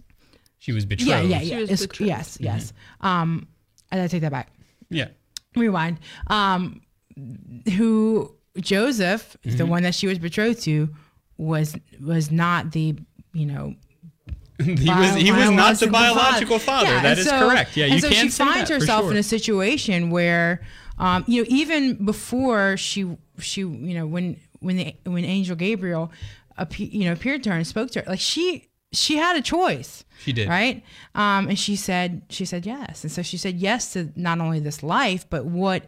She 0.59 0.71
was 0.71 0.85
betrothed. 0.85 1.09
yeah, 1.09 1.21
yeah, 1.21 1.39
She 1.39 1.45
yeah. 1.51 1.59
was 1.59 1.69
It's- 1.69 1.81
betrothed. 1.87 2.07
yes, 2.09 2.37
yes. 2.41 2.73
Um, 3.01 3.47
I 3.91 4.07
take 4.07 4.21
that 4.21 4.31
back. 4.31 4.51
Yeah. 4.89 5.07
Rewind. 5.55 5.99
Um, 6.27 6.81
who 7.75 8.33
Joseph, 8.59 9.37
Mm-hmm. 9.45 9.57
the 9.57 9.65
one 9.65 9.83
that 9.83 9.95
she 9.95 10.07
was 10.07 10.19
betrothed 10.19 10.61
to, 10.63 10.89
was 11.37 11.75
was 12.01 12.31
not 12.31 12.71
the 12.71 12.95
you 13.33 13.45
know 13.45 13.75
he 14.63 14.71
was 14.89 15.15
he 15.15 15.31
was 15.31 15.49
not 15.51 15.77
the 15.79 15.87
biological 15.87 15.89
biological 15.89 16.59
father. 16.59 16.87
Yeah, 16.87 17.01
That 17.03 17.17
is 17.19 17.27
so- 17.27 17.49
correct. 17.49 17.75
Yeah, 17.77 17.85
you 17.87 17.99
so 17.99 18.09
can 18.09 18.25
she 18.25 18.29
finds 18.29 18.69
herself 18.69 19.03
sure. 19.03 19.11
in 19.11 19.17
a 19.17 19.23
situation 19.23 20.09
where, 20.09 20.61
um, 20.97 21.23
you 21.27 21.41
know, 21.41 21.47
even 21.49 22.05
before 22.05 22.77
she 22.77 23.17
she 23.39 23.61
you 23.61 23.93
know 23.93 24.07
when 24.07 24.37
when 24.59 24.77
the 24.77 24.95
when 25.05 25.25
Angel 25.25 25.55
Gabriel, 25.55 26.11
appe- 26.57 26.91
you 26.91 27.03
know, 27.05 27.11
appeared 27.11 27.43
to 27.43 27.49
her 27.51 27.55
and 27.57 27.67
spoke 27.67 27.91
to 27.91 27.99
her, 28.01 28.05
like 28.09 28.19
she 28.21 28.69
she 28.95 29.17
had 29.17 29.35
a 29.35 29.41
choice. 29.41 30.03
She 30.23 30.31
did. 30.33 30.47
right, 30.47 30.83
um, 31.13 31.49
and 31.49 31.59
she 31.59 31.75
said 31.75 32.21
she 32.29 32.45
said 32.45 32.65
yes, 32.65 33.03
and 33.03 33.11
so 33.11 33.21
she 33.21 33.37
said 33.37 33.55
yes 33.57 33.93
to 33.93 34.11
not 34.15 34.39
only 34.39 34.59
this 34.59 34.81
life 34.81 35.29
but 35.29 35.45
what 35.45 35.85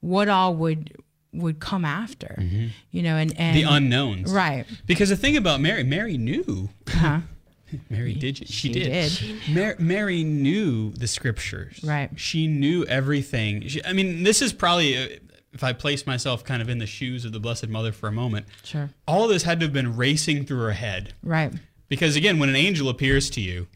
what 0.00 0.28
all 0.28 0.54
would 0.54 0.96
would 1.32 1.60
come 1.60 1.84
after, 1.84 2.42
you 2.90 3.02
know, 3.02 3.16
and 3.16 3.30
and 3.38 3.56
Mm-hmm. 3.56 3.66
the 3.68 3.74
unknowns. 3.74 4.32
right, 4.32 4.66
Because 4.86 5.08
the 5.10 5.16
thing 5.16 5.36
about 5.36 5.60
Mary, 5.60 5.82
Mary 5.84 6.18
knew. 6.18 6.68
uh-huh. 6.88 7.20
Mary 7.88 8.14
did. 8.14 8.36
She, 8.38 8.46
She 8.46 8.68
did. 8.72 9.12
did. 9.12 9.38
Mar- 9.56 9.76
Mary 9.78 10.24
knew 10.24 10.90
the 10.92 11.06
scriptures. 11.06 11.78
Right. 11.84 12.10
She 12.16 12.48
knew 12.48 12.84
everything. 12.86 13.68
She, 13.68 13.84
I 13.84 13.92
mean, 13.92 14.24
this 14.24 14.42
is 14.42 14.52
probably 14.52 14.96
uh, 14.98 15.06
if 15.52 15.62
I 15.62 15.72
place 15.72 16.04
myself 16.04 16.42
kind 16.44 16.60
of 16.62 16.68
in 16.68 16.78
the 16.78 16.86
shoes 16.86 17.24
of 17.24 17.30
the 17.32 17.38
Blessed 17.38 17.68
Mother 17.68 17.92
for 17.92 18.08
a 18.08 18.12
moment. 18.12 18.46
sure, 18.64 18.90
All 19.06 19.28
this 19.28 19.44
had 19.44 19.60
to 19.60 19.66
have 19.66 19.72
been 19.72 19.96
racing 19.96 20.46
through 20.46 20.60
her 20.62 20.72
head. 20.72 21.14
right, 21.22 21.52
Because 21.90 22.16
again, 22.16 22.38
when 22.38 22.48
an 22.48 22.56
angel 22.56 22.88
appears 22.88 23.28
to 23.30 23.42
you, 23.42 23.66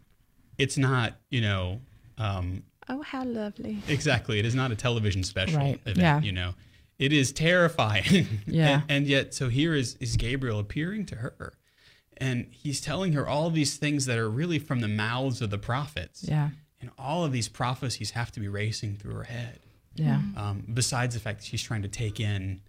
it's 0.56 0.78
not, 0.78 1.14
you 1.28 1.42
know, 1.42 1.80
um, 2.16 2.62
Oh, 2.88 3.02
how 3.02 3.24
lovely. 3.24 3.78
exactly. 3.88 4.38
It 4.38 4.46
is 4.46 4.54
not 4.54 4.70
a 4.72 4.76
television 4.76 5.22
special 5.24 5.58
Right, 5.58 5.80
event, 5.84 5.98
yeah. 5.98 6.20
you 6.22 6.32
know. 6.32 6.54
It 6.98 7.12
is 7.12 7.32
terrifying. 7.32 8.26
Yeah. 8.46 8.82
and, 8.82 8.84
and 8.88 9.06
yet, 9.06 9.34
so 9.34 9.48
here 9.50 9.74
is, 9.74 9.96
is 10.00 10.16
Gabriel 10.16 10.58
appearing 10.58 11.04
to 11.06 11.16
her. 11.16 11.54
And 12.16 12.46
he's 12.52 12.80
telling 12.80 13.12
her 13.14 13.26
all 13.26 13.50
these 13.50 13.76
things 13.76 14.06
that 14.06 14.16
are 14.18 14.30
really 14.30 14.58
from 14.60 14.80
the 14.80 14.88
mouths 14.88 15.42
of 15.42 15.50
the 15.50 15.58
prophets. 15.58 16.22
yeah, 16.22 16.50
And 16.80 16.90
all 16.96 17.24
of 17.24 17.32
these 17.32 17.48
prophecies 17.48 18.12
have 18.12 18.30
to 18.32 18.40
be 18.40 18.46
racing 18.48 18.96
through 18.96 19.14
her 19.14 19.24
head. 19.24 19.58
yeah, 19.96 20.20
Um, 20.36 20.64
besides 20.72 21.14
the 21.14 21.20
fact 21.20 21.40
that 21.40 21.46
she's 21.46 21.62
trying 21.62 21.82
to 21.82 21.88
take 21.88 22.20
in 22.20 22.60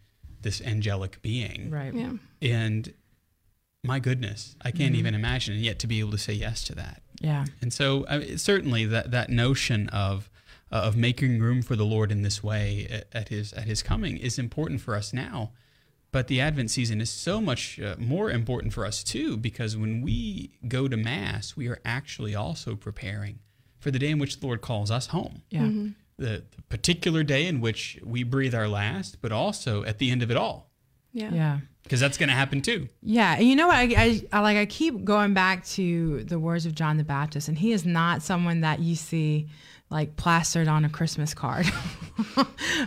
this 0.42 0.60
angelic 0.62 1.22
being. 1.22 1.70
right, 1.70 1.94
Yeah. 1.94 2.14
And 2.42 2.92
my 3.86 4.00
goodness, 4.00 4.56
I 4.62 4.70
Mm-hmm. 4.70 4.78
can't 4.78 4.96
even 4.96 5.14
imagine. 5.16 5.54
And 5.56 5.64
yet 5.64 5.80
to 5.80 5.88
be 5.88 6.00
able 6.00 6.12
to 6.12 6.18
say 6.18 6.34
yes 6.34 6.64
to 6.66 6.76
that. 6.76 7.02
yeah, 7.22 7.46
And 7.62 7.72
so 7.74 8.06
I 8.10 8.18
mean, 8.18 8.38
certainly 8.38 8.86
that, 8.86 9.12
that 9.12 9.30
notion 9.30 9.90
of 9.90 10.30
uh, 10.72 10.78
of 10.78 10.98
making 10.98 11.40
room 11.40 11.62
for 11.62 11.76
the 11.76 11.86
Lord 11.86 12.12
in 12.12 12.24
this 12.24 12.44
way 12.44 12.88
at, 12.90 13.08
at 13.14 13.30
his 13.30 13.54
at 13.54 13.66
his 13.66 13.84
coming 13.84 14.18
is 14.18 14.38
important 14.40 14.82
for 14.82 14.96
us 14.96 15.14
now. 15.14 15.52
But 16.12 16.28
the 16.28 16.40
Advent 16.42 16.72
season 16.72 17.02
is 17.02 17.10
so 17.10 17.40
much 17.42 17.80
uh, 17.80 17.96
more 18.00 18.32
important 18.32 18.74
for 18.74 18.86
us 18.86 19.04
too 19.04 19.38
because 19.38 19.76
when 19.78 20.02
we 20.02 20.52
go 20.68 20.88
to 20.88 20.98
mass, 20.98 21.56
we 21.58 21.68
are 21.68 21.80
actually 21.86 22.34
also 22.36 22.76
preparing 22.76 23.40
for 23.80 23.92
the 23.92 24.00
day 24.00 24.10
in 24.10 24.18
which 24.20 24.40
the 24.40 24.46
Lord 24.48 24.62
calls 24.62 24.90
us 24.90 25.08
home. 25.08 25.44
yeah. 25.50 25.70
The, 26.18 26.46
the 26.56 26.62
particular 26.70 27.24
day 27.24 27.46
in 27.46 27.60
which 27.60 28.00
we 28.02 28.24
breathe 28.24 28.56
our 28.56 28.70
last, 28.70 29.18
but 29.22 29.34
also 29.34 29.84
at 29.84 29.98
the 29.98 30.10
end 30.12 30.24
of 30.24 30.32
it 30.32 30.38
all, 30.38 30.65
Yeah. 31.16 31.34
yeah. 31.34 31.60
because 31.84 32.02
that's 32.02 32.18
going 32.18 32.30
to 32.30 32.36
happen 32.36 32.62
too. 32.62 32.90
Yeah, 33.02 33.36
and 33.36 33.48
you 33.48 33.56
know 33.56 33.68
what? 33.68 33.78
I, 33.78 33.84
I, 33.84 34.22
I 34.34 34.40
like. 34.42 34.58
I 34.58 34.66
keep 34.66 35.06
going 35.06 35.34
back 35.34 35.66
to 35.68 36.24
the 36.26 36.38
words 36.38 36.66
of 36.66 36.76
John 36.76 36.98
the 36.98 37.06
Baptist, 37.06 37.48
and 37.48 37.58
he 37.58 37.72
is 37.72 37.86
not 37.86 38.22
someone 38.22 38.62
that 38.62 38.80
you 38.80 38.96
see 38.96 39.48
like 39.90 40.18
plastered 40.18 40.68
on 40.68 40.84
a 40.84 40.90
Christmas 40.90 41.34
card. 41.34 41.66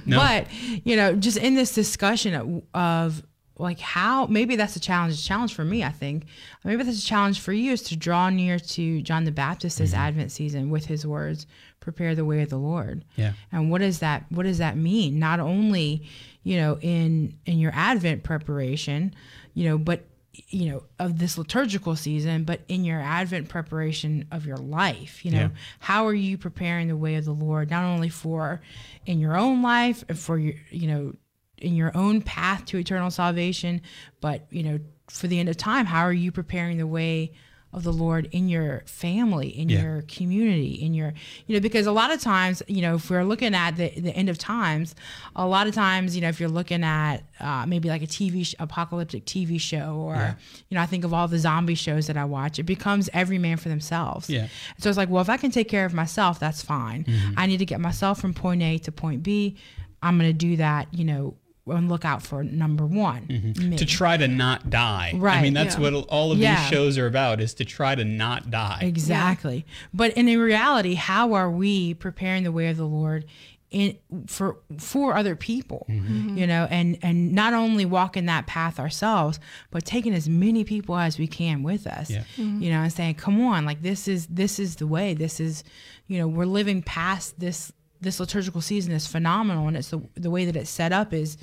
No. 0.05 0.18
But 0.18 0.46
you 0.84 0.94
know, 0.96 1.14
just 1.14 1.38
in 1.38 1.55
this 1.55 1.74
discussion 1.74 2.34
of, 2.34 2.62
of 2.74 3.22
like 3.57 3.80
how 3.80 4.26
maybe 4.26 4.57
that's 4.57 4.76
a 4.76 4.80
challenge. 4.80 5.14
A 5.14 5.22
challenge 5.22 5.55
for 5.55 5.64
me, 5.64 5.82
I 5.82 5.90
think. 5.90 6.26
Maybe 6.64 6.82
that's 6.82 7.03
a 7.03 7.07
challenge 7.07 7.40
for 7.40 7.53
you 7.53 7.72
is 7.72 7.82
to 7.84 7.96
draw 7.96 8.30
near 8.30 8.59
to 8.59 9.03
John 9.03 9.24
the 9.24 9.32
Baptist 9.32 9.78
this 9.78 9.92
mm-hmm. 9.92 10.00
Advent 10.00 10.32
season 10.32 10.70
with 10.70 10.86
his 10.86 11.07
words, 11.07 11.46
"Prepare 11.80 12.14
the 12.14 12.24
way 12.24 12.42
of 12.42 12.50
the 12.50 12.59
Lord." 12.59 13.05
Yeah. 13.16 13.32
And 13.53 13.70
what 13.70 13.80
does 13.80 14.00
that 14.00 14.26
what 14.30 14.44
does 14.44 14.59
that 14.59 14.76
mean? 14.76 15.18
Not 15.18 15.40
only, 15.40 16.07
you 16.49 16.57
know, 16.57 16.78
in 16.80 17.34
in 17.44 17.59
your 17.59 17.72
Advent 17.74 18.22
preparation, 18.22 19.14
you 19.55 19.68
know, 19.68 19.76
but 19.78 20.05
you 20.46 20.70
know 20.70 20.84
of 21.01 21.18
this 21.18 21.36
liturgical 21.36 21.96
season 21.96 22.44
but 22.44 22.61
in 22.68 22.84
your 22.84 23.01
advent 23.01 23.49
preparation 23.49 24.24
of 24.30 24.46
your 24.46 24.57
life 24.57 25.24
you 25.24 25.32
know 25.32 25.38
Yeah. 25.38 25.49
how 25.80 26.07
are 26.07 26.14
you 26.14 26.38
preparing 26.38 26.86
the 26.86 26.96
way 26.96 27.16
of 27.16 27.24
the 27.24 27.32
lord 27.34 27.70
not 27.70 27.82
only 27.82 28.09
for 28.09 28.61
in 29.05 29.18
your 29.18 29.36
own 29.36 29.62
life 29.62 30.05
and 30.09 30.16
for 30.16 30.38
your 30.38 30.55
you 30.70 30.86
know 30.86 31.12
in 31.57 31.74
your 31.74 31.90
own 31.96 32.22
path 32.22 32.66
to 32.66 32.78
eternal 32.78 33.11
salvation 33.11 33.80
but 34.20 34.46
you 34.51 34.62
know 34.62 34.78
for 35.11 35.26
the 35.26 35.40
end 35.40 35.49
of 35.49 35.57
time 35.57 35.86
how 35.86 36.03
are 36.03 36.12
you 36.12 36.30
preparing 36.30 36.78
the 36.78 36.86
way 36.86 37.32
of 37.72 37.82
the 37.84 37.92
lord 37.92 38.28
in 38.32 38.48
your 38.48 38.82
family 38.86 39.48
in 39.48 39.68
Yeah. 39.68 39.82
your 39.82 40.02
community 40.02 40.72
in 40.72 40.94
your 40.94 41.12
you 41.46 41.54
know 41.54 41.60
because 41.60 41.86
a 41.86 41.92
lot 41.92 42.10
of 42.10 42.18
times 42.20 42.62
you 42.66 42.80
know 42.80 42.94
if 42.94 43.10
we're 43.10 43.24
looking 43.24 43.54
at 43.54 43.76
the, 43.76 43.90
the 43.90 44.10
end 44.10 44.28
of 44.30 44.38
times 44.38 44.94
a 45.36 45.46
lot 45.46 45.66
of 45.66 45.74
times 45.74 46.14
you 46.16 46.22
know 46.22 46.28
if 46.30 46.40
you're 46.40 46.48
looking 46.48 46.82
at 46.82 47.18
uh, 47.40 47.66
maybe 47.66 47.88
like 47.90 48.02
a 48.02 48.06
tv 48.06 48.46
sh- 48.46 48.54
apocalyptic 48.58 49.26
tv 49.26 49.60
show 49.60 49.96
or 49.96 50.14
Yeah. 50.14 50.34
you 50.70 50.74
know 50.76 50.80
i 50.80 50.86
think 50.86 51.04
of 51.04 51.12
all 51.12 51.28
the 51.28 51.38
zombie 51.38 51.74
shows 51.74 52.06
that 52.06 52.16
i 52.16 52.24
watch 52.24 52.58
it 52.58 52.62
becomes 52.64 53.10
every 53.12 53.38
man 53.38 53.58
for 53.58 53.68
themselves 53.68 54.30
Yeah. 54.30 54.48
so 54.78 54.88
it's 54.88 54.96
like 54.98 55.10
well 55.10 55.20
if 55.22 55.28
i 55.28 55.36
can 55.36 55.50
take 55.50 55.68
care 55.68 55.84
of 55.84 55.92
myself 55.92 56.40
that's 56.40 56.62
fine 56.62 57.04
Mm-hmm. 57.04 57.34
i 57.36 57.44
need 57.46 57.58
to 57.58 57.66
get 57.66 57.80
myself 57.80 58.18
from 58.20 58.32
point 58.34 58.62
a 58.62 58.78
to 58.78 58.90
point 58.92 59.22
b 59.22 59.56
i'm 60.02 60.18
going 60.18 60.30
to 60.30 60.32
do 60.32 60.56
that 60.56 60.92
you 60.94 61.04
know 61.04 61.34
and 61.70 61.88
look 61.88 62.04
out 62.04 62.22
for 62.22 62.42
number 62.44 62.86
one. 62.86 63.26
Mm-hmm. 63.28 63.76
to 63.76 63.84
try 63.86 64.16
to 64.16 64.28
not 64.28 64.70
die. 64.70 65.12
Right. 65.14 65.38
I 65.38 65.42
mean, 65.42 65.54
that's 65.54 65.76
Yeah. 65.76 65.90
what 65.90 65.94
all 66.08 66.32
of 66.32 66.38
Yeah. 66.38 66.60
these 66.60 66.68
shows 66.70 66.98
are 66.98 67.06
about 67.06 67.40
is 67.40 67.54
to 67.54 67.64
try 67.64 67.94
to 67.94 68.04
not 68.04 68.50
die. 68.50 68.80
Exactly. 68.82 69.64
But 69.94 70.12
in 70.12 70.26
reality, 70.26 70.94
how 70.94 71.34
are 71.34 71.50
we 71.50 71.94
preparing 71.94 72.44
the 72.44 72.52
way 72.52 72.68
of 72.68 72.76
the 72.76 72.86
Lord 72.86 73.24
in 73.70 73.96
for 74.26 74.56
for 74.78 75.14
other 75.16 75.36
people? 75.36 75.86
Mm-hmm. 75.90 76.38
You 76.38 76.46
know, 76.46 76.66
and 76.70 76.98
and 77.02 77.32
not 77.32 77.52
only 77.54 77.84
walking 77.84 78.26
that 78.26 78.46
path 78.46 78.78
ourselves, 78.80 79.38
but 79.70 79.84
taking 79.84 80.14
as 80.14 80.28
many 80.28 80.64
people 80.64 80.96
as 80.96 81.18
we 81.18 81.26
can 81.26 81.62
with 81.62 81.86
us. 81.86 82.10
Yeah. 82.10 82.22
You 82.36 82.70
know, 82.70 82.80
and 82.82 82.92
saying, 82.92 83.16
"Come 83.16 83.40
on, 83.42 83.64
like 83.66 83.82
this 83.82 84.08
is 84.08 84.26
this 84.28 84.58
is 84.58 84.76
the 84.76 84.86
way. 84.86 85.12
This 85.14 85.38
is, 85.38 85.64
you 86.06 86.18
know, 86.18 86.26
we're 86.28 86.46
living 86.46 86.82
past 86.82 87.38
this 87.40 87.70
this 88.01 88.20
liturgical 88.20 88.61
season 88.61 88.92
is 88.92 89.07
phenomenal 89.07 89.68
and 89.68 89.76
it's 89.76 89.90
the 89.90 90.01
the 90.14 90.30
way 90.30 90.44
that 90.44 90.57
it's 90.57 90.70
set 90.70 90.92
up 90.92 91.12
is 91.12 91.36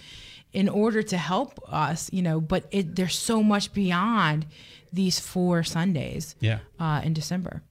in 0.54 0.70
order 0.70 1.04
to 1.04 1.18
help 1.18 1.60
us, 1.68 2.10
you 2.14 2.22
know, 2.22 2.40
but 2.40 2.66
it 2.72 2.96
there's 2.96 3.18
so 3.18 3.44
much 3.44 3.74
beyond 3.74 4.46
these 4.94 5.20
four 5.20 5.64
Sundays 5.64 6.36
Yeah. 6.40 6.60
uh, 6.80 7.02
in 7.04 7.14
December. 7.14 7.62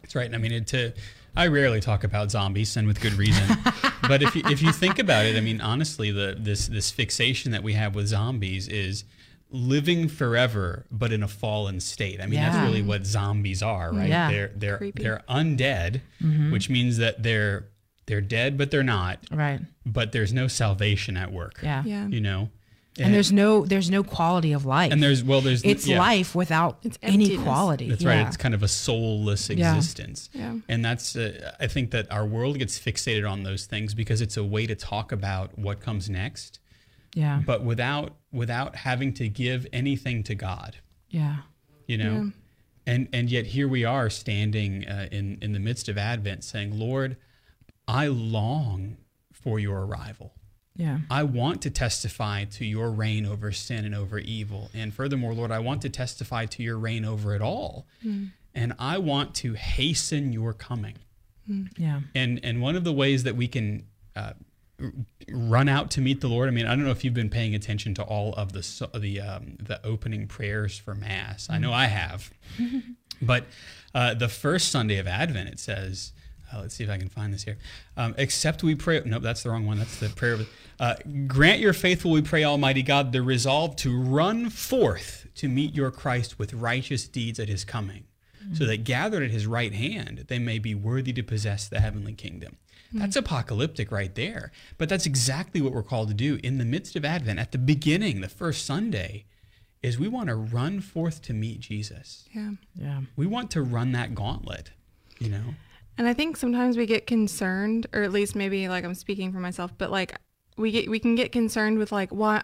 That's 0.00 0.14
right. 0.14 0.24
And 0.26 0.34
i 0.34 0.38
mean, 0.38 0.52
it, 0.52 0.66
to, 0.68 0.92
I 1.36 1.48
rarely 1.48 1.80
talk 1.80 2.02
about 2.04 2.30
zombies, 2.30 2.76
and 2.78 2.86
with 2.88 2.98
good 3.00 3.12
reason. 3.14 3.58
but 4.08 4.22
if 4.22 4.34
you, 4.34 4.42
if 4.46 4.62
you 4.62 4.72
think 4.72 4.98
about 4.98 5.26
it, 5.26 5.36
I 5.36 5.40
mean, 5.40 5.60
honestly, 5.60 6.10
the 6.10 6.34
this 6.38 6.66
this 6.68 6.90
fixation 6.90 7.52
that 7.52 7.62
we 7.62 7.74
have 7.74 7.94
with 7.94 8.06
zombies 8.06 8.66
is 8.68 9.04
living 9.50 10.08
forever, 10.08 10.86
but 10.90 11.12
in 11.12 11.22
a 11.22 11.28
fallen 11.28 11.78
state. 11.80 12.20
I 12.20 12.24
mean, 12.24 12.34
Yeah. 12.40 12.50
that's 12.50 12.66
really 12.66 12.82
what 12.82 13.04
zombies 13.04 13.62
are, 13.62 13.92
right? 13.92 14.08
Yeah. 14.08 14.30
They're 14.30 14.52
they're 14.56 14.78
Creepy. 14.78 15.02
they're 15.02 15.22
undead, 15.28 16.00
which 16.50 16.70
means 16.70 16.96
that 16.96 17.22
they're 17.22 17.66
they're 18.06 18.20
dead, 18.20 18.56
but 18.56 18.70
they're 18.70 18.82
not. 18.82 19.18
Right. 19.30 19.60
But 19.84 20.12
there's 20.12 20.32
no 20.32 20.48
salvation 20.48 21.16
at 21.16 21.32
work. 21.32 21.60
Yeah. 21.62 21.82
Yeah. 21.84 22.06
You 22.06 22.20
know. 22.20 22.50
And 22.98 23.12
there's 23.12 23.30
no 23.30 23.66
there's 23.66 23.90
no 23.90 24.02
quality 24.02 24.52
of 24.54 24.64
life. 24.64 24.90
and 24.90 25.02
there's 25.02 25.22
well 25.22 25.42
there's 25.42 25.62
it's 25.64 25.86
yeah. 25.86 25.98
life 25.98 26.34
without 26.34 26.78
It's 26.82 26.98
any 27.02 27.36
quality. 27.36 27.90
That's 27.90 28.02
yeah. 28.02 28.08
right. 28.08 28.26
It's 28.26 28.38
kind 28.38 28.54
of 28.54 28.62
a 28.62 28.68
soulless 28.68 29.50
Yeah. 29.50 29.74
existence. 29.76 30.30
Yeah. 30.32 30.56
And 30.66 30.82
that's, 30.82 31.14
uh, 31.14 31.52
I 31.60 31.66
think 31.66 31.90
that 31.90 32.10
our 32.10 32.24
world 32.24 32.58
gets 32.58 32.78
fixated 32.78 33.30
on 33.30 33.42
those 33.42 33.66
things 33.66 33.92
because 33.92 34.22
it's 34.22 34.38
a 34.38 34.44
way 34.44 34.66
to 34.66 34.74
talk 34.74 35.12
about 35.12 35.58
what 35.58 35.80
comes 35.80 36.08
next, 36.08 36.58
yeah. 37.14 37.42
but 37.44 37.62
without 37.62 38.14
without 38.32 38.76
having 38.76 39.12
to 39.14 39.28
give 39.28 39.66
anything 39.74 40.22
to 40.22 40.34
God, 40.34 40.76
Yeah. 41.10 41.36
you 41.86 41.98
know. 41.98 42.32
And 42.86 43.08
and 43.12 43.28
yet 43.30 43.46
here 43.46 43.68
we 43.68 43.84
are 43.84 44.08
standing 44.08 44.88
uh, 44.88 45.08
in 45.12 45.36
in 45.42 45.52
the 45.52 45.58
midst 45.60 45.88
of 45.90 45.98
Advent, 45.98 46.44
saying, 46.44 46.78
"Lord, 46.78 47.16
I 47.88 48.08
long 48.08 48.96
for 49.32 49.58
your 49.58 49.84
arrival." 49.84 50.32
Yeah. 50.76 50.98
I 51.10 51.22
want 51.22 51.62
to 51.62 51.70
testify 51.70 52.44
to 52.44 52.64
your 52.64 52.90
reign 52.90 53.24
over 53.24 53.50
sin 53.50 53.84
and 53.84 53.94
over 53.94 54.18
evil. 54.18 54.70
And 54.74 54.92
furthermore, 54.92 55.32
Lord, 55.32 55.50
I 55.50 55.58
want 55.58 55.82
to 55.82 55.88
testify 55.88 56.46
to 56.46 56.62
your 56.62 56.78
reign 56.78 57.04
over 57.04 57.34
it 57.34 57.40
all. 57.40 57.86
And 58.54 58.74
I 58.78 58.98
want 58.98 59.34
to 59.36 59.54
hasten 59.54 60.32
your 60.32 60.52
coming. 60.52 60.96
Yeah. 61.78 62.00
And 62.14 62.40
and 62.42 62.60
one 62.60 62.76
of 62.76 62.84
the 62.84 62.92
ways 62.92 63.22
that 63.22 63.36
we 63.36 63.48
can 63.48 63.86
uh, 64.14 64.32
run 65.30 65.68
out 65.68 65.90
to 65.92 66.00
meet 66.00 66.20
the 66.20 66.28
Lord. 66.28 66.48
I 66.48 66.52
mean, 66.52 66.66
I 66.66 66.70
don't 66.70 66.84
know 66.84 66.90
if 66.90 67.04
you've 67.04 67.14
been 67.14 67.30
paying 67.30 67.54
attention 67.54 67.94
to 67.94 68.02
all 68.02 68.34
of 68.34 68.52
the 68.52 68.88
the 68.98 69.20
um, 69.20 69.56
the 69.60 69.84
opening 69.86 70.26
prayers 70.26 70.78
for 70.78 70.94
Mass. 70.94 71.48
I 71.48 71.58
know 71.58 71.72
I 71.72 71.86
have. 71.86 72.32
but 73.22 73.44
uh, 73.94 74.14
the 74.14 74.28
first 74.28 74.70
Sunday 74.70 74.98
of 74.98 75.06
Advent, 75.06 75.48
it 75.48 75.60
says. 75.60 76.12
Uh, 76.52 76.60
let's 76.60 76.74
see 76.74 76.84
if 76.84 76.90
I 76.90 76.98
can 76.98 77.08
find 77.08 77.34
this 77.34 77.42
here. 77.42 77.58
Um, 77.96 78.14
except 78.18 78.62
we 78.62 78.74
pray. 78.74 79.02
Nope, 79.04 79.22
that's 79.22 79.42
the 79.42 79.50
wrong 79.50 79.66
one. 79.66 79.78
That's 79.78 79.98
the 79.98 80.08
prayer. 80.08 80.34
Of, 80.34 80.48
uh, 80.78 80.94
Grant 81.26 81.60
your 81.60 81.72
faithful, 81.72 82.10
we 82.10 82.22
pray, 82.22 82.44
Almighty 82.44 82.82
God, 82.82 83.12
the 83.12 83.22
resolve 83.22 83.76
to 83.76 84.00
run 84.00 84.50
forth 84.50 85.26
to 85.36 85.48
meet 85.48 85.74
your 85.74 85.90
Christ 85.90 86.38
with 86.38 86.54
righteous 86.54 87.08
deeds 87.08 87.38
at 87.38 87.48
his 87.48 87.64
coming, 87.64 88.04
so 88.54 88.64
that 88.64 88.84
gathered 88.84 89.24
at 89.24 89.30
his 89.30 89.46
right 89.46 89.72
hand, 89.72 90.26
they 90.28 90.38
may 90.38 90.60
be 90.60 90.74
worthy 90.74 91.12
to 91.14 91.22
possess 91.22 91.66
the 91.68 91.80
heavenly 91.80 92.12
kingdom. 92.12 92.58
That's 92.92 93.16
apocalyptic 93.16 93.90
right 93.90 94.14
there. 94.14 94.52
But 94.78 94.88
that's 94.88 95.04
exactly 95.04 95.60
what 95.60 95.72
we're 95.72 95.82
called 95.82 96.08
to 96.08 96.14
do 96.14 96.38
in 96.42 96.58
the 96.58 96.64
midst 96.64 96.94
of 96.94 97.04
Advent, 97.04 97.40
at 97.40 97.50
the 97.52 97.58
beginning, 97.58 98.20
the 98.20 98.28
first 98.28 98.64
Sunday, 98.64 99.24
is 99.82 99.98
we 99.98 100.08
want 100.08 100.28
to 100.28 100.36
run 100.36 100.80
forth 100.80 101.20
to 101.22 101.34
meet 101.34 101.60
Jesus. 101.60 102.28
Yeah. 102.32 102.52
Yeah. 102.74 103.00
We 103.16 103.26
want 103.26 103.50
to 103.50 103.62
run 103.62 103.92
that 103.92 104.14
gauntlet, 104.14 104.70
you 105.18 105.28
know? 105.28 105.54
And 105.98 106.06
I 106.06 106.12
think 106.12 106.36
sometimes 106.36 106.76
we 106.76 106.86
get 106.86 107.06
concerned, 107.06 107.86
or 107.92 108.02
at 108.02 108.12
least 108.12 108.34
maybe 108.36 108.68
like 108.68 108.84
I'm 108.84 108.94
speaking 108.94 109.32
for 109.32 109.38
myself, 109.40 109.72
but 109.78 109.90
like 109.90 110.14
we 110.58 110.70
get 110.70 110.90
we 110.90 110.98
can 110.98 111.14
get 111.14 111.32
concerned 111.32 111.78
with 111.78 111.90
like 111.92 112.10
why 112.10 112.42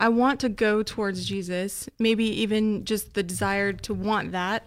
I 0.00 0.08
want 0.08 0.40
to 0.40 0.48
go 0.48 0.82
towards 0.82 1.24
Jesus, 1.26 1.88
maybe 1.98 2.24
even 2.42 2.84
just 2.84 3.14
the 3.14 3.22
desire 3.22 3.72
to 3.74 3.92
want 3.94 4.32
that, 4.32 4.66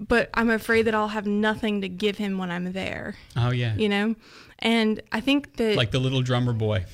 but 0.00 0.30
I'm 0.34 0.48
afraid 0.50 0.82
that 0.86 0.94
I'll 0.94 1.08
have 1.08 1.26
nothing 1.26 1.82
to 1.82 1.88
give 1.88 2.16
him 2.18 2.38
when 2.38 2.50
I'm 2.50 2.72
there, 2.72 3.14
Oh, 3.36 3.50
yeah. 3.50 3.74
you 3.76 3.88
know? 3.90 4.14
And 4.58 5.00
I 5.12 5.20
think 5.20 5.56
that 5.58 5.76
Like 5.76 5.90
the 5.90 5.98
little 6.00 6.22
drummer 6.22 6.52
boy. 6.54 6.86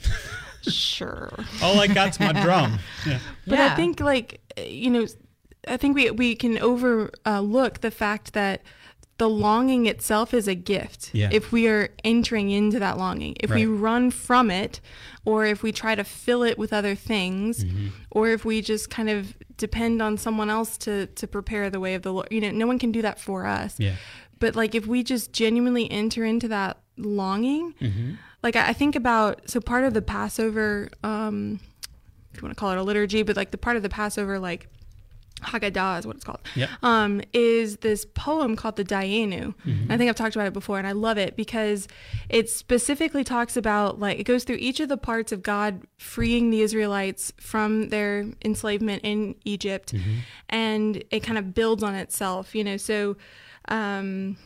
sure. 0.62 1.32
All 1.62 1.78
I 1.80 1.86
got's 1.86 2.18
my 2.20 2.32
drum. 2.32 2.78
Yeah. 3.06 3.18
But 3.46 3.58
Yeah. 3.58 3.72
I 3.72 3.76
think 3.76 4.00
like 4.00 4.40
you 4.58 4.90
know, 4.90 5.06
I 5.66 5.76
think 5.76 5.94
we 5.96 6.10
we 6.10 6.34
can 6.34 6.58
overlook 6.58 7.12
uh, 7.24 7.78
the 7.80 7.90
fact 7.90 8.32
that 8.32 8.62
the 9.18 9.28
longing 9.28 9.86
itself 9.86 10.32
is 10.32 10.46
a 10.48 10.54
gift. 10.54 11.10
Yeah. 11.12 11.28
If 11.32 11.50
we 11.52 11.66
are 11.68 11.90
entering 12.04 12.50
into 12.50 12.78
that 12.78 12.96
longing, 12.98 13.36
if 13.40 13.50
we 13.50 13.66
run 13.66 14.10
from 14.12 14.50
it, 14.50 14.80
or 15.24 15.44
if 15.44 15.62
we 15.62 15.72
try 15.72 15.94
to 15.96 16.04
fill 16.04 16.42
it 16.44 16.56
with 16.56 16.72
other 16.72 16.94
things, 16.94 17.64
Mm-hmm. 17.64 17.88
or 18.12 18.28
if 18.30 18.44
we 18.44 18.62
just 18.62 18.90
kind 18.90 19.10
of 19.10 19.36
depend 19.56 20.00
on 20.00 20.16
someone 20.18 20.48
else 20.50 20.78
to 20.78 21.06
to 21.06 21.26
prepare 21.26 21.68
the 21.68 21.80
way 21.80 21.94
of 21.94 22.02
the 22.02 22.12
Lord, 22.12 22.28
you 22.30 22.40
know, 22.40 22.50
no 22.52 22.66
one 22.66 22.78
can 22.78 22.92
do 22.92 23.02
that 23.02 23.18
for 23.20 23.44
us. 23.44 23.74
Yeah. 23.78 23.96
But 24.38 24.54
like 24.54 24.74
if 24.76 24.86
we 24.86 25.02
just 25.02 25.32
genuinely 25.32 25.90
enter 25.90 26.24
into 26.24 26.46
that 26.48 26.78
longing, 26.96 27.74
Mm-hmm. 27.80 28.12
like 28.44 28.54
I 28.56 28.68
I 28.68 28.72
think 28.72 28.94
about 28.96 29.50
so 29.50 29.60
part 29.60 29.82
of 29.84 29.94
the 29.94 30.02
Passover, 30.02 30.90
um, 31.02 31.58
if 32.32 32.40
you 32.40 32.42
want 32.46 32.56
to 32.56 32.60
call 32.60 32.70
it 32.70 32.78
a 32.78 32.82
liturgy, 32.84 33.24
but 33.24 33.36
like 33.36 33.50
the 33.50 33.58
part 33.58 33.76
of 33.76 33.82
the 33.82 33.88
Passover, 33.88 34.38
like 34.38 34.68
Haggadah 35.40 36.00
is 36.00 36.06
what 36.06 36.16
it's 36.16 36.24
called. 36.24 36.40
Yep. 36.56 36.68
Um, 36.82 37.22
is 37.32 37.78
this 37.78 38.04
poem 38.04 38.56
called 38.56 38.76
the 38.76 38.84
Dayenu. 38.84 39.54
Mm-hmm. 39.64 39.92
I 39.92 39.96
think 39.96 40.08
I've 40.08 40.16
talked 40.16 40.34
about 40.36 40.46
it 40.46 40.52
before, 40.52 40.78
and 40.78 40.86
I 40.86 40.92
love 40.92 41.18
it 41.18 41.36
because 41.36 41.86
it 42.28 42.50
specifically 42.50 43.24
talks 43.24 43.56
about 43.56 43.98
like 44.00 44.18
it 44.18 44.24
goes 44.24 44.44
through 44.44 44.56
each 44.58 44.80
of 44.80 44.88
the 44.88 44.96
parts 44.96 45.30
of 45.32 45.42
God 45.42 45.82
freeing 45.96 46.50
the 46.50 46.60
Israelites 46.62 47.32
from 47.40 47.88
their 47.90 48.26
enslavement 48.44 49.02
in 49.04 49.34
Egypt, 49.44 49.92
Mm-hmm. 49.92 50.18
and 50.48 51.04
it 51.10 51.20
kind 51.20 51.38
of 51.38 51.54
builds 51.54 51.82
on 51.82 51.94
itself. 51.94 52.54
You 52.54 52.64
know, 52.64 52.76
so. 52.76 53.16
Um, 53.70 54.38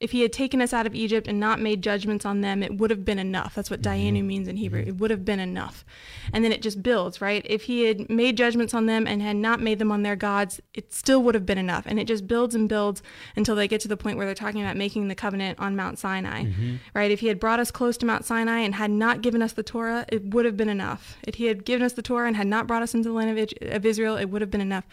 if 0.00 0.12
he 0.12 0.22
had 0.22 0.32
taken 0.32 0.62
us 0.62 0.72
out 0.72 0.86
of 0.86 0.94
Egypt 0.94 1.28
and 1.28 1.38
not 1.38 1.60
made 1.60 1.82
judgments 1.82 2.24
on 2.24 2.40
them, 2.40 2.62
it 2.62 2.78
would 2.78 2.88
have 2.88 3.04
been 3.04 3.18
enough. 3.18 3.54
That's 3.54 3.70
what 3.70 3.82
Dayenu 3.82 4.18
mm-hmm. 4.18 4.26
means 4.26 4.48
in 4.48 4.56
Hebrew. 4.56 4.80
Mm-hmm. 4.80 4.88
It 4.88 4.96
would 4.96 5.10
have 5.10 5.26
been 5.26 5.38
enough. 5.38 5.84
And 6.32 6.42
then 6.42 6.52
it 6.52 6.62
just 6.62 6.82
builds, 6.82 7.20
right? 7.20 7.44
If 7.46 7.64
he 7.64 7.84
had 7.84 8.08
made 8.08 8.38
judgments 8.38 8.72
on 8.72 8.86
them 8.86 9.06
and 9.06 9.20
had 9.20 9.36
not 9.36 9.60
made 9.60 9.78
them 9.78 9.92
on 9.92 10.02
their 10.02 10.16
gods, 10.16 10.58
it 10.72 10.94
still 10.94 11.22
would 11.22 11.34
have 11.34 11.44
been 11.44 11.58
enough. 11.58 11.84
And 11.84 12.00
it 12.00 12.06
just 12.06 12.26
builds 12.26 12.54
and 12.54 12.66
builds 12.66 13.02
until 13.36 13.54
they 13.54 13.68
get 13.68 13.82
to 13.82 13.88
the 13.88 13.96
point 13.96 14.16
where 14.16 14.24
they're 14.24 14.34
talking 14.34 14.62
about 14.62 14.78
making 14.78 15.08
the 15.08 15.14
covenant 15.14 15.58
on 15.60 15.76
Mount 15.76 15.98
Sinai, 15.98 16.44
mm-hmm. 16.44 16.76
right? 16.94 17.10
If 17.10 17.20
he 17.20 17.26
had 17.26 17.38
brought 17.38 17.60
us 17.60 17.70
close 17.70 17.98
to 17.98 18.06
Mount 18.06 18.24
Sinai 18.24 18.60
and 18.60 18.76
had 18.76 18.90
not 18.90 19.20
given 19.20 19.42
us 19.42 19.52
the 19.52 19.62
Torah, 19.62 20.06
it 20.08 20.30
would 20.32 20.46
have 20.46 20.56
been 20.56 20.70
enough. 20.70 21.18
If 21.24 21.34
he 21.34 21.44
had 21.44 21.66
given 21.66 21.84
us 21.84 21.92
the 21.92 22.02
Torah 22.02 22.26
and 22.26 22.36
had 22.36 22.46
not 22.46 22.66
brought 22.66 22.82
us 22.82 22.94
into 22.94 23.10
the 23.10 23.14
land 23.14 23.38
of, 23.38 23.52
of 23.70 23.84
Israel, 23.84 24.16
it 24.16 24.30
would 24.30 24.40
have 24.40 24.50
been 24.50 24.62
enough. 24.62 24.86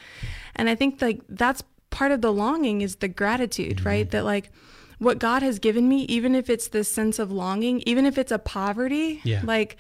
And 0.53 0.70
I 0.70 0.76
think 0.76 1.01
like 1.01 1.22
that's 1.30 1.64
part 1.91 2.12
of 2.12 2.20
the 2.20 2.34
longing 2.34 2.82
is 2.82 2.97
the 2.97 3.08
gratitude, 3.08 3.86
right? 3.86 4.12
That 4.12 4.26
like 4.26 4.51
what 5.00 5.20
God 5.20 5.43
has 5.43 5.60
given 5.60 5.88
me, 5.88 6.04
even 6.04 6.36
if 6.36 6.50
it's 6.50 6.68
this 6.68 6.89
sense 6.89 7.20
of 7.20 7.32
longing, 7.32 7.84
even 7.86 8.06
if 8.06 8.18
it's 8.18 8.32
a 8.32 8.39
poverty, 8.39 9.22
Yeah. 9.24 9.41
like 9.43 9.78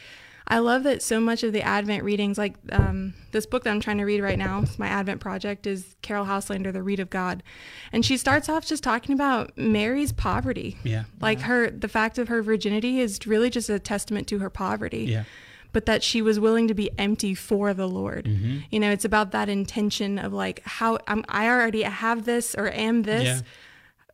I 0.49 0.59
love 0.59 0.83
that 0.83 1.01
so 1.01 1.19
much 1.19 1.43
of 1.43 1.51
the 1.51 1.61
Advent 1.61 2.03
readings, 2.05 2.37
like 2.37 2.55
um, 2.71 3.13
this 3.31 3.45
book 3.45 3.65
that 3.65 3.69
I'm 3.71 3.81
trying 3.81 3.97
to 3.97 4.05
read 4.05 4.21
right 4.21 4.39
now, 4.39 4.63
my 4.77 4.87
Advent 4.87 5.19
project 5.19 5.67
is 5.67 5.97
Caryll 6.01 6.23
Houselander, 6.25 6.71
The 6.71 6.81
Reed 6.81 7.01
of 7.01 7.09
God. 7.09 7.43
And 7.91 8.05
she 8.05 8.15
starts 8.15 8.47
off 8.47 8.65
just 8.65 8.81
talking 8.81 9.13
about 9.13 9.57
Mary's 9.57 10.13
poverty. 10.13 10.77
Yeah. 10.85 11.03
Like 11.19 11.41
her, 11.41 11.69
the 11.69 11.89
fact 11.89 12.17
of 12.17 12.29
her 12.29 12.41
virginity 12.41 13.01
is 13.01 13.27
really 13.27 13.49
just 13.49 13.69
a 13.69 13.77
testament 13.77 14.25
to 14.27 14.39
her 14.39 14.49
poverty. 14.49 15.03
Yeah. 15.03 15.25
But 15.73 15.85
that 15.85 16.01
she 16.01 16.21
was 16.21 16.39
willing 16.39 16.69
to 16.69 16.73
be 16.73 16.91
empty 16.97 17.35
for 17.35 17.73
the 17.73 17.87
Lord. 17.87 18.23
Mm-hmm. 18.23 18.59
You 18.71 18.79
know, 18.79 18.89
it's 18.91 19.03
about 19.03 19.31
that 19.31 19.49
intention 19.49 20.17
of 20.17 20.31
like, 20.31 20.61
how 20.63 20.97
I'm, 21.07 21.25
I 21.27 21.49
already 21.49 21.81
have 21.81 22.23
this 22.23 22.55
or 22.55 22.71
am 22.71 23.03
this. 23.03 23.25
Yeah. 23.25 23.41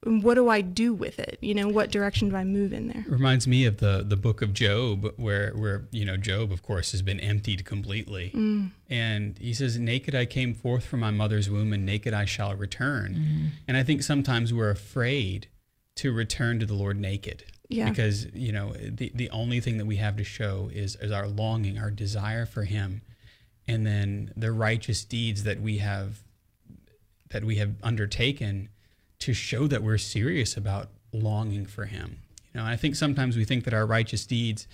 What 0.06 0.36
do 0.36 0.50
I 0.50 0.62
do 0.62 0.94
with 0.94 1.18
it? 1.20 1.38
You 1.42 1.54
know, 1.56 1.68
what 1.70 1.92
direction 1.92 2.30
do 2.30 2.36
I 2.36 2.44
move 2.44 2.74
in 2.74 2.88
there? 2.88 3.06
reminds 3.08 3.48
me 3.48 3.66
of 3.66 3.78
the 3.78 4.04
the 4.08 4.18
book 4.18 4.42
of 4.42 4.54
Job, 4.54 5.14
where 5.18 5.52
where 5.52 5.86
you 5.92 6.04
know 6.06 6.18
Job, 6.18 6.52
of 6.52 6.62
course, 6.62 6.92
has 6.92 7.02
been 7.02 7.20
emptied 7.20 7.64
completely, 7.66 8.32
Mm. 8.36 8.72
and 8.90 9.38
he 9.40 9.54
says, 9.54 9.78
"Naked 9.78 10.14
I 10.16 10.26
came 10.26 10.54
forth 10.54 10.86
from 10.86 11.00
my 11.00 11.12
mother's 11.12 11.50
womb, 11.50 11.72
and 11.74 11.86
naked 11.86 12.14
I 12.14 12.26
shall 12.26 12.56
return." 12.56 13.14
Mm-hmm. 13.16 13.46
And 13.68 13.78
I 13.78 13.84
think 13.84 14.04
sometimes 14.04 14.54
we're 14.54 14.70
afraid 14.72 15.48
to 15.96 16.12
return 16.12 16.60
to 16.60 16.66
the 16.66 16.74
Lord 16.74 17.00
naked, 17.00 17.44
Yeah. 17.70 17.90
because 17.90 18.28
you 18.34 18.52
know 18.52 18.74
the 18.74 19.12
the 19.16 19.30
only 19.30 19.60
thing 19.60 19.78
that 19.78 19.86
we 19.86 19.98
have 19.98 20.18
to 20.18 20.24
show 20.24 20.70
is 20.74 20.96
is 20.98 21.12
our 21.12 21.28
longing, 21.28 21.78
our 21.78 21.92
desire 21.92 22.46
for 22.46 22.64
Him, 22.64 23.02
and 23.68 23.86
then 23.88 24.34
the 24.36 24.52
righteous 24.52 25.06
deeds 25.06 25.44
that 25.44 25.62
we 25.62 25.78
have 25.78 26.24
that 27.30 27.44
we 27.44 27.56
have 27.56 27.76
undertaken 27.82 28.70
to 29.26 29.34
show 29.34 29.68
that 29.68 29.82
we're 29.84 29.98
serious 29.98 30.56
about 30.58 30.90
longing 31.12 31.66
for 31.66 31.86
him. 31.86 32.18
You 32.54 32.60
know, 32.62 32.66
I 32.66 32.76
think 32.76 32.96
sometimes 32.96 33.36
we 33.38 33.46
think 33.46 33.64
that 33.66 33.74
our 33.74 33.86
righteous 33.86 34.26
deeds 34.26 34.68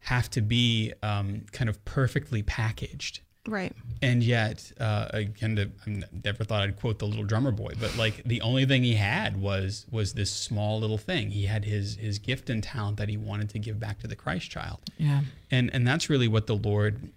have 0.00 0.28
to 0.30 0.40
be 0.40 0.92
um, 1.02 1.44
kind 1.52 1.68
of 1.68 1.84
perfectly 1.84 2.42
packaged. 2.42 3.20
Right. 3.46 3.72
And 4.02 4.22
yet, 4.22 4.70
uh, 4.78 5.08
again, 5.12 5.72
I 5.86 6.02
never 6.24 6.44
thought 6.44 6.62
I'd 6.62 6.76
quote 6.78 6.98
the 6.98 7.06
little 7.06 7.24
drummer 7.24 7.50
boy, 7.50 7.72
but 7.80 7.96
like 7.96 8.22
the 8.24 8.40
only 8.42 8.66
thing 8.66 8.82
he 8.84 8.94
had 8.94 9.40
was 9.40 9.86
was 9.90 10.12
this 10.12 10.30
small 10.30 10.78
little 10.78 10.98
thing. 10.98 11.30
He 11.30 11.46
had 11.46 11.64
his 11.64 11.96
his 11.96 12.18
gift 12.18 12.50
and 12.50 12.62
talent 12.62 12.98
that 12.98 13.08
he 13.08 13.16
wanted 13.16 13.48
to 13.50 13.58
give 13.58 13.80
back 13.80 13.98
to 14.00 14.06
the 14.06 14.16
Christ 14.16 14.50
child 14.50 14.80
Yeah. 14.98 15.22
and 15.50 15.70
and 15.74 15.86
that's 15.88 16.10
really 16.10 16.28
what 16.28 16.46
the 16.46 16.54
lord 16.56 17.12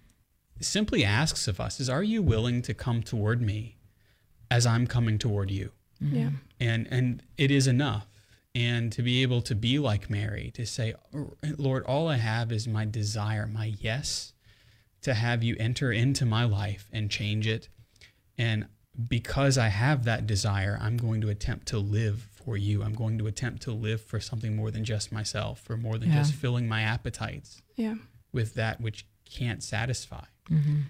simply 0.60 1.04
asks 1.04 1.46
of 1.48 1.60
us 1.60 1.78
is 1.80 1.90
are 1.90 2.02
you 2.02 2.22
willing 2.22 2.62
to 2.62 2.72
come 2.74 3.02
toward 3.02 3.42
me 3.42 3.76
as 4.50 4.64
i'm 4.66 4.86
coming 4.86 5.18
toward 5.18 5.50
you 5.50 5.72
Yeah. 6.04 6.22
Mm-hmm. 6.26 6.34
and 6.60 6.88
and 6.90 7.22
it 7.38 7.50
is 7.50 7.66
enough 7.66 8.06
and 8.54 8.92
to 8.92 9.02
be 9.02 9.22
able 9.22 9.42
to 9.42 9.54
be 9.54 9.78
like 9.78 10.08
mary 10.10 10.50
to 10.54 10.64
say 10.66 10.94
lord 11.58 11.84
all 11.86 12.08
i 12.08 12.16
have 12.16 12.52
is 12.52 12.68
my 12.68 12.84
desire 12.84 13.46
my 13.46 13.74
yes 13.80 14.32
to 15.02 15.14
have 15.14 15.42
you 15.42 15.56
enter 15.58 15.90
into 15.92 16.24
my 16.24 16.44
life 16.44 16.88
and 16.92 17.10
change 17.10 17.46
it 17.46 17.68
and 18.38 18.66
because 19.08 19.56
i 19.58 19.68
have 19.68 20.04
that 20.04 20.26
desire 20.26 20.78
i'm 20.80 20.96
going 20.96 21.20
to 21.20 21.28
attempt 21.30 21.66
to 21.68 21.78
live 21.78 22.28
for 22.44 22.56
you 22.56 22.82
i'm 22.82 22.94
going 22.94 23.18
to 23.18 23.26
attempt 23.26 23.62
to 23.62 23.72
live 23.72 24.00
for 24.00 24.20
something 24.20 24.54
more 24.54 24.70
than 24.70 24.84
just 24.84 25.10
myself 25.10 25.60
for 25.60 25.76
more 25.76 25.98
than 25.98 26.10
Yeah. 26.10 26.18
just 26.18 26.34
filling 26.34 26.68
my 26.68 26.82
appetites 26.82 27.62
Yeah. 27.76 27.94
with 28.32 28.54
that 28.54 28.80
which 28.80 29.06
can't 29.24 29.62
satisfy. 29.64 30.24
Mm-hmm. 30.50 30.80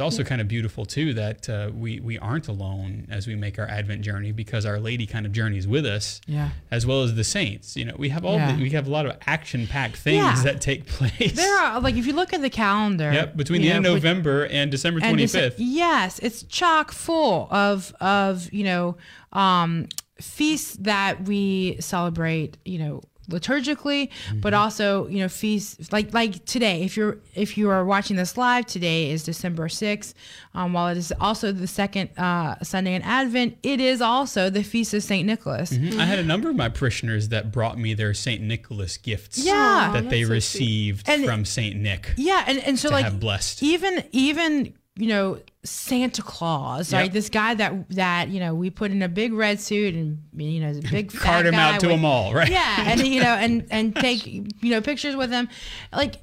It's 0.00 0.02
also 0.16 0.24
kind 0.24 0.40
of 0.40 0.48
beautiful 0.48 0.86
too 0.86 1.12
that 1.12 1.46
uh, 1.46 1.70
we 1.74 2.00
we 2.00 2.16
aren't 2.18 2.48
alone 2.48 3.06
as 3.10 3.26
we 3.26 3.34
make 3.34 3.58
our 3.58 3.68
Advent 3.68 4.00
journey 4.00 4.32
because 4.32 4.64
Our 4.64 4.80
Lady 4.80 5.04
kind 5.06 5.26
of 5.26 5.32
journeys 5.32 5.68
with 5.68 5.84
us, 5.84 6.22
Yeah. 6.26 6.52
as 6.70 6.86
well 6.86 7.02
as 7.02 7.16
the 7.16 7.22
saints. 7.24 7.76
You 7.76 7.84
know, 7.84 7.94
we 7.98 8.08
have 8.08 8.24
all 8.24 8.36
Yeah. 8.36 8.56
the, 8.56 8.62
we 8.62 8.70
have 8.70 8.86
a 8.86 8.90
lot 8.90 9.04
of 9.04 9.18
action 9.26 9.66
packed 9.66 9.96
things 9.96 10.16
Yeah. 10.24 10.42
that 10.44 10.62
take 10.62 10.86
place. 10.86 11.32
There 11.36 11.54
are 11.60 11.80
like 11.82 11.96
if 11.96 12.06
you 12.06 12.14
look 12.14 12.32
at 12.32 12.40
the 12.40 12.48
calendar. 12.48 13.12
Yep, 13.12 13.36
between 13.36 13.60
the 13.60 13.70
end 13.70 13.84
of 13.84 13.92
November 13.92 14.46
and 14.46 14.70
December 14.70 15.00
twenty 15.00 15.26
fifth. 15.26 15.56
Yes, 15.58 16.18
it's 16.20 16.44
chock 16.44 16.92
full 16.92 17.46
of 17.50 17.94
of 18.00 18.50
you 18.54 18.64
know 18.64 18.96
um, 19.34 19.86
feasts 20.18 20.76
that 20.80 21.24
we 21.28 21.76
celebrate. 21.78 22.56
You 22.64 22.78
know 22.78 23.02
liturgically 23.30 24.10
but 24.40 24.52
Mm-hmm. 24.52 24.62
also 24.62 25.06
you 25.08 25.18
know 25.20 25.28
feast 25.28 25.92
like 25.92 26.12
like 26.14 26.44
today 26.44 26.82
if 26.82 26.96
you're 26.96 27.18
if 27.34 27.56
you 27.56 27.70
are 27.70 27.84
watching 27.84 28.16
this 28.16 28.36
live 28.36 28.66
today 28.66 29.10
is 29.10 29.22
december 29.24 29.68
6th 29.68 30.14
um, 30.54 30.72
while 30.72 30.88
it 30.88 30.96
is 30.96 31.12
also 31.20 31.52
the 31.52 31.66
second 31.66 32.10
uh, 32.18 32.54
sunday 32.62 32.94
in 32.94 33.02
advent 33.02 33.56
it 33.62 33.80
is 33.80 34.00
also 34.00 34.50
the 34.50 34.62
feast 34.62 34.92
of 34.94 35.02
saint 35.02 35.26
nicholas 35.26 35.72
I 35.72 36.04
had 36.04 36.18
a 36.18 36.24
number 36.24 36.48
of 36.50 36.56
my 36.56 36.68
parishioners 36.68 37.28
that 37.28 37.52
brought 37.52 37.78
me 37.78 37.94
their 37.94 38.14
Saint 38.14 38.42
Nicholas 38.42 38.96
gifts 38.96 39.38
Yeah. 39.38 39.90
that 39.94 40.06
Aw, 40.06 40.10
they 40.10 40.24
so 40.24 40.30
received 40.30 41.08
And- 41.08 41.24
from 41.24 41.44
Saint 41.44 41.76
Nick 41.76 42.12
Yeah, 42.16 42.44
and, 42.46 42.58
and 42.60 42.78
so 42.78 42.88
to 42.88 42.94
like 42.94 43.04
have 43.04 43.20
blessed. 43.20 43.62
even 43.62 44.04
even 44.12 44.74
you 44.96 45.08
know 45.08 45.38
Santa 45.62 46.22
Claus, 46.22 46.90
Yep. 46.92 47.00
right? 47.00 47.12
This 47.12 47.28
guy 47.28 47.54
that 47.54 47.90
that 47.90 48.28
you 48.28 48.40
know 48.40 48.54
we 48.54 48.70
put 48.70 48.90
in 48.90 49.02
a 49.02 49.08
big 49.08 49.32
red 49.32 49.60
suit 49.60 49.94
and 49.94 50.18
you 50.34 50.60
know 50.60 50.72
the 50.72 50.88
big 50.88 51.12
fat 51.12 51.22
Cart 51.22 51.46
him 51.46 51.54
out 51.54 51.80
to 51.80 51.88
with- 51.88 51.96
a 51.96 51.98
mall, 51.98 52.32
right? 52.32 52.48
Yeah, 52.50 52.84
and 52.86 53.06
you 53.06 53.20
know 53.20 53.34
and 53.34 53.66
and 53.70 53.94
take 53.94 54.26
you 54.26 54.44
know 54.62 54.80
pictures 54.80 55.16
with 55.16 55.30
him, 55.30 55.48
like. 55.92 56.16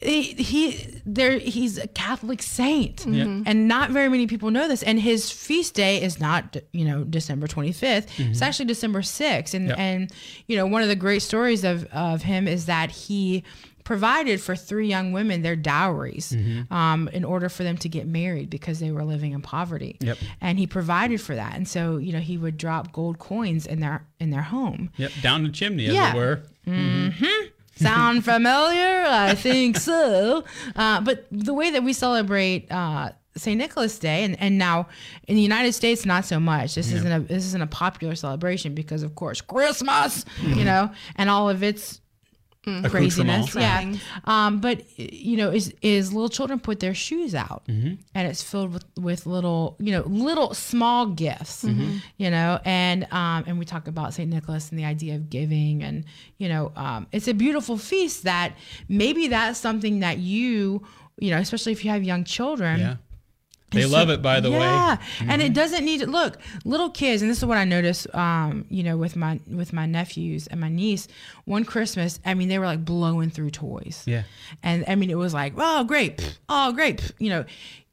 He, 0.00 0.22
he 0.32 1.00
there 1.06 1.38
he's 1.38 1.78
a 1.78 1.86
Catholic 1.86 2.42
saint, 2.42 3.02
mm-hmm. 3.06 3.44
and 3.46 3.68
not 3.68 3.90
very 3.90 4.08
many 4.08 4.26
people 4.26 4.50
know 4.50 4.66
this. 4.66 4.82
And 4.82 4.98
his 4.98 5.30
feast 5.30 5.74
day 5.74 6.02
is 6.02 6.18
not 6.18 6.56
you 6.72 6.84
know 6.84 7.04
December 7.04 7.46
twenty 7.46 7.68
It's 7.68 7.78
mm-hmm. 7.84 8.42
actually 8.42 8.64
December 8.64 9.02
sixth. 9.02 9.54
And 9.54 9.68
Yep. 9.68 9.78
and 9.78 10.12
you 10.48 10.56
know 10.56 10.66
one 10.66 10.82
of 10.82 10.88
the 10.88 10.96
great 10.96 11.22
stories 11.22 11.62
of 11.62 11.84
of 11.92 12.22
him 12.22 12.48
is 12.48 12.66
that 12.66 12.90
he 12.90 13.44
provided 13.84 14.40
for 14.40 14.54
three 14.56 14.88
young 14.88 15.12
women 15.12 15.42
their 15.42 15.56
dowries 15.56 16.32
Mm-hmm. 16.32 16.72
um, 16.72 17.08
in 17.12 17.24
order 17.24 17.48
for 17.48 17.62
them 17.64 17.76
to 17.78 17.88
get 17.88 18.06
married 18.06 18.48
because 18.50 18.78
they 18.80 18.90
were 18.92 19.04
living 19.04 19.32
in 19.32 19.42
poverty. 19.42 19.96
Yep. 20.00 20.18
And 20.40 20.58
he 20.58 20.66
provided 20.66 21.20
for 21.20 21.34
that, 21.34 21.54
and 21.56 21.66
so 21.68 21.96
you 21.96 22.12
know 22.12 22.20
he 22.20 22.36
would 22.38 22.56
drop 22.56 22.92
gold 22.92 23.18
coins 23.18 23.66
in 23.66 23.80
their 23.80 24.06
in 24.20 24.30
their 24.30 24.42
home. 24.42 24.90
Yep, 24.96 25.12
down 25.22 25.42
the 25.42 25.48
chimney, 25.50 25.86
as 25.86 25.94
Yeah. 25.94 26.12
it 26.12 26.16
were. 26.16 26.42
Sound 27.76 28.24
familiar? 28.24 29.04
I 29.08 29.34
think 29.34 29.76
so. 29.78 30.44
Uh, 30.76 31.00
but 31.00 31.26
the 31.32 31.54
way 31.54 31.70
that 31.70 31.82
we 31.82 31.92
celebrate 31.94 32.70
uh, 32.70 33.10
St. 33.34 33.56
Nicholas 33.58 33.98
Day, 33.98 34.24
and, 34.24 34.38
and 34.40 34.58
now 34.58 34.86
in 35.26 35.36
the 35.36 35.42
United 35.42 35.72
States, 35.72 36.04
not 36.04 36.24
so 36.26 36.38
much. 36.38 36.74
This 36.74 36.92
isn't 36.92 37.10
a 37.10 37.20
this 37.20 37.44
isn't 37.46 37.62
a 37.62 37.66
popular 37.66 38.14
celebration 38.14 38.74
because, 38.74 39.02
of 39.02 39.14
course, 39.14 39.40
Christmas, 39.40 40.24
you 40.42 40.64
know, 40.64 40.90
and 41.16 41.30
all 41.30 41.48
of 41.48 41.62
its 41.62 42.00
craziness. 42.64 43.54
Yeah. 43.54 43.92
Um, 44.24 44.60
but 44.60 44.82
you 44.98 45.36
know, 45.36 45.50
is 45.50 45.74
is 45.82 46.12
little 46.12 46.28
children 46.28 46.60
put 46.60 46.80
their 46.80 46.94
shoes 46.94 47.34
out, 47.34 47.64
Mm-hmm. 47.66 47.94
and 48.14 48.28
it's 48.28 48.42
filled 48.42 48.72
with 48.72 48.84
with 48.98 49.26
little, 49.26 49.76
you 49.78 49.92
know, 49.92 50.02
little 50.06 50.54
small 50.54 51.06
gifts, 51.06 51.64
Mm-hmm. 51.64 51.96
you 52.18 52.30
know, 52.30 52.60
and 52.64 53.04
um, 53.12 53.44
and 53.46 53.58
we 53.58 53.64
talk 53.64 53.88
about 53.88 54.14
Saint 54.14 54.30
Nicholas 54.30 54.70
and 54.70 54.78
the 54.78 54.84
idea 54.84 55.16
of 55.16 55.28
giving, 55.30 55.82
and 55.82 56.04
you 56.38 56.48
know, 56.48 56.72
um, 56.76 57.06
it's 57.12 57.28
a 57.28 57.34
beautiful 57.34 57.76
feast 57.76 58.24
that 58.24 58.54
maybe 58.88 59.28
that's 59.28 59.58
something 59.58 60.00
that 60.00 60.18
you, 60.18 60.82
you 61.18 61.30
know, 61.30 61.38
especially 61.38 61.72
if 61.72 61.84
you 61.84 61.90
have 61.90 62.04
young 62.04 62.24
children. 62.24 62.78
Yeah. 62.80 62.96
They 63.72 63.82
And 63.82 63.90
love 63.92 64.10
it, 64.10 64.20
by 64.22 64.40
the 64.40 64.50
way. 64.50 64.58
Yeah, 64.58 64.96
and 65.20 65.40
it 65.42 65.54
doesn't 65.54 65.84
need 65.84 66.00
to 66.00 66.06
look 66.06 66.38
little 66.64 66.90
kids, 66.90 67.22
and 67.22 67.30
this 67.30 67.38
is 67.38 67.44
what 67.44 67.58
I 67.58 67.64
noticed. 67.64 68.12
Um, 68.14 68.64
you 68.68 68.82
know, 68.82 68.96
with 68.96 69.16
my 69.16 69.40
with 69.50 69.72
my 69.72 69.86
nephews 69.86 70.46
and 70.46 70.60
my 70.60 70.68
niece, 70.68 71.08
one 71.44 71.64
Christmas, 71.64 72.20
I 72.24 72.34
mean, 72.34 72.48
they 72.48 72.58
were 72.58 72.66
like 72.66 72.84
blowing 72.84 73.30
through 73.30 73.50
toys. 73.50 74.02
Yeah. 74.06 74.22
and 74.62 74.84
I 74.88 74.94
mean, 74.94 75.10
it 75.10 75.16
was 75.18 75.32
like, 75.34 75.54
oh 75.56 75.84
great, 75.84 76.38
oh 76.48 76.72
great, 76.72 77.12
you 77.18 77.30
know, 77.30 77.44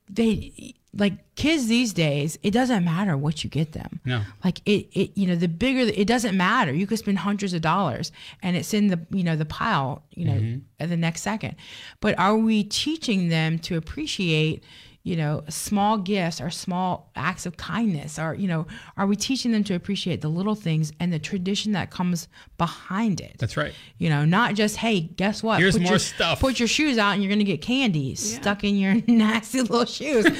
they 0.09 0.75
like 0.95 1.13
kids 1.35 1.67
these 1.67 1.93
days. 1.93 2.39
It 2.41 2.49
doesn't 2.51 2.83
matter 2.83 3.15
what 3.15 3.43
you 3.43 3.49
get 3.49 3.73
them. 3.73 3.99
No. 4.05 4.21
like 4.43 4.59
it, 4.65 4.87
it, 4.93 5.11
you 5.15 5.27
know, 5.27 5.35
the 5.35 5.47
bigger 5.47 5.85
the- 5.85 5.99
it 5.99 6.07
doesn't 6.07 6.35
matter. 6.35 6.73
You 6.73 6.87
could 6.87 6.97
spend 6.97 7.19
hundreds 7.19 7.53
of 7.53 7.61
dollars, 7.61 8.11
and 8.41 8.57
it's 8.57 8.73
in 8.73 8.87
the 8.87 8.99
you 9.11 9.23
know 9.23 9.35
the 9.35 9.45
pile, 9.45 10.03
you 10.15 10.25
know, 10.25 10.33
Mm-hmm. 10.33 10.59
at 10.79 10.89
the 10.89 10.97
next 10.97 11.21
second. 11.21 11.55
But 12.01 12.17
are 12.17 12.35
we 12.37 12.63
teaching 12.63 13.29
them 13.29 13.59
to 13.59 13.77
appreciate? 13.77 14.63
You 15.03 15.15
know, 15.15 15.43
small 15.49 15.97
gifts 15.97 16.41
or 16.41 16.49
small 16.49 17.09
acts 17.15 17.45
of 17.45 17.57
kindness? 17.57 18.19
Or, 18.19 18.33
you 18.33 18.47
know, 18.47 18.67
are 18.97 19.07
we 19.07 19.15
teaching 19.15 19.51
them 19.51 19.63
to 19.65 19.73
appreciate 19.75 20.21
the 20.21 20.27
little 20.29 20.55
things 20.55 20.91
and 20.99 21.11
the 21.13 21.19
tradition 21.19 21.71
that 21.71 21.89
comes 21.89 22.27
behind 22.57 23.21
it? 23.21 23.35
That's 23.39 23.55
right. 23.57 23.73
You 23.97 24.09
know, 24.09 24.25
not 24.25 24.55
just, 24.55 24.77
hey, 24.77 24.99
guess 25.01 25.41
what? 25.41 25.59
Here's 25.59 25.75
Put 25.75 25.83
more 25.83 25.91
your, 25.93 25.99
stuff. 25.99 26.39
Put 26.39 26.59
your 26.59 26.67
shoes 26.67 26.97
out 26.97 27.11
and 27.13 27.23
you're 27.23 27.29
going 27.29 27.39
to 27.39 27.45
get 27.45 27.61
candy 27.61 28.15
stuck 28.15 28.63
in 28.63 28.77
your 28.77 28.95
nasty 29.07 29.61
little 29.61 29.85
shoes. 29.85 30.25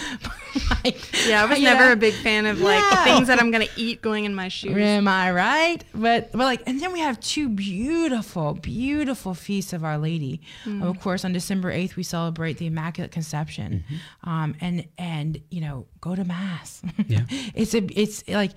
Like, 0.84 1.28
Yeah, 1.28 1.44
I 1.44 1.46
was 1.46 1.60
never 1.62 1.86
know, 1.86 1.92
a 1.92 1.96
big 1.96 2.14
fan 2.16 2.48
of 2.48 2.60
like 2.60 2.82
No. 2.92 3.04
things 3.04 3.28
that 3.28 3.40
I'm 3.40 3.52
gonna 3.52 3.68
eat 3.76 4.02
going 4.02 4.26
in 4.26 4.34
my 4.34 4.48
shoes. 4.48 4.76
Am 4.76 5.08
I 5.08 5.32
right? 5.32 5.78
But 5.94 6.32
but 6.32 6.40
like, 6.40 6.64
and 6.66 6.82
then 6.82 6.92
we 6.92 7.00
have 7.02 7.20
two 7.20 7.50
beautiful, 7.50 8.56
beautiful 8.56 9.36
feasts 9.36 9.74
of 9.74 9.84
Our 9.84 10.00
Lady. 10.00 10.42
Of 10.82 11.00
course, 11.02 11.24
on 11.24 11.34
December 11.34 11.70
eighth, 11.70 11.96
we 11.96 12.02
celebrate 12.04 12.58
the 12.58 12.66
Immaculate 12.66 13.12
Conception, 13.12 13.84
um, 14.24 14.49
and 14.62 14.88
and 14.98 15.42
you 15.50 15.62
know, 15.62 15.88
go 16.02 16.16
to 16.16 16.24
mass. 16.24 16.82
Yeah. 17.08 17.22
it's 17.56 17.74
a 17.74 17.84
it's 18.00 18.28
like 18.28 18.52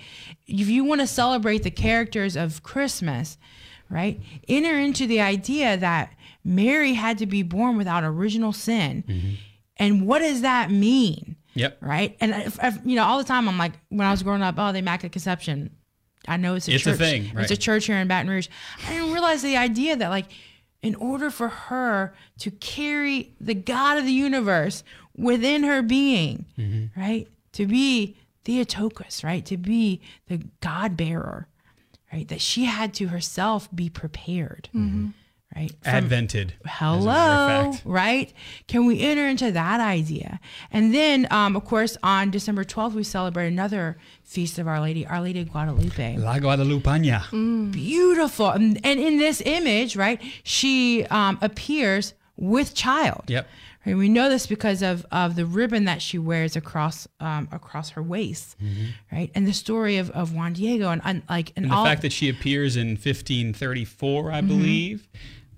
if 0.47 0.69
you 0.69 0.85
want 0.85 1.01
to 1.01 1.07
celebrate 1.07 1.63
the 1.63 1.71
characters 1.71 2.37
of 2.37 2.63
Christmas. 2.63 3.39
right? 3.91 4.21
Enter 4.49 4.79
into 4.79 5.07
the 5.07 5.21
idea 5.21 5.77
that 5.77 6.15
Mary 6.45 6.95
had 6.95 7.19
to 7.19 7.27
be 7.27 7.43
born 7.43 7.77
without 7.77 8.05
original 8.05 8.53
sin. 8.53 9.05
Mm-hmm. 9.07 9.31
And 9.77 10.07
what 10.07 10.21
does 10.21 10.41
that 10.41 10.71
mean? 10.71 11.37
Yep. 11.55 11.79
Right. 11.83 12.17
And 12.21 12.33
if, 12.33 12.59
if, 12.63 12.79
you 12.85 12.97
know, 12.97 13.05
all 13.05 13.19
the 13.19 13.25
time 13.25 13.49
I'm 13.49 13.59
like, 13.59 13.73
when 13.91 14.07
I 14.07 14.11
was 14.11 14.23
growing 14.23 14.41
up, 14.43 14.55
oh, 14.57 14.73
the 14.73 14.79
Immaculate 14.79 15.13
Conception. 15.13 15.71
I 16.27 16.37
know 16.39 16.55
it's 16.55 16.69
a 16.69 16.73
It's 16.73 16.87
a 16.87 16.91
church. 16.91 16.99
thing, 16.99 17.33
It's 17.37 17.51
a 17.51 17.57
church 17.57 17.85
here 17.87 17.97
in 17.97 18.09
Baton 18.09 18.31
Rouge. 18.31 18.49
I 18.87 18.93
didn't 18.93 19.13
realize 19.13 19.43
the 19.43 19.57
idea 19.57 19.97
that 19.97 20.09
like, 20.09 20.27
in 20.81 20.95
order 20.95 21.31
for 21.31 21.49
her 21.49 22.15
to 22.39 22.51
carry 22.51 23.35
the 23.41 23.55
God 23.55 23.99
of 23.99 24.05
the 24.05 24.13
universe 24.13 24.83
within 25.17 25.63
her 25.65 25.83
being, 25.83 26.47
Mm-hmm. 26.59 27.01
right? 27.01 27.29
To 27.53 27.67
be 27.67 28.17
Theotokos, 28.45 29.23
right? 29.23 29.45
To 29.47 29.57
be 29.57 30.01
the 30.29 30.43
God 30.61 30.97
bearer, 30.97 31.49
right? 32.13 32.27
That 32.29 32.41
she 32.41 32.65
had 32.65 32.93
to 32.95 33.09
herself 33.09 33.69
be 33.75 33.89
prepared, 33.89 34.69
right? 34.75 35.71
From- 35.83 35.95
Advented. 35.95 36.55
as 36.65 37.05
a 37.05 37.07
matter 37.07 37.69
of 37.69 37.75
Hello, 37.77 37.93
right? 37.93 38.33
Can 38.69 38.87
we 38.87 39.01
enter 39.01 39.27
into 39.27 39.53
that 39.53 39.81
idea? 39.81 40.41
And 40.71 40.95
then, 40.95 41.27
um, 41.31 41.55
of 41.57 41.65
course, 41.67 41.97
on 42.03 42.31
December 42.31 42.65
12th, 42.65 42.95
we 42.95 43.05
celebrate 43.05 43.49
another 43.49 43.99
feast 44.25 44.59
of 44.59 44.67
Our 44.67 44.81
Lady, 44.81 45.07
Our 45.07 45.21
Lady 45.21 45.41
of 45.43 45.51
Guadalupe. 45.53 46.17
La 46.17 46.39
Guadalupana. 46.39 47.21
Mm. 47.27 47.71
Beautiful. 47.73 48.49
And, 48.51 48.81
and 48.85 48.99
in 48.99 49.19
this 49.19 49.41
image, 49.45 49.95
right, 49.95 50.21
she 50.43 51.05
um, 51.11 51.39
appears 51.43 52.15
with 52.37 52.75
child. 52.75 53.25
Yep. 53.29 53.47
And 53.85 53.99
we 53.99 54.09
know 54.09 54.29
this 54.29 54.47
because 54.47 54.81
of, 54.83 55.05
of 55.11 55.35
the 55.35 55.45
ribbon 55.45 55.87
that 55.87 56.01
she 56.01 56.17
wears 56.19 56.55
across 56.57 57.09
um, 57.21 57.49
across 57.51 57.91
her 57.91 58.03
waist, 58.03 58.57
right? 59.11 59.31
And 59.35 59.47
the 59.47 59.53
story 59.53 59.97
of, 59.99 60.11
of 60.11 60.35
Juan 60.35 60.53
Diego 60.53 60.89
and, 60.91 61.03
and 61.05 61.23
like 61.29 61.53
and, 61.57 61.65
And 61.65 61.73
the 61.73 61.77
all 61.77 61.85
fact 61.85 62.03
that 62.03 62.13
she 62.13 62.29
appears 62.29 62.77
in 62.77 62.91
1534, 62.91 64.23
Mm-hmm. 64.25 64.35
I 64.35 64.41
believe, 64.41 65.09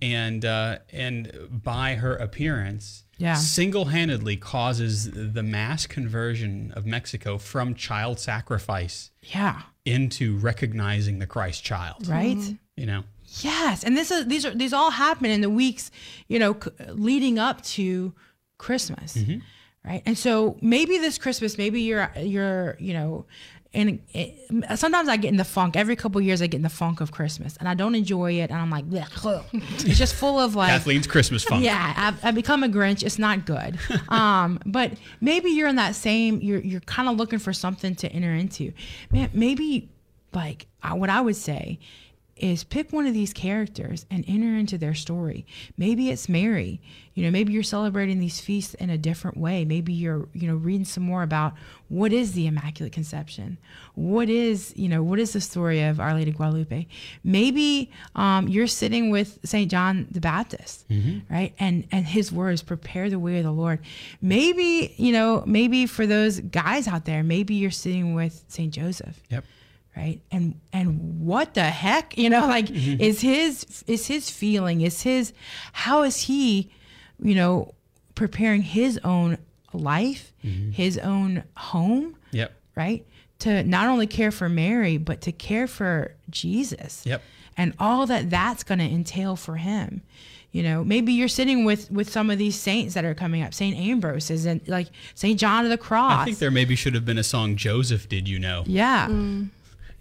and 0.00 0.44
uh, 0.44 0.78
and 0.90 1.30
by 1.50 1.94
her 1.96 2.16
appearance, 2.16 3.04
Yeah. 3.18 3.34
single-handedly 3.34 4.36
causes 4.38 5.10
the 5.12 5.42
mass 5.42 5.86
conversion 5.86 6.72
of 6.74 6.86
Mexico 6.86 7.38
from 7.38 7.74
child 7.74 8.18
sacrifice 8.18 9.10
yeah, 9.22 9.62
into 9.84 10.36
recognizing 10.38 11.18
the 11.18 11.26
Christ 11.26 11.62
child. 11.64 12.08
right. 12.08 12.38
You 12.76 12.86
know, 12.86 13.04
Yes, 13.41 13.82
and 13.85 13.97
this 13.97 14.11
is 14.11 14.26
these 14.26 14.45
are 14.47 14.55
these 14.55 14.72
all 14.72 14.91
happen 14.91 15.26
in 15.30 15.41
the 15.41 15.51
weeks, 15.51 15.91
you 16.28 16.39
know, 16.39 16.55
c- 16.55 16.70
leading 16.91 17.39
up 17.39 17.62
to 17.62 18.12
Christmas, 18.59 19.16
right? 19.85 20.03
And 20.07 20.16
so 20.16 20.57
maybe 20.61 20.99
this 20.99 21.18
Christmas, 21.18 21.59
maybe 21.59 21.80
you're 21.82 22.11
you're 22.16 22.76
you 22.78 22.93
know, 22.93 23.26
and 23.72 24.01
it, 24.12 24.78
sometimes 24.78 25.09
I 25.09 25.16
get 25.16 25.30
in 25.30 25.37
the 25.37 25.45
funk. 25.45 25.74
Every 25.74 25.97
couple 25.97 26.20
years, 26.20 26.41
I 26.43 26.47
get 26.47 26.59
in 26.59 26.62
the 26.62 26.68
funk 26.68 27.01
of 27.01 27.11
Christmas, 27.11 27.57
and 27.57 27.68
I 27.68 27.74
don't 27.74 27.97
enjoy 27.97 28.35
it, 28.35 28.51
and 28.51 28.61
I'm 28.61 28.70
like, 28.70 28.89
"Bleh, 28.89 29.45
it's 29.85 29.99
just 29.99 30.14
full 30.14 30.39
of 30.39 30.55
like. 30.55 30.70
Kathleen's 30.70 31.09
Christmas 31.09 31.43
funk. 31.43 31.64
Yeah, 31.64 31.93
I've, 31.97 32.24
I've 32.24 32.35
become 32.37 32.62
a 32.62 32.68
Grinch. 32.68 33.03
It's 33.03 33.18
not 33.18 33.47
good. 33.47 33.78
Um, 34.09 34.61
but 34.64 34.93
maybe 35.20 35.51
you're 35.51 35.66
in 35.66 35.76
that 35.76 35.97
same. 35.97 36.41
You're 36.41 36.61
you're 36.61 36.80
kind 36.82 37.09
of 37.09 37.16
looking 37.16 37.41
for 37.41 37.53
something 37.53 37.97
to 37.97 38.09
enter 38.12 38.32
into. 38.32 38.72
Man, 39.11 39.30
maybe 39.32 39.91
like 40.32 40.66
I, 40.82 40.95
what 40.95 41.11
I 41.11 41.20
would 41.20 41.35
say 41.37 41.80
is 42.37 42.64
pick 42.64 42.93
one 42.93 43.07
of 43.07 43.14
these 43.14 43.32
characters 43.32 44.07
and 44.11 44.24
enter 44.26 44.57
into 44.57 44.76
their 44.76 44.95
story. 44.95 45.47
Maybe 45.76 46.11
it's 46.11 46.28
Mary. 46.28 46.80
You 47.14 47.24
know, 47.24 47.30
maybe 47.30 47.53
you're 47.53 47.62
celebrating 47.62 48.18
these 48.18 48.41
feasts 48.41 48.74
in 48.74 48.91
a 48.91 48.99
different 48.99 49.37
way. 49.37 49.64
Maybe 49.64 49.93
you're, 49.93 50.28
you 50.32 50.49
know, 50.49 50.57
reading 50.57 50.85
some 50.85 51.05
more 51.05 51.22
about 51.22 51.55
what 51.89 52.12
is 52.12 52.32
the 52.32 52.49
Immaculate 52.49 52.93
Conception? 52.93 53.57
What 53.95 54.28
is, 54.28 54.72
you 54.76 54.89
know, 54.89 55.01
what 55.01 55.20
is 55.20 55.32
the 55.32 55.41
story 55.41 55.82
of 55.82 56.01
Our 56.01 56.12
Lady 56.12 56.32
of 56.32 56.37
Guadalupe? 56.37 56.89
Maybe 57.22 57.93
um, 58.16 58.49
you're 58.49 58.66
sitting 58.66 59.11
with 59.11 59.39
St. 59.45 59.70
John 59.70 60.09
the 60.11 60.20
Baptist, 60.20 60.87
right? 61.30 61.55
And 61.61 61.87
and 61.93 62.05
his 62.05 62.32
words 62.32 62.62
prepare 62.62 63.09
the 63.11 63.20
way 63.20 63.39
of 63.39 63.45
the 63.45 63.53
Lord. 63.53 63.78
Maybe, 64.20 64.93
you 64.97 65.12
know, 65.12 65.45
maybe 65.47 65.87
for 65.87 66.07
those 66.07 66.41
guys 66.41 66.89
out 66.89 67.05
there, 67.05 67.22
maybe 67.22 67.55
you're 67.55 67.70
sitting 67.70 68.14
with 68.14 68.45
St. 68.49 68.72
Joseph 68.72 69.20
Yep. 69.30 69.45
Right? 69.97 70.20
And 70.30 70.61
and 70.72 71.20
what 71.24 71.55
the 71.55 71.64
heck 71.64 72.16
you 72.18 72.30
know 72.30 72.47
like 72.47 72.66
mm-hmm. 72.66 73.01
is 73.01 73.20
his 73.20 73.84
is 73.86 74.07
his 74.07 74.30
feeling? 74.30 74.80
Is 74.80 75.03
his 75.03 75.32
how 75.72 76.03
is 76.03 76.22
he 76.22 76.70
you 77.22 77.34
know 77.34 77.74
preparing 78.14 78.62
his 78.62 78.99
own 79.05 79.38
life 79.72 80.32
mm-hmm. 80.45 80.70
his 80.70 80.99
own 80.99 81.45
home 81.57 82.16
Yep. 82.32 82.53
right? 82.76 83.05
To 83.40 83.62
not 83.64 83.88
only 83.88 84.07
care 84.07 84.30
for 84.30 84.49
mary 84.49 84.97
but 84.99 85.20
to 85.22 85.32
care 85.32 85.66
for 85.66 86.14
jesus. 86.30 87.05
Yep. 87.07 87.22
and 87.57 87.74
all 87.78 88.07
that 88.07 88.30
that's 88.30 88.64
going 88.64 88.78
to 88.80 88.84
entail 88.84 89.36
for 89.36 89.57
him. 89.57 90.03
You 90.53 90.62
know 90.62 90.84
maybe 90.84 91.12
you're 91.12 91.26
sitting 91.28 91.64
with 91.64 91.90
with 91.90 92.09
some 92.09 92.30
of 92.30 92.38
these 92.38 92.55
saints 92.55 92.95
that 92.95 93.05
are 93.05 93.14
coming 93.14 93.42
up. 93.42 93.53
Saint 93.53 93.76
ambrose 93.76 94.30
is 94.30 94.47
and 94.47 94.61
like 94.68 94.88
saint 95.16 95.40
john 95.40 95.64
of 95.64 95.70
the 95.70 95.78
cross 95.78 96.20
I 96.20 96.24
think 96.24 96.38
there 96.38 96.53
maybe 96.53 96.76
should 96.76 96.95
have 96.95 97.05
been 97.05 97.18
a 97.18 97.24
song 97.24 97.57
Joseph 97.57 98.09
Did 98.09 98.28
You 98.28 98.38
Know? 98.38 98.62
yeah 98.66 99.09
mm. 99.09 99.49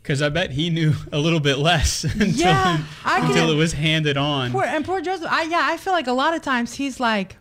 Because 0.03 0.21
I 0.21 0.27
bet 0.29 0.51
he 0.51 0.69
knew 0.69 0.93
a 1.13 1.17
little 1.17 1.39
bit 1.39 1.57
less 1.59 2.03
until, 2.03 2.27
Yeah, 2.27 2.83
I 3.05 3.19
can- 3.21 3.29
until 3.29 3.49
it 3.49 3.55
was 3.55 3.71
handed 3.73 4.17
on. 4.17 4.51
Poor, 4.51 4.65
and 4.65 4.83
poor 4.83 4.99
Joseph. 5.01 5.27
I 5.31 5.43
yeah, 5.43 5.61
I 5.63 5.77
feel 5.77 5.93
like 5.93 6.07
a 6.07 6.11
lot 6.13 6.33
of 6.35 6.41
times 6.41 6.73
he's 6.73 6.99
like, 6.99 7.37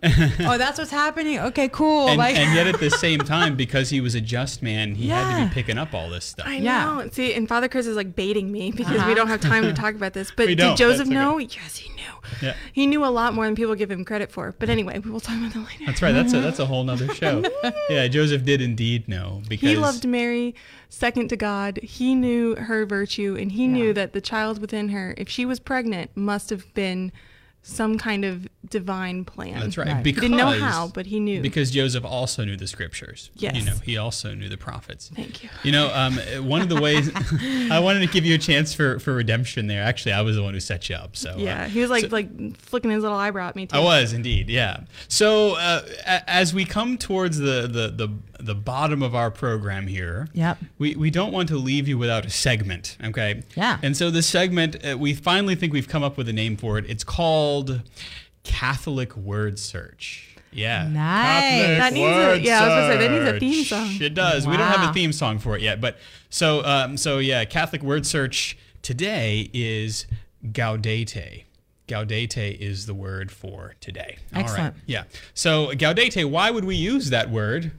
"Oh, 0.02 0.56
that's 0.58 0.78
what's 0.78 0.90
happening. 0.92 1.40
Okay, 1.40 1.68
cool." 1.68 2.08
and, 2.08 2.18
like, 2.18 2.36
and 2.36 2.54
yet 2.54 2.66
at 2.68 2.78
the 2.78 2.90
same 3.06 3.18
time, 3.20 3.56
because 3.56 3.90
he 3.90 4.00
was 4.00 4.14
a 4.14 4.20
just 4.20 4.62
man, 4.62 4.94
he 4.94 5.08
had 5.08 5.40
to 5.42 5.48
be 5.48 5.54
picking 5.54 5.76
up 5.78 5.92
all 5.94 6.08
this 6.08 6.24
stuff. 6.26 6.46
I 6.46 6.56
Yeah. 6.58 6.84
know. 6.84 7.08
See, 7.10 7.34
and 7.34 7.48
Father 7.48 7.66
Chris 7.68 7.86
is 7.86 7.96
like 7.96 8.14
baiting 8.14 8.52
me 8.52 8.70
because 8.70 8.96
Uh-huh. 8.98 9.08
we 9.08 9.14
don't 9.14 9.26
have 9.28 9.40
time 9.40 9.64
to 9.64 9.72
talk 9.72 9.94
about 9.94 10.12
this. 10.12 10.30
But 10.36 10.46
did 10.48 10.58
Joseph 10.58 10.98
that's 10.98 11.00
okay. 11.00 11.14
know? 11.14 11.38
Yes, 11.38 11.76
he 11.78 11.88
knew. 11.94 12.02
Yeah. 12.42 12.54
He 12.72 12.86
knew 12.86 13.04
a 13.04 13.08
lot 13.08 13.34
more 13.34 13.46
than 13.46 13.56
people 13.56 13.74
give 13.74 13.90
him 13.90 14.04
credit 14.04 14.30
for. 14.30 14.54
But 14.58 14.68
anyway, 14.68 14.98
we 15.00 15.10
will 15.10 15.18
talk 15.18 15.36
about 15.36 15.52
that 15.54 15.60
later. 15.60 15.84
That's 15.86 16.02
right. 16.02 16.12
That's 16.12 16.32
a 16.32 16.40
that's 16.42 16.58
a 16.60 16.66
whole 16.66 16.84
nother 16.84 17.12
show. 17.14 17.42
yeah, 17.90 18.06
Joseph 18.06 18.44
did 18.44 18.60
indeed 18.60 19.08
know 19.08 19.42
because 19.48 19.68
He 19.70 19.76
loved 19.76 20.06
Mary 20.06 20.54
second 20.88 21.28
to 21.28 21.36
God. 21.36 21.78
He 21.82 22.14
knew 22.14 22.54
her 22.56 22.86
virtue, 22.86 23.36
and 23.38 23.52
he 23.52 23.66
knew 23.68 23.92
that 23.94 24.12
the 24.12 24.20
child 24.20 24.60
within 24.60 24.90
her, 24.90 25.14
if 25.16 25.28
she 25.28 25.44
was 25.44 25.60
pregnant, 25.60 26.10
must 26.16 26.50
have 26.50 26.72
been 26.74 27.12
some 27.60 27.98
kind 27.98 28.24
of 28.24 28.46
divine 28.70 29.24
plan. 29.24 29.60
That's 29.60 29.76
right. 29.76 29.88
Right. 29.88 29.96
He 29.96 30.02
Because 30.04 30.22
didn't 30.22 30.38
know 30.38 30.52
how, 30.52 30.88
but 30.88 31.04
he 31.06 31.20
knew. 31.20 31.42
because 31.42 31.70
Joseph 31.70 32.04
also 32.04 32.44
knew 32.44 32.56
the 32.56 32.68
scriptures. 32.68 33.30
Yes. 33.34 33.56
You 33.56 33.64
know, 33.64 33.74
he 33.84 33.98
also 33.98 34.32
knew 34.34 34.48
the 34.48 34.56
prophets. 34.56 35.10
Thank 35.14 35.42
you. 35.42 35.50
You 35.64 35.72
know, 35.72 35.90
um, 35.92 36.14
one 36.46 36.62
of 36.62 36.70
the 36.70 36.80
ways 36.80 37.10
I 37.70 37.78
wanted 37.80 38.00
to 38.00 38.06
give 38.06 38.24
you 38.24 38.36
a 38.36 38.38
chance 38.38 38.72
for, 38.72 38.98
for 39.00 39.12
redemption 39.12 39.66
there. 39.66 39.82
Actually, 39.82 40.12
I 40.12 40.22
was 40.22 40.36
the 40.36 40.42
one 40.42 40.54
who 40.54 40.60
set 40.60 40.88
you 40.88 40.94
up. 40.96 41.14
So 41.16 41.32
uh, 41.32 41.36
Yeah, 41.36 41.66
he 41.66 41.80
was 41.80 41.90
like 41.90 42.04
so- 42.04 42.08
like 42.10 42.56
flicking 42.58 42.90
his 42.90 43.02
little 43.02 43.18
eyebrow 43.18 43.48
at 43.48 43.56
me 43.56 43.66
too. 43.66 43.76
I 43.76 43.80
was 43.80 44.14
indeed, 44.14 44.48
yeah. 44.48 44.84
So 45.08 45.56
uh, 45.56 45.82
a- 46.06 46.30
as 46.30 46.54
we 46.54 46.64
come 46.64 46.96
towards 46.96 47.36
the, 47.38 47.62
the 47.70 47.88
the 48.06 48.08
the 48.38 48.54
bottom 48.54 49.02
of 49.02 49.14
our 49.14 49.30
program 49.30 49.86
here, 49.88 50.28
Yep. 50.32 50.58
we 50.78 50.94
we 50.96 51.10
don't 51.10 51.32
want 51.32 51.48
to 51.48 51.56
leave 51.56 51.88
you 51.88 51.98
without 51.98 52.24
a 52.24 52.30
segment, 52.30 52.96
okay? 53.04 53.42
Yeah. 53.56 53.78
And 53.82 53.96
so 53.96 54.10
this 54.10 54.26
segment, 54.26 54.76
uh, 54.86 54.96
we 54.98 55.14
finally 55.14 55.54
think 55.54 55.72
we've 55.72 55.88
come 55.88 56.02
up 56.04 56.16
with 56.16 56.28
a 56.28 56.32
name 56.32 56.56
for 56.56 56.78
it. 56.78 56.84
It's 56.88 57.04
called 57.04 57.82
Catholic 58.44 59.16
Word 59.16 59.58
Search. 59.58 60.36
Yeah. 60.52 60.88
Nice. 60.88 60.94
Catholic 60.94 61.78
That 61.78 61.92
needs 61.92 62.06
a- 62.06 62.10
Word 62.10 62.42
yeah, 62.42 62.60
I 62.60 62.66
was 62.66 62.74
gonna 62.74 62.92
say, 62.92 63.08
that 63.08 63.10
needs 63.10 63.36
a 63.36 63.40
theme 63.40 63.64
song. 63.64 63.96
It 64.00 64.14
does. 64.14 64.46
We 64.46 64.56
don't 64.56 64.66
have 64.68 64.90
a 64.90 64.92
theme 64.92 65.12
song 65.12 65.38
for 65.38 65.56
it 65.56 65.62
yet, 65.62 65.80
but 65.80 65.98
so 66.30 66.64
um, 66.64 66.96
so 66.96 67.18
yeah, 67.18 67.44
Catholic 67.44 67.82
Word 67.82 68.06
Search 68.06 68.56
today 68.82 69.50
is 69.52 70.06
Gaudete. 70.46 71.44
Gaudete 71.86 72.58
is 72.58 72.86
the 72.86 72.94
word 72.94 73.30
for 73.30 73.74
today. 73.80 74.18
All 74.34 74.42
right. 74.42 74.50
Excellent. 74.50 74.74
Yeah. 74.86 75.04
So 75.34 75.68
Gaudete, 75.68 76.24
why 76.28 76.50
would 76.50 76.64
we 76.64 76.76
use 76.76 77.10
that 77.10 77.30
word? 77.30 77.72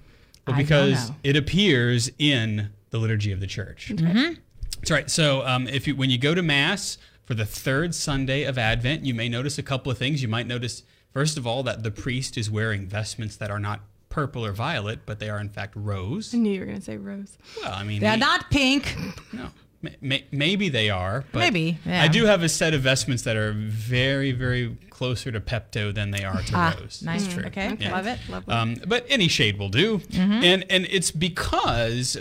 Well, 0.49 0.57
because 0.57 1.11
it 1.23 1.35
appears 1.35 2.09
in 2.19 2.69
the 2.89 2.97
liturgy 2.97 3.31
of 3.31 3.39
the 3.39 3.47
church. 3.47 3.91
Mm-hmm. 3.93 4.33
That's 4.77 4.91
right. 4.91 5.09
So 5.09 5.45
um, 5.45 5.67
if 5.67 5.87
you 5.87 5.95
when 5.95 6.09
you 6.09 6.17
go 6.17 6.33
to 6.33 6.41
mass 6.41 6.97
for 7.25 7.33
the 7.33 7.45
third 7.45 7.93
Sunday 7.93 8.43
of 8.43 8.57
Advent, 8.57 9.05
you 9.05 9.13
may 9.13 9.29
notice 9.29 9.57
a 9.57 9.63
couple 9.63 9.91
of 9.91 9.97
things. 9.97 10.21
You 10.21 10.27
might 10.27 10.47
notice 10.47 10.83
first 11.13 11.37
of 11.37 11.45
all 11.45 11.63
that 11.63 11.83
the 11.83 11.91
priest 11.91 12.37
is 12.37 12.49
wearing 12.49 12.87
vestments 12.87 13.35
that 13.37 13.51
are 13.51 13.59
not 13.59 13.81
purple 14.09 14.43
or 14.45 14.51
violet, 14.53 14.99
but 15.05 15.19
they 15.19 15.29
are 15.29 15.39
in 15.39 15.49
fact 15.49 15.75
rose. 15.75 16.33
I 16.33 16.37
knew 16.37 16.51
you 16.51 16.59
were 16.61 16.65
gonna 16.65 16.81
say 16.81 16.97
Rose. 16.97 17.37
Well, 17.61 17.71
I 17.73 17.83
mean, 17.83 18.01
They're 18.01 18.13
he- 18.13 18.19
not 18.19 18.49
pink. 18.49 18.95
no. 19.33 19.49
May- 19.81 19.95
may- 20.01 20.25
Maybe 20.31 20.67
they 20.69 20.89
are, 20.89 21.23
but 21.31 21.39
Maybe, 21.39 21.77
yeah. 21.85 22.03
I 22.03 22.07
do 22.09 22.25
have 22.25 22.43
a 22.43 22.49
set 22.49 22.73
of 22.73 22.81
vestments 22.81 23.23
that 23.23 23.37
are 23.37 23.53
very, 23.53 24.31
very 24.33 24.75
closer 24.89 25.31
to 25.31 25.39
Pepto 25.39 25.93
than 25.93 26.11
they 26.11 26.25
are 26.25 26.41
to 26.41 26.51
Ah, 26.53 26.75
Rose. 26.77 27.01
nice. 27.01 27.21
That's 27.23 27.33
true. 27.33 27.45
Okay, 27.45 27.77
Yeah. 27.79 27.91
love 27.93 28.05
it. 28.05 28.19
Lovely. 28.27 28.53
Um, 28.53 28.75
but 28.85 29.05
any 29.07 29.29
shade 29.29 29.57
will 29.57 29.69
do. 29.69 29.99
Mm-hmm. 29.99 30.43
And 30.43 30.65
and 30.69 30.85
it's 30.89 31.11
because 31.11 32.17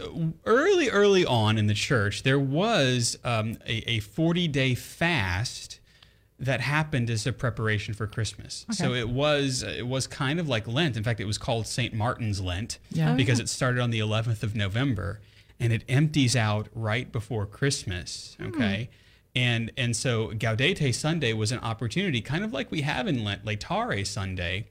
early, 0.47 0.89
early 0.89 1.27
on 1.27 1.59
in 1.59 1.67
the 1.67 1.75
church, 1.75 2.23
there 2.23 2.39
was 2.39 3.19
um, 3.25 3.59
a, 3.67 3.79
a 3.91 3.99
40 4.01 4.47
day 4.49 4.75
fast 4.77 5.81
that 6.41 6.61
happened 6.61 7.11
as 7.11 7.27
a 7.27 7.33
preparation 7.33 7.95
for 7.95 8.07
Christmas. 8.07 8.65
Okay. 8.71 8.77
So 8.77 8.95
it 8.95 9.09
was 9.09 9.65
it 9.65 9.89
was 9.89 10.07
kind 10.07 10.39
of 10.39 10.49
like 10.49 10.69
Lent. 10.69 10.97
In 10.97 11.03
fact, 11.03 11.19
it 11.19 11.25
was 11.25 11.39
called 11.39 11.67
St. 11.67 11.93
Martin's 11.93 12.41
Lent 12.41 12.79
Yeah. 12.93 13.13
Oh, 13.13 13.17
because 13.17 13.41
it 13.41 13.49
started 13.49 13.81
on 13.81 13.91
the 13.91 13.99
11th 13.99 14.45
of 14.45 14.55
November 14.55 15.19
and 15.61 15.73
it 15.73 15.85
empties 15.89 16.37
out 16.37 16.69
right 16.75 17.11
before 17.11 17.47
Christmas. 17.47 18.37
Hmm. 18.39 18.49
Okay. 18.49 18.91
And 19.35 19.71
and 19.77 19.95
so 19.95 20.29
Gaudete 20.29 20.95
Sunday 20.95 21.33
was 21.33 21.53
an 21.53 21.59
opportunity, 21.61 22.21
kind 22.21 22.45
of 22.45 22.53
like 22.53 22.71
we 22.71 22.81
have 22.83 23.07
in 23.07 23.25
Lent, 23.25 23.45
Laetare 23.45 24.07
Sunday, 24.07 24.67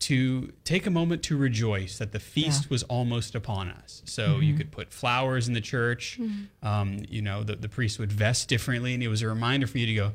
to 0.00 0.52
take 0.62 0.86
a 0.86 0.90
moment 0.90 1.24
to 1.24 1.36
rejoice 1.36 1.98
that 1.98 2.12
the 2.12 2.20
feast 2.20 2.62
Yeah. 2.64 2.68
was 2.70 2.82
almost 2.84 3.34
upon 3.34 3.68
us. 3.68 4.00
So 4.04 4.38
you 4.38 4.54
could 4.54 4.70
put 4.70 4.92
flowers 4.92 5.48
in 5.48 5.54
the 5.54 5.60
church. 5.60 6.20
Um, 6.62 6.98
you 7.08 7.20
know, 7.20 7.42
the, 7.42 7.56
the 7.56 7.68
priest 7.68 7.98
would 7.98 8.12
vest 8.12 8.48
differently, 8.48 8.94
and 8.94 9.02
it 9.02 9.08
was 9.08 9.22
a 9.22 9.28
reminder 9.28 9.66
for 9.66 9.78
you 9.78 9.86
to 9.86 9.94
go, 9.94 10.12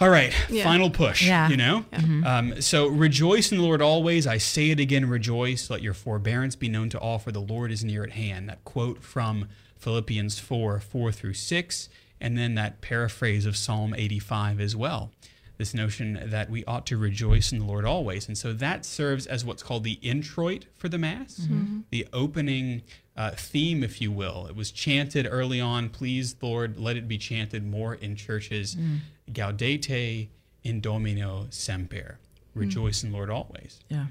all 0.00 0.10
right, 0.10 0.34
Yeah. 0.50 0.64
final 0.64 0.90
push, 0.90 1.26
Yeah. 1.26 1.48
you 1.48 1.56
know? 1.56 1.84
Um, 2.26 2.60
so 2.60 2.88
rejoice 2.88 3.50
in 3.50 3.58
the 3.58 3.64
Lord 3.64 3.80
always. 3.80 4.26
I 4.26 4.36
say 4.36 4.68
it 4.70 4.78
again, 4.78 5.08
rejoice. 5.08 5.70
Let 5.70 5.80
your 5.82 5.94
forbearance 5.94 6.54
be 6.54 6.68
known 6.68 6.90
to 6.90 6.98
all, 6.98 7.18
for 7.18 7.32
the 7.32 7.40
Lord 7.40 7.72
is 7.72 7.82
near 7.82 8.02
at 8.04 8.12
hand. 8.12 8.50
That 8.50 8.64
quote 8.64 9.02
from 9.02 9.48
Philippians 9.78 10.38
4 10.38 10.78
4 10.78 11.10
through 11.12 11.34
6, 11.34 11.88
and 12.20 12.36
then 12.36 12.54
that 12.56 12.82
paraphrase 12.82 13.46
of 13.46 13.56
Psalm 13.56 13.94
85 13.96 14.60
as 14.60 14.76
well. 14.76 15.10
This 15.60 15.74
notion 15.74 16.18
that 16.24 16.48
we 16.48 16.64
ought 16.64 16.86
to 16.86 16.96
rejoice 16.96 17.52
in 17.52 17.58
the 17.58 17.66
Lord 17.66 17.84
always. 17.84 18.26
And 18.26 18.38
so 18.38 18.54
that 18.54 18.86
serves 18.86 19.26
as 19.26 19.44
what's 19.44 19.62
called 19.62 19.84
the 19.84 19.98
introit 20.00 20.64
for 20.74 20.88
the 20.88 20.96
Mass, 20.96 21.46
the 21.90 22.08
opening 22.14 22.80
uh, 23.14 23.32
theme, 23.32 23.84
if 23.84 24.00
you 24.00 24.10
will. 24.10 24.46
It 24.46 24.56
was 24.56 24.70
chanted 24.70 25.28
early 25.30 25.60
on, 25.60 25.90
please, 25.90 26.34
Lord, 26.40 26.78
let 26.78 26.96
it 26.96 27.06
be 27.06 27.18
chanted 27.18 27.62
more 27.66 27.92
in 27.92 28.16
churches. 28.16 28.74
Gaudete 29.30 30.28
in 30.64 30.80
Domino 30.80 31.46
semper. 31.50 32.16
Rejoice 32.54 33.02
in 33.02 33.10
the 33.10 33.16
Lord 33.18 33.28
always. 33.28 33.80
Yeah. 33.90 34.06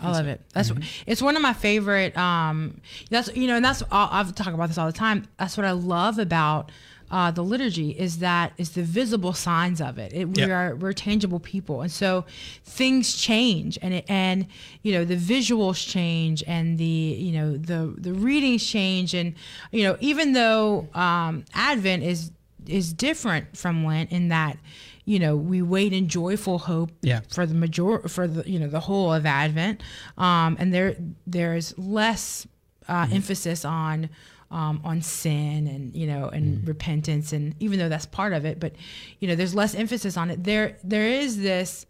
I 0.00 0.12
love 0.12 0.28
it. 0.28 0.40
That's 0.52 0.70
it's 1.06 1.20
one 1.20 1.34
of 1.34 1.42
my 1.42 1.52
favorite. 1.52 2.16
Um, 2.16 2.80
that's 3.10 3.34
you 3.34 3.48
know, 3.48 3.56
and 3.56 3.64
that's 3.64 3.82
I've 3.90 4.34
talked 4.36 4.54
about 4.54 4.68
this 4.68 4.78
all 4.78 4.86
the 4.86 4.92
time. 4.92 5.26
That's 5.36 5.56
what 5.56 5.66
I 5.66 5.72
love 5.72 6.20
about 6.20 6.70
uh, 7.10 7.30
the 7.30 7.42
liturgy 7.42 7.90
is 7.90 8.18
that 8.18 8.52
is 8.58 8.70
the 8.70 8.82
visible 8.82 9.32
signs 9.32 9.80
of 9.80 9.98
it. 9.98 10.12
it 10.12 10.24
we 10.28 10.40
Yep. 10.42 10.50
are 10.50 10.74
we're 10.76 10.92
tangible 10.92 11.38
people, 11.40 11.80
and 11.82 11.90
so 11.92 12.24
things 12.64 13.16
change, 13.16 13.78
and 13.82 13.94
it, 13.94 14.04
and 14.08 14.46
you 14.82 14.92
know 14.92 15.04
the 15.04 15.16
visuals 15.16 15.86
change, 15.86 16.42
and 16.46 16.78
the 16.78 16.84
you 16.84 17.32
know 17.32 17.56
the 17.56 17.94
the 17.98 18.12
readings 18.12 18.66
change, 18.66 19.14
and 19.14 19.34
you 19.70 19.84
know 19.84 19.96
even 20.00 20.32
though 20.32 20.88
um, 20.94 21.44
Advent 21.54 22.02
is 22.02 22.30
is 22.66 22.92
different 22.92 23.56
from 23.56 23.84
Lent 23.84 24.10
in 24.10 24.28
that 24.28 24.58
you 25.04 25.20
know 25.20 25.36
we 25.36 25.62
wait 25.62 25.92
in 25.92 26.08
joyful 26.08 26.58
hope 26.58 26.90
Yeah. 27.02 27.20
for 27.30 27.46
the 27.46 27.54
major 27.54 28.00
for 28.08 28.26
the 28.26 28.50
you 28.50 28.58
know 28.58 28.66
the 28.68 28.80
whole 28.80 29.12
of 29.12 29.24
Advent, 29.24 29.80
um, 30.18 30.56
and 30.58 30.74
there 30.74 30.96
there's 31.26 31.76
less 31.78 32.46
uh, 32.88 33.06
emphasis 33.12 33.64
on 33.64 34.08
um, 34.50 34.80
on 34.84 35.02
sin 35.02 35.66
and 35.66 35.94
you 35.94 36.06
know 36.06 36.28
and 36.28 36.66
repentance 36.66 37.32
and 37.32 37.54
even 37.60 37.78
though 37.78 37.88
that's 37.88 38.06
part 38.06 38.32
of 38.32 38.44
it, 38.44 38.60
but 38.60 38.74
you 39.18 39.28
know 39.28 39.34
there's 39.34 39.54
less 39.54 39.74
emphasis 39.74 40.16
on 40.16 40.30
it. 40.30 40.44
There 40.44 40.76
there 40.84 41.08
is 41.08 41.38
this. 41.38 41.86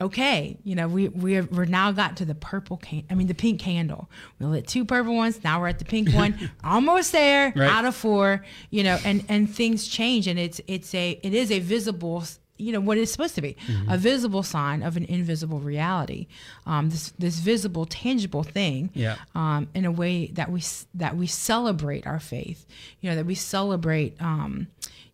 Okay, 0.00 0.58
you 0.64 0.74
know 0.74 0.88
we 0.88 1.08
we 1.08 1.34
have, 1.34 1.50
we're 1.52 1.64
now 1.64 1.92
got 1.92 2.16
to 2.16 2.24
the 2.24 2.34
purple 2.34 2.76
can. 2.78 3.04
I 3.08 3.14
mean 3.14 3.28
the 3.28 3.34
pink 3.34 3.60
candle. 3.60 4.10
We 4.40 4.46
lit 4.46 4.66
two 4.66 4.84
purple 4.84 5.14
ones. 5.14 5.44
Now 5.44 5.60
we're 5.60 5.68
at 5.68 5.78
the 5.78 5.84
pink 5.84 6.12
one. 6.12 6.50
Almost 6.64 7.12
there. 7.12 7.52
Right. 7.54 7.70
Out 7.70 7.84
of 7.84 7.94
four. 7.94 8.44
You 8.70 8.82
know, 8.82 8.98
and 9.04 9.24
and 9.28 9.48
things 9.48 9.86
change, 9.86 10.26
and 10.26 10.38
it's 10.40 10.60
it's 10.66 10.92
a 10.94 11.20
it 11.22 11.34
is 11.34 11.52
a 11.52 11.60
visible 11.60 12.24
you 12.62 12.72
know 12.72 12.80
what 12.80 12.96
it's 12.98 13.10
supposed 13.12 13.34
to 13.34 13.42
be 13.42 13.56
a 13.88 13.98
visible 13.98 14.42
sign 14.42 14.82
of 14.82 14.96
an 14.96 15.04
invisible 15.04 15.58
reality 15.60 16.26
um, 16.66 16.88
this 16.90 17.12
this 17.18 17.38
visible 17.40 17.84
tangible 17.86 18.42
thing 18.42 18.90
Yeah. 18.94 19.16
um, 19.34 19.68
in 19.74 19.84
a 19.84 19.90
way 19.92 20.26
that 20.28 20.50
we 20.50 20.62
that 20.94 21.16
we 21.16 21.26
celebrate 21.26 22.06
our 22.06 22.20
faith 22.20 22.66
you 23.00 23.10
know 23.10 23.16
that 23.16 23.26
we 23.26 23.34
celebrate 23.34 24.20
um, 24.20 24.68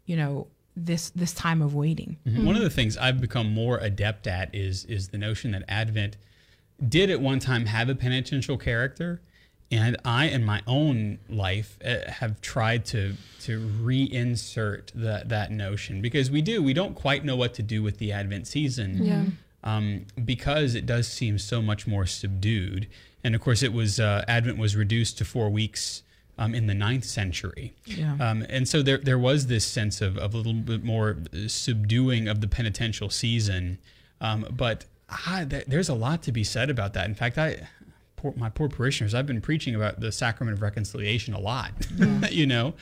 you 0.06 0.16
know 0.16 0.46
this 0.76 1.10
this 1.10 1.32
time 1.34 1.60
of 1.60 1.74
waiting. 1.74 2.16
One 2.24 2.54
of 2.54 2.62
the 2.62 2.70
things 2.70 2.96
I've 2.96 3.20
become 3.20 3.52
more 3.52 3.78
adept 3.78 4.28
at 4.28 4.54
is 4.54 4.84
is 4.84 5.08
the 5.08 5.18
notion 5.18 5.50
that 5.50 5.64
Advent 5.66 6.16
did 6.88 7.10
at 7.10 7.20
one 7.20 7.40
time 7.40 7.66
have 7.66 7.88
a 7.88 7.96
penitential 7.96 8.56
character, 8.56 9.20
and 9.70 9.96
I, 10.04 10.26
in 10.26 10.44
my 10.44 10.62
own 10.66 11.18
life, 11.28 11.78
uh, 11.84 12.10
have 12.10 12.40
tried 12.40 12.84
to 12.86 13.14
to 13.40 13.60
reinsert 13.60 14.90
that 14.94 15.28
that 15.28 15.50
notion 15.50 16.00
because 16.00 16.30
we 16.30 16.42
do 16.42 16.62
we 16.62 16.72
don't 16.72 16.94
quite 16.94 17.24
know 17.24 17.36
what 17.36 17.54
to 17.54 17.62
do 17.62 17.82
with 17.82 17.98
the 17.98 18.12
Advent 18.12 18.46
season. 18.46 19.04
Yeah. 19.04 19.24
Um, 19.64 20.06
because 20.24 20.76
it 20.76 20.86
does 20.86 21.08
seem 21.08 21.36
so 21.38 21.60
much 21.60 21.86
more 21.86 22.06
subdued, 22.06 22.86
and 23.24 23.34
of 23.34 23.40
course, 23.40 23.62
it 23.62 23.72
was 23.72 23.98
uh, 23.98 24.24
Advent 24.28 24.56
was 24.56 24.76
reduced 24.76 25.18
to 25.18 25.24
four 25.24 25.50
weeks 25.50 26.02
um, 26.38 26.54
in 26.54 26.66
the 26.66 26.74
ninth 26.74 27.04
century. 27.04 27.74
Yeah. 27.84 28.16
Um, 28.20 28.46
and 28.48 28.68
so 28.68 28.82
there, 28.82 28.98
there 28.98 29.18
was 29.18 29.48
this 29.48 29.66
sense 29.66 30.00
of, 30.00 30.16
of 30.16 30.32
a 30.32 30.36
little 30.36 30.54
bit 30.54 30.84
more 30.84 31.18
subduing 31.48 32.28
of 32.28 32.40
the 32.40 32.46
penitential 32.46 33.10
season. 33.10 33.78
Um, 34.20 34.46
but 34.50 34.84
ah, 35.10 35.44
th- 35.48 35.66
there's 35.66 35.88
a 35.88 35.94
lot 35.94 36.22
to 36.22 36.32
be 36.32 36.44
said 36.44 36.70
about 36.70 36.94
that. 36.94 37.06
In 37.06 37.14
fact, 37.14 37.38
I, 37.38 37.68
poor, 38.18 38.34
my 38.36 38.50
poor 38.50 38.68
parishioners, 38.68 39.14
I've 39.14 39.26
been 39.26 39.40
preaching 39.40 39.74
about 39.74 40.00
the 40.00 40.12
sacrament 40.12 40.56
of 40.56 40.62
reconciliation 40.62 41.32
a 41.32 41.40
lot, 41.40 41.72
you 42.30 42.46
know, 42.46 42.74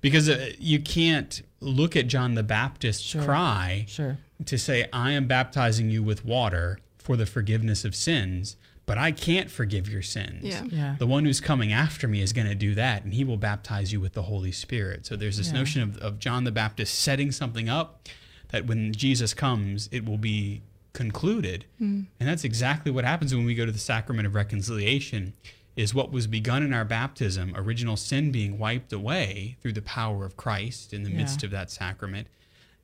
because 0.00 0.28
uh, 0.28 0.50
you 0.58 0.78
can't 0.80 1.42
look 1.60 1.96
at 1.96 2.06
John 2.06 2.34
the 2.34 2.42
Baptist's 2.42 3.02
Sure. 3.02 3.22
cry 3.24 3.86
sure 3.88 4.18
to 4.44 4.58
say, 4.58 4.86
I 4.92 5.12
am 5.12 5.26
baptizing 5.26 5.90
you 5.90 6.02
with 6.02 6.24
water 6.24 6.78
for 6.98 7.16
the 7.16 7.26
forgiveness 7.26 7.84
of 7.84 7.94
sins, 7.94 8.56
but 8.86 8.98
I 8.98 9.12
can't 9.12 9.50
forgive 9.50 9.88
your 9.88 10.02
sins. 10.02 10.44
Yeah. 10.44 10.64
Yeah. 10.64 10.96
The 10.98 11.06
one 11.06 11.24
who's 11.24 11.40
coming 11.40 11.72
after 11.72 12.06
me 12.08 12.20
is 12.20 12.32
going 12.32 12.48
to 12.48 12.54
do 12.54 12.74
that, 12.74 13.04
and 13.04 13.14
he 13.14 13.24
will 13.24 13.36
baptize 13.36 13.92
you 13.92 14.00
with 14.00 14.12
the 14.14 14.22
Holy 14.22 14.52
Spirit. 14.52 15.06
So 15.06 15.16
there's 15.16 15.36
this 15.38 15.48
Yeah. 15.52 15.58
notion 15.58 15.82
of, 15.82 15.96
of 15.98 16.18
John 16.18 16.44
the 16.44 16.52
Baptist 16.52 16.98
setting 16.98 17.30
something 17.32 17.68
up 17.68 18.08
that 18.50 18.66
when 18.66 18.92
Jesus 18.92 19.32
comes, 19.34 19.88
it 19.92 20.04
will 20.04 20.18
be 20.18 20.62
concluded. 20.92 21.64
Hmm. 21.78 22.02
And 22.20 22.28
that's 22.28 22.44
exactly 22.44 22.92
what 22.92 23.04
happens 23.04 23.34
when 23.34 23.44
we 23.44 23.54
go 23.54 23.66
to 23.66 23.72
the 23.72 23.78
sacrament 23.78 24.26
of 24.26 24.34
reconciliation 24.34 25.32
is 25.74 25.94
what 25.94 26.12
was 26.12 26.26
begun 26.26 26.62
in 26.62 26.74
our 26.74 26.84
baptism, 26.84 27.54
original 27.56 27.96
sin 27.96 28.30
being 28.30 28.58
wiped 28.58 28.92
away 28.92 29.56
through 29.62 29.72
the 29.72 29.82
power 29.82 30.24
of 30.24 30.36
Christ 30.36 30.92
in 30.92 31.02
the 31.02 31.10
Yeah. 31.10 31.16
midst 31.16 31.42
of 31.42 31.50
that 31.50 31.70
sacrament, 31.70 32.28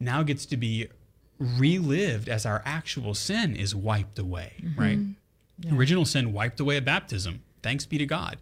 now 0.00 0.22
gets 0.22 0.46
to 0.46 0.56
be 0.56 0.88
relived 1.38 2.28
as 2.28 2.46
our 2.46 2.62
actual 2.64 3.14
sin 3.14 3.54
is 3.54 3.74
wiped 3.74 4.18
away, 4.18 4.54
mm-hmm. 4.62 4.80
right? 4.80 4.98
Original 5.70 6.04
sin 6.04 6.32
wiped 6.32 6.60
away 6.60 6.76
at 6.76 6.84
baptism. 6.84 7.42
Thanks 7.62 7.84
be 7.84 7.98
to 7.98 8.06
God. 8.06 8.38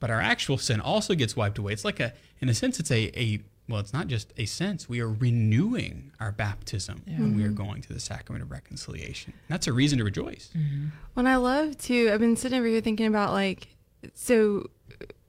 But 0.00 0.10
our 0.10 0.20
actual 0.20 0.58
sin 0.58 0.80
also 0.80 1.14
gets 1.14 1.36
wiped 1.36 1.58
away. 1.58 1.72
It's 1.72 1.84
like 1.84 2.00
a, 2.00 2.12
in 2.40 2.48
a 2.48 2.54
sense, 2.54 2.80
it's 2.80 2.90
a, 2.90 3.16
a 3.18 3.40
well, 3.68 3.80
it's 3.80 3.92
not 3.92 4.08
just 4.08 4.32
a 4.36 4.44
sense. 4.44 4.88
We 4.88 5.00
are 5.00 5.08
renewing 5.08 6.12
our 6.20 6.32
baptism 6.32 7.02
when 7.06 7.36
we 7.36 7.44
are 7.44 7.46
mm-hmm. 7.46 7.54
going 7.54 7.82
to 7.82 7.92
the 7.92 8.00
sacrament 8.00 8.42
of 8.42 8.50
reconciliation. 8.50 9.32
That's 9.48 9.66
a 9.66 9.72
reason 9.72 9.98
to 9.98 10.04
rejoice. 10.04 10.50
Mm-hmm. 10.56 10.88
When 11.14 11.26
I 11.26 11.36
love 11.36 11.78
to, 11.78 12.10
I've 12.10 12.20
been 12.20 12.36
sitting 12.36 12.58
over 12.58 12.66
here 12.66 12.80
thinking 12.80 13.06
about 13.06 13.32
like, 13.32 13.68
so 14.14 14.68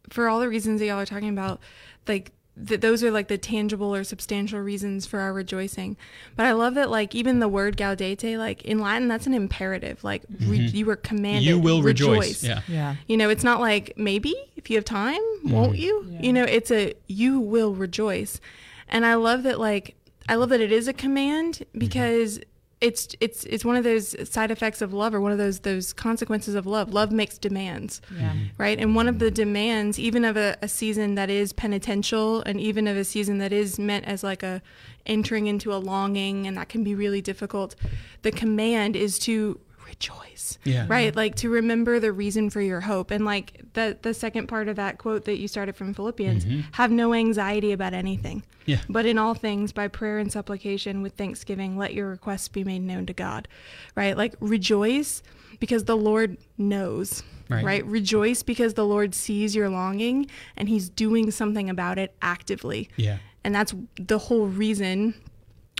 for 0.10 0.28
all 0.28 0.40
the 0.40 0.50
reasons 0.50 0.80
that 0.80 0.88
y'all 0.88 1.00
are 1.00 1.06
talking 1.06 1.30
about, 1.30 1.60
like 2.08 2.32
that 2.56 2.82
those 2.82 3.04
are 3.04 3.10
like 3.10 3.28
the 3.28 3.38
tangible 3.38 3.93
or 3.95 4.04
substantial 4.04 4.60
reasons 4.60 5.06
for 5.06 5.20
our 5.20 5.34
rejoicing. 5.34 5.97
But 6.36 6.45
I 6.45 6.51
love 6.51 6.76
that 6.76 6.89
like 6.89 7.16
even 7.16 7.39
the 7.39 7.47
word 7.47 7.78
gaudete, 7.78 8.38
like 8.38 8.62
in 8.64 8.80
Latin, 8.80 9.08
that's 9.08 9.26
an 9.26 9.34
imperative. 9.34 10.04
Like 10.04 10.24
re- 10.41 10.60
mm-hmm. 10.60 10.76
you 10.76 10.86
were 10.86 10.95
commanded. 10.95 11.43
You 11.43 11.60
will 11.60 11.82
rejoice. 11.82 12.43
Yeah. 12.43 12.62
yeah 12.68 12.95
You 13.08 13.18
know, 13.18 13.30
it's 13.30 13.43
not 13.43 13.60
like 13.60 13.93
maybe 13.97 14.36
if 14.56 14.70
you 14.70 14.78
have 14.78 14.86
time, 14.86 15.22
won't 15.43 15.74
mm-hmm. 15.74 15.82
you? 15.82 16.08
Yeah. 16.10 16.22
You 16.22 16.34
know, 16.34 16.43
it's 16.43 16.70
a 16.70 16.93
you 17.08 17.39
will 17.39 17.74
rejoice. 17.74 18.39
And 18.88 19.06
I 19.06 19.16
love 19.16 19.43
that 19.43 19.60
like 19.60 19.95
I 20.30 20.36
love 20.36 20.49
that 20.49 20.62
it 20.62 20.72
is 20.72 20.88
a 20.88 20.93
command 20.93 21.56
mm-hmm. 21.56 21.80
because 21.80 22.39
it's 22.84 23.08
it's 23.22 23.46
it's 23.46 23.64
one 23.64 23.78
of 23.78 23.86
those 23.86 24.14
side 24.30 24.52
effects 24.52 24.82
of 24.82 24.94
love 24.94 25.16
or 25.16 25.22
one 25.22 25.32
of 25.32 25.38
those 25.38 25.62
those 25.62 25.94
consequences 25.94 26.54
of 26.54 26.68
love. 26.68 26.94
Love 26.94 27.12
makes 27.12 27.38
demands. 27.38 28.02
yeah 28.18 28.34
Right. 28.58 28.78
And 28.78 28.94
one 28.94 29.08
of 29.08 29.20
the 29.20 29.32
demands, 29.32 29.98
even 29.98 30.26
of 30.26 30.36
a, 30.36 30.58
a 30.62 30.68
season 30.68 31.16
that 31.16 31.30
is 31.30 31.54
penitential 31.54 32.42
and 32.42 32.60
even 32.60 32.88
of 32.88 32.98
a 32.98 33.06
season 33.06 33.38
that 33.38 33.54
is 33.54 33.80
meant 33.80 34.06
as 34.06 34.24
like 34.24 34.44
a 34.44 34.62
entering 35.06 35.48
into 35.48 35.74
a 35.74 35.78
longing 35.78 36.46
and 36.46 36.58
that 36.58 36.68
can 36.68 36.84
be 36.84 36.94
really 36.94 37.22
difficult, 37.22 37.76
the 38.22 38.32
command 38.32 38.96
is 38.96 39.18
to 39.20 39.60
rejoice 39.94 40.58
Yeah. 40.64 40.86
right 40.89 41.16
like 41.16 41.36
to 41.36 41.50
remember 41.50 42.00
the 42.00 42.12
reason 42.12 42.50
for 42.50 42.62
your 42.62 42.82
hope 42.82 43.12
and 43.12 43.26
like 43.26 43.62
the 43.74 43.98
the 44.02 44.14
second 44.14 44.48
part 44.48 44.68
of 44.68 44.76
that 44.78 44.98
quote 44.98 45.26
that 45.26 45.38
you 45.38 45.48
started 45.48 45.76
from 45.76 45.94
philippians 45.94 46.46
mm-hmm. 46.46 46.62
have 46.74 46.91
no 46.91 47.14
anxiety 47.14 47.72
about 47.72 47.94
anything 47.94 48.44
Yeah. 48.66 48.80
but 48.89 49.06
in 49.06 49.18
all 49.18 49.34
things 49.36 49.72
by 49.72 49.88
prayer 49.88 50.18
and 50.20 50.32
supplication 50.32 51.02
with 51.02 51.14
thanksgiving 51.14 51.78
let 51.78 51.94
your 51.94 52.10
requests 52.10 52.48
be 52.48 52.64
made 52.64 52.82
known 52.82 53.06
to 53.06 53.14
god 53.14 53.48
right 53.96 54.18
like 54.18 54.36
rejoice 54.39 55.22
because 55.60 55.86
the 55.86 55.98
lord 55.98 56.38
knows 56.58 57.24
Right. 57.50 57.64
right 57.64 57.86
rejoice 57.86 58.41
because 58.41 58.74
the 58.74 58.86
lord 58.86 59.14
sees 59.14 59.54
your 59.56 59.70
longing 59.70 60.28
and 60.58 60.70
he's 60.70 60.89
doing 60.89 61.30
something 61.30 61.70
about 61.70 62.00
it 62.00 62.16
actively 62.22 62.89
Yeah. 62.96 63.18
and 63.44 63.54
that's 63.54 63.76
the 64.00 64.18
whole 64.18 64.48
reason 64.48 65.14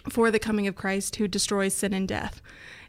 for 0.10 0.30
the 0.32 0.40
coming 0.40 0.68
of 0.68 0.76
Christ 0.76 1.16
who 1.16 1.30
destroys 1.30 1.74
sin 1.74 1.94
and 1.94 2.06
death. 2.06 2.42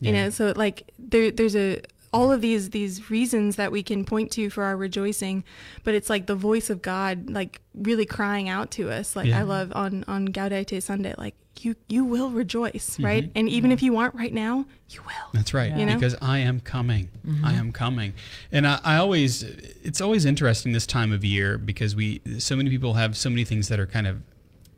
You 0.05 0.13
Yeah. 0.13 0.25
know, 0.25 0.31
so 0.31 0.53
like 0.57 0.93
there 0.99 1.31
there's 1.31 1.57
a 1.57 1.81
all 2.13 2.31
of 2.31 2.41
these 2.41 2.71
these 2.71 3.11
reasons 3.11 3.57
that 3.57 3.73
we 3.73 3.83
can 3.83 4.05
point 4.05 4.31
to 4.33 4.49
for 4.51 4.63
our 4.65 4.77
rejoicing, 4.77 5.43
but 5.83 5.95
it's 5.95 6.09
like 6.09 6.27
the 6.27 6.37
voice 6.37 6.71
of 6.71 6.81
God 6.81 7.29
like 7.31 7.61
really 7.75 8.07
crying 8.07 8.49
out 8.49 8.71
to 8.73 8.91
us. 8.91 9.17
Like 9.17 9.27
Yeah. 9.27 9.41
I 9.41 9.43
love 9.43 9.73
on 9.75 10.05
on 10.07 10.29
Gaudete 10.29 10.81
Sunday 10.83 11.15
like 11.19 11.35
you 11.61 11.75
you 11.89 12.05
will 12.05 12.31
rejoice, 12.31 12.91
Mm-hmm. 12.95 13.05
right? 13.05 13.31
And 13.35 13.49
even 13.49 13.73
if 13.73 13.83
you 13.83 13.97
aren't 13.97 14.15
right 14.15 14.33
now, 14.33 14.67
you 14.91 15.01
will. 15.03 15.29
That's 15.33 15.55
right. 15.55 15.75
You 15.77 15.87
know? 15.87 15.95
Because 15.95 16.17
I 16.21 16.39
am 16.39 16.61
coming. 16.61 17.09
I 17.45 17.55
am 17.55 17.73
coming. 17.73 18.13
And 18.53 18.67
I, 18.67 18.81
I 18.85 18.97
always, 18.97 19.43
it's 19.43 20.01
always 20.01 20.25
interesting 20.25 20.73
this 20.73 20.87
time 20.87 21.13
of 21.13 21.25
year 21.25 21.57
because 21.59 21.95
we, 21.97 22.21
so 22.39 22.55
many 22.57 22.71
people 22.71 22.95
have 22.95 23.17
so 23.17 23.31
many 23.31 23.45
things 23.45 23.69
that 23.69 23.79
are 23.81 23.87
kind 23.87 24.07
of, 24.09 24.21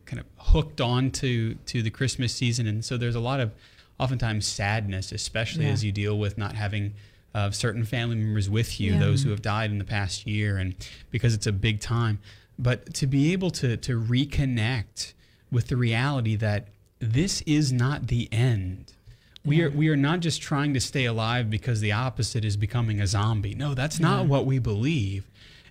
kind 0.04 0.20
of 0.20 0.26
hooked 0.52 0.80
on 0.80 1.10
to, 1.12 1.54
to 1.54 1.82
the 1.82 1.90
Christmas 1.90 2.34
season. 2.34 2.66
And 2.66 2.84
so 2.84 2.96
there's 2.98 3.14
a 3.16 3.20
lot 3.20 3.40
of, 3.40 3.52
oftentimes 3.98 4.46
sadness, 4.46 5.12
especially 5.12 5.64
Yeah. 5.66 5.72
as 5.72 5.84
you 5.84 5.92
deal 5.92 6.18
with 6.18 6.36
not 6.38 6.54
having 6.54 6.94
uh, 7.34 7.50
certain 7.50 7.84
family 7.84 8.16
members 8.16 8.48
with 8.48 8.80
you, 8.80 8.92
Yeah. 8.94 8.98
those 8.98 9.22
who 9.22 9.28
have 9.30 9.42
died 9.42 9.70
in 9.70 9.76
the 9.78 9.84
past 9.84 10.26
year, 10.26 10.56
and 10.56 10.74
because 11.10 11.34
it's 11.34 11.46
a 11.46 11.52
big 11.52 11.80
time. 11.80 12.18
But 12.58 12.94
to 12.94 13.06
be 13.06 13.32
able 13.32 13.50
to 13.52 13.76
to 13.76 14.00
reconnect 14.00 15.12
with 15.50 15.68
the 15.68 15.76
reality 15.76 16.36
that 16.36 16.68
this 16.98 17.42
is 17.42 17.72
not 17.72 18.06
the 18.06 18.28
end. 18.32 18.92
We 19.44 19.60
are 19.62 19.70
we 19.70 19.88
are 19.90 19.96
not 19.96 20.20
just 20.20 20.40
trying 20.40 20.72
to 20.74 20.80
stay 20.80 21.04
alive 21.04 21.50
because 21.50 21.80
the 21.80 21.92
opposite 21.92 22.44
is 22.44 22.56
becoming 22.56 23.00
a 23.00 23.06
zombie. 23.06 23.54
No, 23.54 23.74
that's 23.74 24.00
not 24.00 24.26
what 24.26 24.46
we 24.46 24.58
believe. 24.58 25.24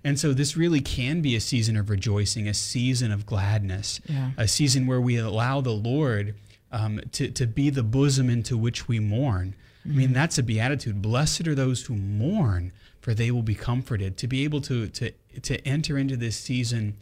And 0.03 0.19
so 0.19 0.33
this 0.33 0.55
really 0.55 0.81
can 0.81 1.21
be 1.23 1.35
a 1.35 1.41
season 1.41 1.75
of 1.75 1.89
rejoicing, 1.89 2.47
a 2.47 2.53
season 2.53 3.11
of 3.11 3.25
gladness, 3.25 3.99
a 4.37 4.47
season 4.47 4.85
where 4.85 5.01
we 5.01 5.17
allow 5.17 5.61
the 5.61 5.71
Lord 5.71 6.35
um, 6.71 6.99
to, 7.13 7.29
to 7.31 7.45
be 7.47 7.69
the 7.69 7.83
bosom 7.83 8.29
into 8.29 8.57
which 8.57 8.87
we 8.87 8.99
mourn. 8.99 9.55
I 9.85 9.89
mean, 9.89 10.13
that's 10.13 10.37
a 10.39 10.43
beatitude. 10.43 11.01
Blessed 11.01 11.47
are 11.47 11.53
those 11.55 11.85
who 11.85 11.95
mourn, 11.95 12.71
for 13.01 13.13
they 13.13 13.29
will 13.29 13.43
be 13.43 13.53
comforted. 13.55 14.17
To 14.17 14.27
be 14.27 14.43
able 14.43 14.59
to, 14.61 14.87
to, 14.87 15.11
to 15.43 15.67
enter 15.67 15.95
into 15.97 16.17
this 16.17 16.35
season, 16.37 16.95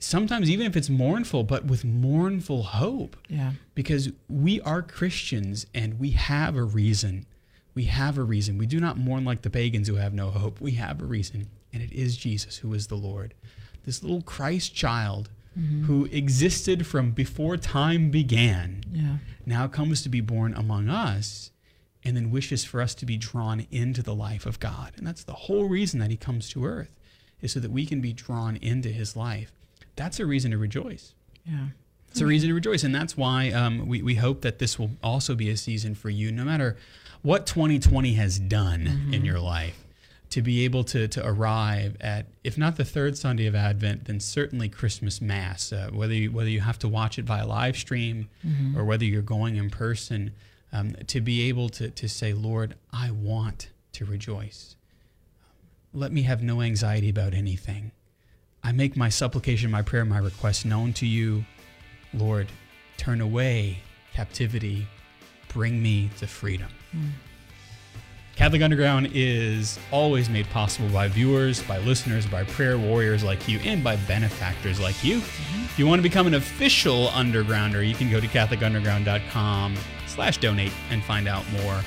sometimes 0.00 0.50
even 0.50 0.66
if 0.66 0.76
it's 0.76 0.90
mournful, 0.90 1.44
but 1.44 1.66
with 1.66 1.84
mournful 1.84 2.64
hope 2.64 3.16
Yeah. 3.28 3.52
because 3.76 4.10
we 4.28 4.60
are 4.62 4.82
Christians 4.82 5.66
and 5.72 6.00
we 6.00 6.10
have 6.10 6.56
a 6.56 6.64
reason. 6.64 7.26
We 7.74 7.84
have 7.84 8.18
a 8.18 8.22
reason. 8.24 8.58
We 8.58 8.66
do 8.66 8.80
not 8.80 8.98
mourn 8.98 9.24
like 9.24 9.42
the 9.42 9.50
pagans 9.50 9.86
who 9.86 9.94
have 9.96 10.12
no 10.12 10.30
hope. 10.30 10.60
We 10.60 10.72
have 10.72 11.00
a 11.00 11.04
reason, 11.04 11.46
and 11.72 11.82
it 11.82 11.92
is 11.92 12.16
Jesus 12.16 12.56
who 12.58 12.72
is 12.74 12.88
the 12.88 12.96
Lord. 12.96 13.34
This 13.84 14.02
little 14.02 14.22
Christ 14.22 14.74
child 14.74 15.30
Mm-hmm. 15.58 15.84
who 15.84 16.04
existed 16.12 16.86
from 16.86 17.12
before 17.12 17.56
time 17.56 18.10
began 18.10 18.82
Yeah. 18.92 19.18
now 19.46 19.66
comes 19.66 20.02
to 20.02 20.10
be 20.10 20.20
born 20.20 20.52
among 20.52 20.90
us 20.90 21.50
and 22.04 22.14
then 22.14 22.30
wishes 22.30 22.62
for 22.62 22.82
us 22.82 22.94
to 22.96 23.06
be 23.06 23.16
drawn 23.16 23.66
into 23.70 24.02
the 24.02 24.14
life 24.14 24.44
of 24.44 24.60
God. 24.60 24.92
And 24.96 25.06
that's 25.06 25.24
the 25.24 25.32
whole 25.32 25.64
reason 25.64 25.98
that 26.00 26.10
he 26.10 26.16
comes 26.18 26.50
to 26.50 26.66
earth 26.66 26.94
is 27.40 27.52
so 27.52 27.60
that 27.60 27.70
we 27.70 27.86
can 27.86 28.00
be 28.00 28.12
drawn 28.12 28.56
into 28.56 28.90
his 28.90 29.16
life. 29.16 29.50
That's 29.96 30.20
a 30.20 30.26
reason 30.26 30.50
to 30.50 30.58
rejoice. 30.58 31.14
Yeah. 31.44 31.68
It's 32.08 32.20
a 32.20 32.24
hmm. 32.24 32.28
reason 32.28 32.48
to 32.50 32.54
rejoice. 32.54 32.84
And 32.84 32.94
that's 32.94 33.16
why 33.16 33.50
um, 33.50 33.88
we, 33.88 34.02
we 34.02 34.16
hope 34.16 34.42
that 34.42 34.58
this 34.58 34.78
will 34.78 34.90
also 35.02 35.34
be 35.34 35.48
a 35.50 35.56
season 35.56 35.94
for 35.94 36.10
you, 36.10 36.30
no 36.30 36.44
matter 36.44 36.76
what 37.22 37.46
2020 37.46 38.12
has 38.14 38.38
done 38.38 38.84
mm-hmm. 38.84 39.14
in 39.14 39.24
your 39.24 39.40
life, 39.40 39.85
to 40.36 40.42
be 40.42 40.66
able 40.66 40.84
to, 40.84 41.08
to 41.08 41.26
arrive 41.26 41.96
at, 41.98 42.26
if 42.44 42.58
not 42.58 42.76
the 42.76 42.84
third 42.84 43.16
Sunday 43.16 43.46
of 43.46 43.54
Advent, 43.54 44.04
then 44.04 44.20
certainly 44.20 44.68
Christmas 44.68 45.22
Mass. 45.22 45.72
Uh, 45.72 45.88
whether, 45.90 46.12
you, 46.12 46.30
whether 46.30 46.50
you 46.50 46.60
have 46.60 46.78
to 46.80 46.88
watch 46.88 47.18
it 47.18 47.24
via 47.24 47.46
live 47.46 47.74
stream 47.74 48.28
or 48.76 48.84
whether 48.84 49.06
you're 49.06 49.22
going 49.22 49.56
in 49.56 49.70
person, 49.70 50.32
um, 50.74 50.94
to 51.06 51.22
be 51.22 51.48
able 51.48 51.70
to, 51.70 51.88
to 51.88 52.06
say, 52.06 52.34
Lord, 52.34 52.74
I 52.92 53.12
want 53.12 53.70
to 53.92 54.04
rejoice. 54.04 54.76
Let 55.94 56.12
me 56.12 56.24
have 56.24 56.42
no 56.42 56.60
anxiety 56.60 57.08
about 57.08 57.32
anything. 57.32 57.92
I 58.62 58.72
make 58.72 58.94
my 58.94 59.08
supplication, 59.08 59.70
my 59.70 59.80
prayer, 59.80 60.04
my 60.04 60.18
request 60.18 60.66
known 60.66 60.92
to 60.94 61.06
you. 61.06 61.46
Lord, 62.12 62.48
turn 62.98 63.22
away 63.22 63.78
captivity, 64.12 64.86
bring 65.48 65.82
me 65.82 66.10
to 66.18 66.26
freedom. 66.26 66.68
Catholic 68.36 68.60
Underground 68.60 69.08
is 69.14 69.78
always 69.90 70.28
made 70.28 70.46
possible 70.50 70.88
by 70.90 71.08
viewers, 71.08 71.62
by 71.62 71.78
listeners, 71.78 72.26
by 72.26 72.44
prayer 72.44 72.76
warriors 72.76 73.24
like 73.24 73.48
you, 73.48 73.58
and 73.60 73.82
by 73.82 73.96
benefactors 73.96 74.78
like 74.78 75.02
you. 75.02 75.16
If 75.18 75.78
you 75.78 75.86
want 75.86 76.00
to 76.00 76.02
become 76.02 76.26
an 76.26 76.34
official 76.34 77.06
Undergrounder, 77.08 77.86
you 77.86 77.94
can 77.94 78.10
go 78.10 78.20
to 78.20 78.26
CatholicUnderground.com 78.26 79.76
slash 80.06 80.36
donate 80.36 80.72
and 80.90 81.02
find 81.02 81.26
out 81.28 81.50
more. 81.50 81.80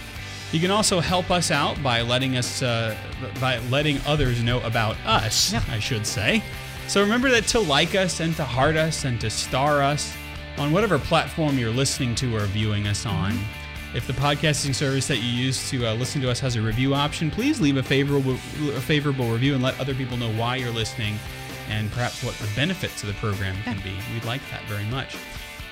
You 0.52 0.60
can 0.60 0.72
also 0.72 1.00
help 1.00 1.30
us 1.30 1.52
out 1.52 1.82
by 1.84 2.02
letting 2.02 2.36
us 2.36 2.64
uh, 2.64 2.97
by 3.39 3.60
letting 3.70 4.00
others 4.08 4.41
know 4.41 4.60
about 4.62 4.97
us, 5.06 5.54
Yep. 5.54 5.70
I 5.70 5.78
should 5.78 6.08
say. 6.08 6.41
So 6.88 7.00
remember 7.02 7.30
that 7.30 7.45
to 7.50 7.60
like 7.60 7.93
us 7.93 8.22
and 8.22 8.36
to 8.38 8.43
heart 8.43 8.76
us 8.76 9.06
and 9.06 9.22
to 9.22 9.30
star 9.30 9.84
us 9.84 10.12
on 10.58 10.72
whatever 10.72 10.97
platform 10.97 11.60
you're 11.60 11.70
listening 11.70 12.16
to 12.16 12.36
or 12.36 12.45
viewing 12.47 12.88
us 12.88 13.06
on. 13.06 13.38
If 13.96 14.06
the 14.06 14.14
podcasting 14.14 14.76
service 14.76 15.08
that 15.08 15.18
you 15.18 15.30
use 15.30 15.70
to 15.72 15.88
uh, 15.88 15.94
listen 15.96 16.22
to 16.22 16.30
us 16.30 16.40
has 16.42 16.56
a 16.56 16.62
review 16.62 16.94
option, 16.94 17.32
please 17.32 17.60
leave 17.60 17.78
a 17.78 17.84
favorable 17.84 18.34
a 18.34 18.82
favorable 18.82 19.32
review 19.32 19.56
and 19.56 19.64
let 19.64 19.80
other 19.80 19.96
people 19.96 20.16
know 20.16 20.32
why 20.34 20.58
you're 20.58 20.72
listening 20.72 21.18
and 21.70 21.92
perhaps 21.92 22.24
what 22.24 22.36
the 22.36 22.48
benefits 22.56 23.02
of 23.02 23.08
the 23.08 23.16
program 23.16 23.56
can 23.64 23.78
be. 23.84 23.96
We'd 24.14 24.26
like 24.26 24.42
that 24.52 24.64
very 24.66 24.86
much. 24.86 25.18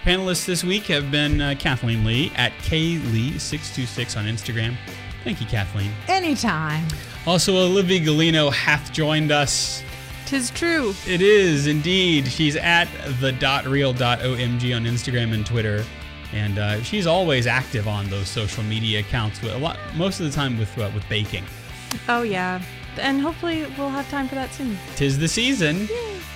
Panelists 0.04 0.46
this 0.46 0.64
week 0.64 0.84
have 0.86 1.12
been 1.12 1.42
uh, 1.42 1.56
Kathleen 1.60 2.06
Lee 2.06 2.32
at 2.36 2.54
klee626 2.64 4.18
on 4.18 4.26
Instagram. 4.26 4.76
Thank 5.24 5.42
you, 5.42 5.48
Kathleen. 5.48 5.92
Anytime. 6.08 6.88
Also, 7.26 7.58
Olivia 7.58 8.00
Galino 8.00 8.52
hath 8.52 8.94
joined 8.94 9.32
us. 9.32 9.84
Tis 10.26 10.50
true. 10.52 10.94
It 11.06 11.22
is 11.22 11.68
indeed. 11.68 12.28
She's 12.28 12.56
at 12.56 12.88
the 13.20 13.32
.real.omg 13.68 14.76
on 14.76 14.86
Instagram 14.86 15.34
and 15.34 15.46
Twitter, 15.46 15.84
and 16.34 16.60
uh, 16.60 16.82
she's 16.84 17.08
always 17.08 17.48
active 17.48 17.88
on 17.88 18.10
those 18.10 18.28
social 18.28 18.64
media 18.64 19.00
accounts. 19.00 19.42
With 19.42 19.54
a 19.54 19.58
lot, 19.58 19.78
most 19.96 20.20
of 20.20 20.26
the 20.26 20.32
time 20.32 20.58
with 20.58 20.78
uh, 20.78 20.90
with 20.94 21.08
baking. 21.10 21.46
Oh 22.10 22.24
yeah. 22.24 22.62
And 23.00 23.22
hopefully 23.22 23.66
we'll 23.78 23.90
have 23.90 24.10
time 24.10 24.28
for 24.28 24.36
that 24.36 24.52
soon. 24.54 24.78
Tis 24.96 25.20
the 25.20 25.28
season. 25.28 25.88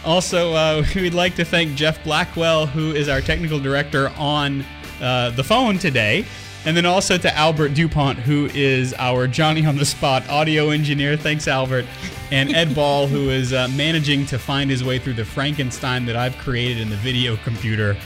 Also, 0.06 0.54
uh, 0.54 0.84
we'd 0.96 1.14
like 1.14 1.36
to 1.36 1.46
thank 1.46 1.76
Jeff 1.76 2.04
Blackwell, 2.04 2.68
who 2.68 2.92
is 2.92 3.10
our 3.10 3.22
technical 3.22 3.60
director 3.60 4.10
on 4.18 4.64
uh, 5.02 5.32
the 5.32 5.44
phone 5.44 5.78
today. 5.78 6.26
And 6.64 6.78
then 6.78 6.86
also 6.86 7.18
to 7.18 7.36
Albert 7.36 7.70
DuPont, 7.70 8.20
who 8.20 8.48
is 8.54 8.94
our 9.00 9.28
Johnny 9.28 9.66
on 9.66 9.78
the 9.78 9.86
spot 9.86 10.28
audio 10.30 10.70
engineer. 10.70 11.18
Thanks, 11.18 11.48
Albert. 11.48 11.86
And 12.32 12.54
Ed 12.54 12.76
Ball, 12.76 13.08
who 13.08 13.32
is 13.32 13.52
uh, 13.52 13.68
managing 13.76 14.28
to 14.28 14.38
find 14.38 14.70
his 14.70 14.84
way 14.84 15.00
through 15.00 15.16
the 15.16 15.26
Frankenstein 15.26 16.06
that 16.06 16.16
I've 16.16 16.38
created 16.38 16.80
in 16.80 16.92
the 16.92 16.98
video 16.98 17.36
computer. 17.38 17.98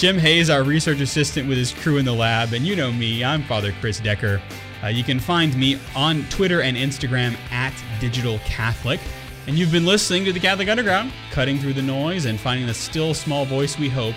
Jim 0.00 0.16
Hayes, 0.16 0.48
our 0.48 0.62
research 0.62 1.00
assistant 1.00 1.46
with 1.46 1.58
his 1.58 1.72
crew 1.72 1.98
in 1.98 2.06
the 2.06 2.12
lab. 2.14 2.54
And 2.54 2.64
you 2.64 2.74
know 2.74 2.90
me, 2.90 3.22
I'm 3.22 3.42
Father 3.42 3.70
Chris 3.82 4.00
Decker. 4.00 4.40
Uh, 4.82 4.86
you 4.86 5.04
can 5.04 5.20
find 5.20 5.54
me 5.54 5.78
on 5.94 6.24
Twitter 6.30 6.62
and 6.62 6.74
Instagram 6.74 7.36
at 7.50 7.74
Digital 8.00 8.38
Catholic. 8.46 8.98
And 9.46 9.58
you've 9.58 9.70
been 9.70 9.84
listening 9.84 10.24
to 10.24 10.32
the 10.32 10.40
Catholic 10.40 10.70
Underground, 10.70 11.12
cutting 11.32 11.58
through 11.58 11.74
the 11.74 11.82
noise 11.82 12.24
and 12.24 12.40
finding 12.40 12.66
the 12.66 12.72
still 12.72 13.12
small 13.12 13.44
voice 13.44 13.78
we 13.78 13.90
hope. 13.90 14.14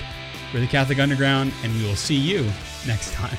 We're 0.54 0.62
the 0.62 0.68
Catholic 0.68 1.00
Underground, 1.00 1.52
and 1.66 1.76
we 1.76 1.84
will 1.86 1.98
see 1.98 2.16
you 2.16 2.50
next 2.88 3.12
time. 3.12 3.38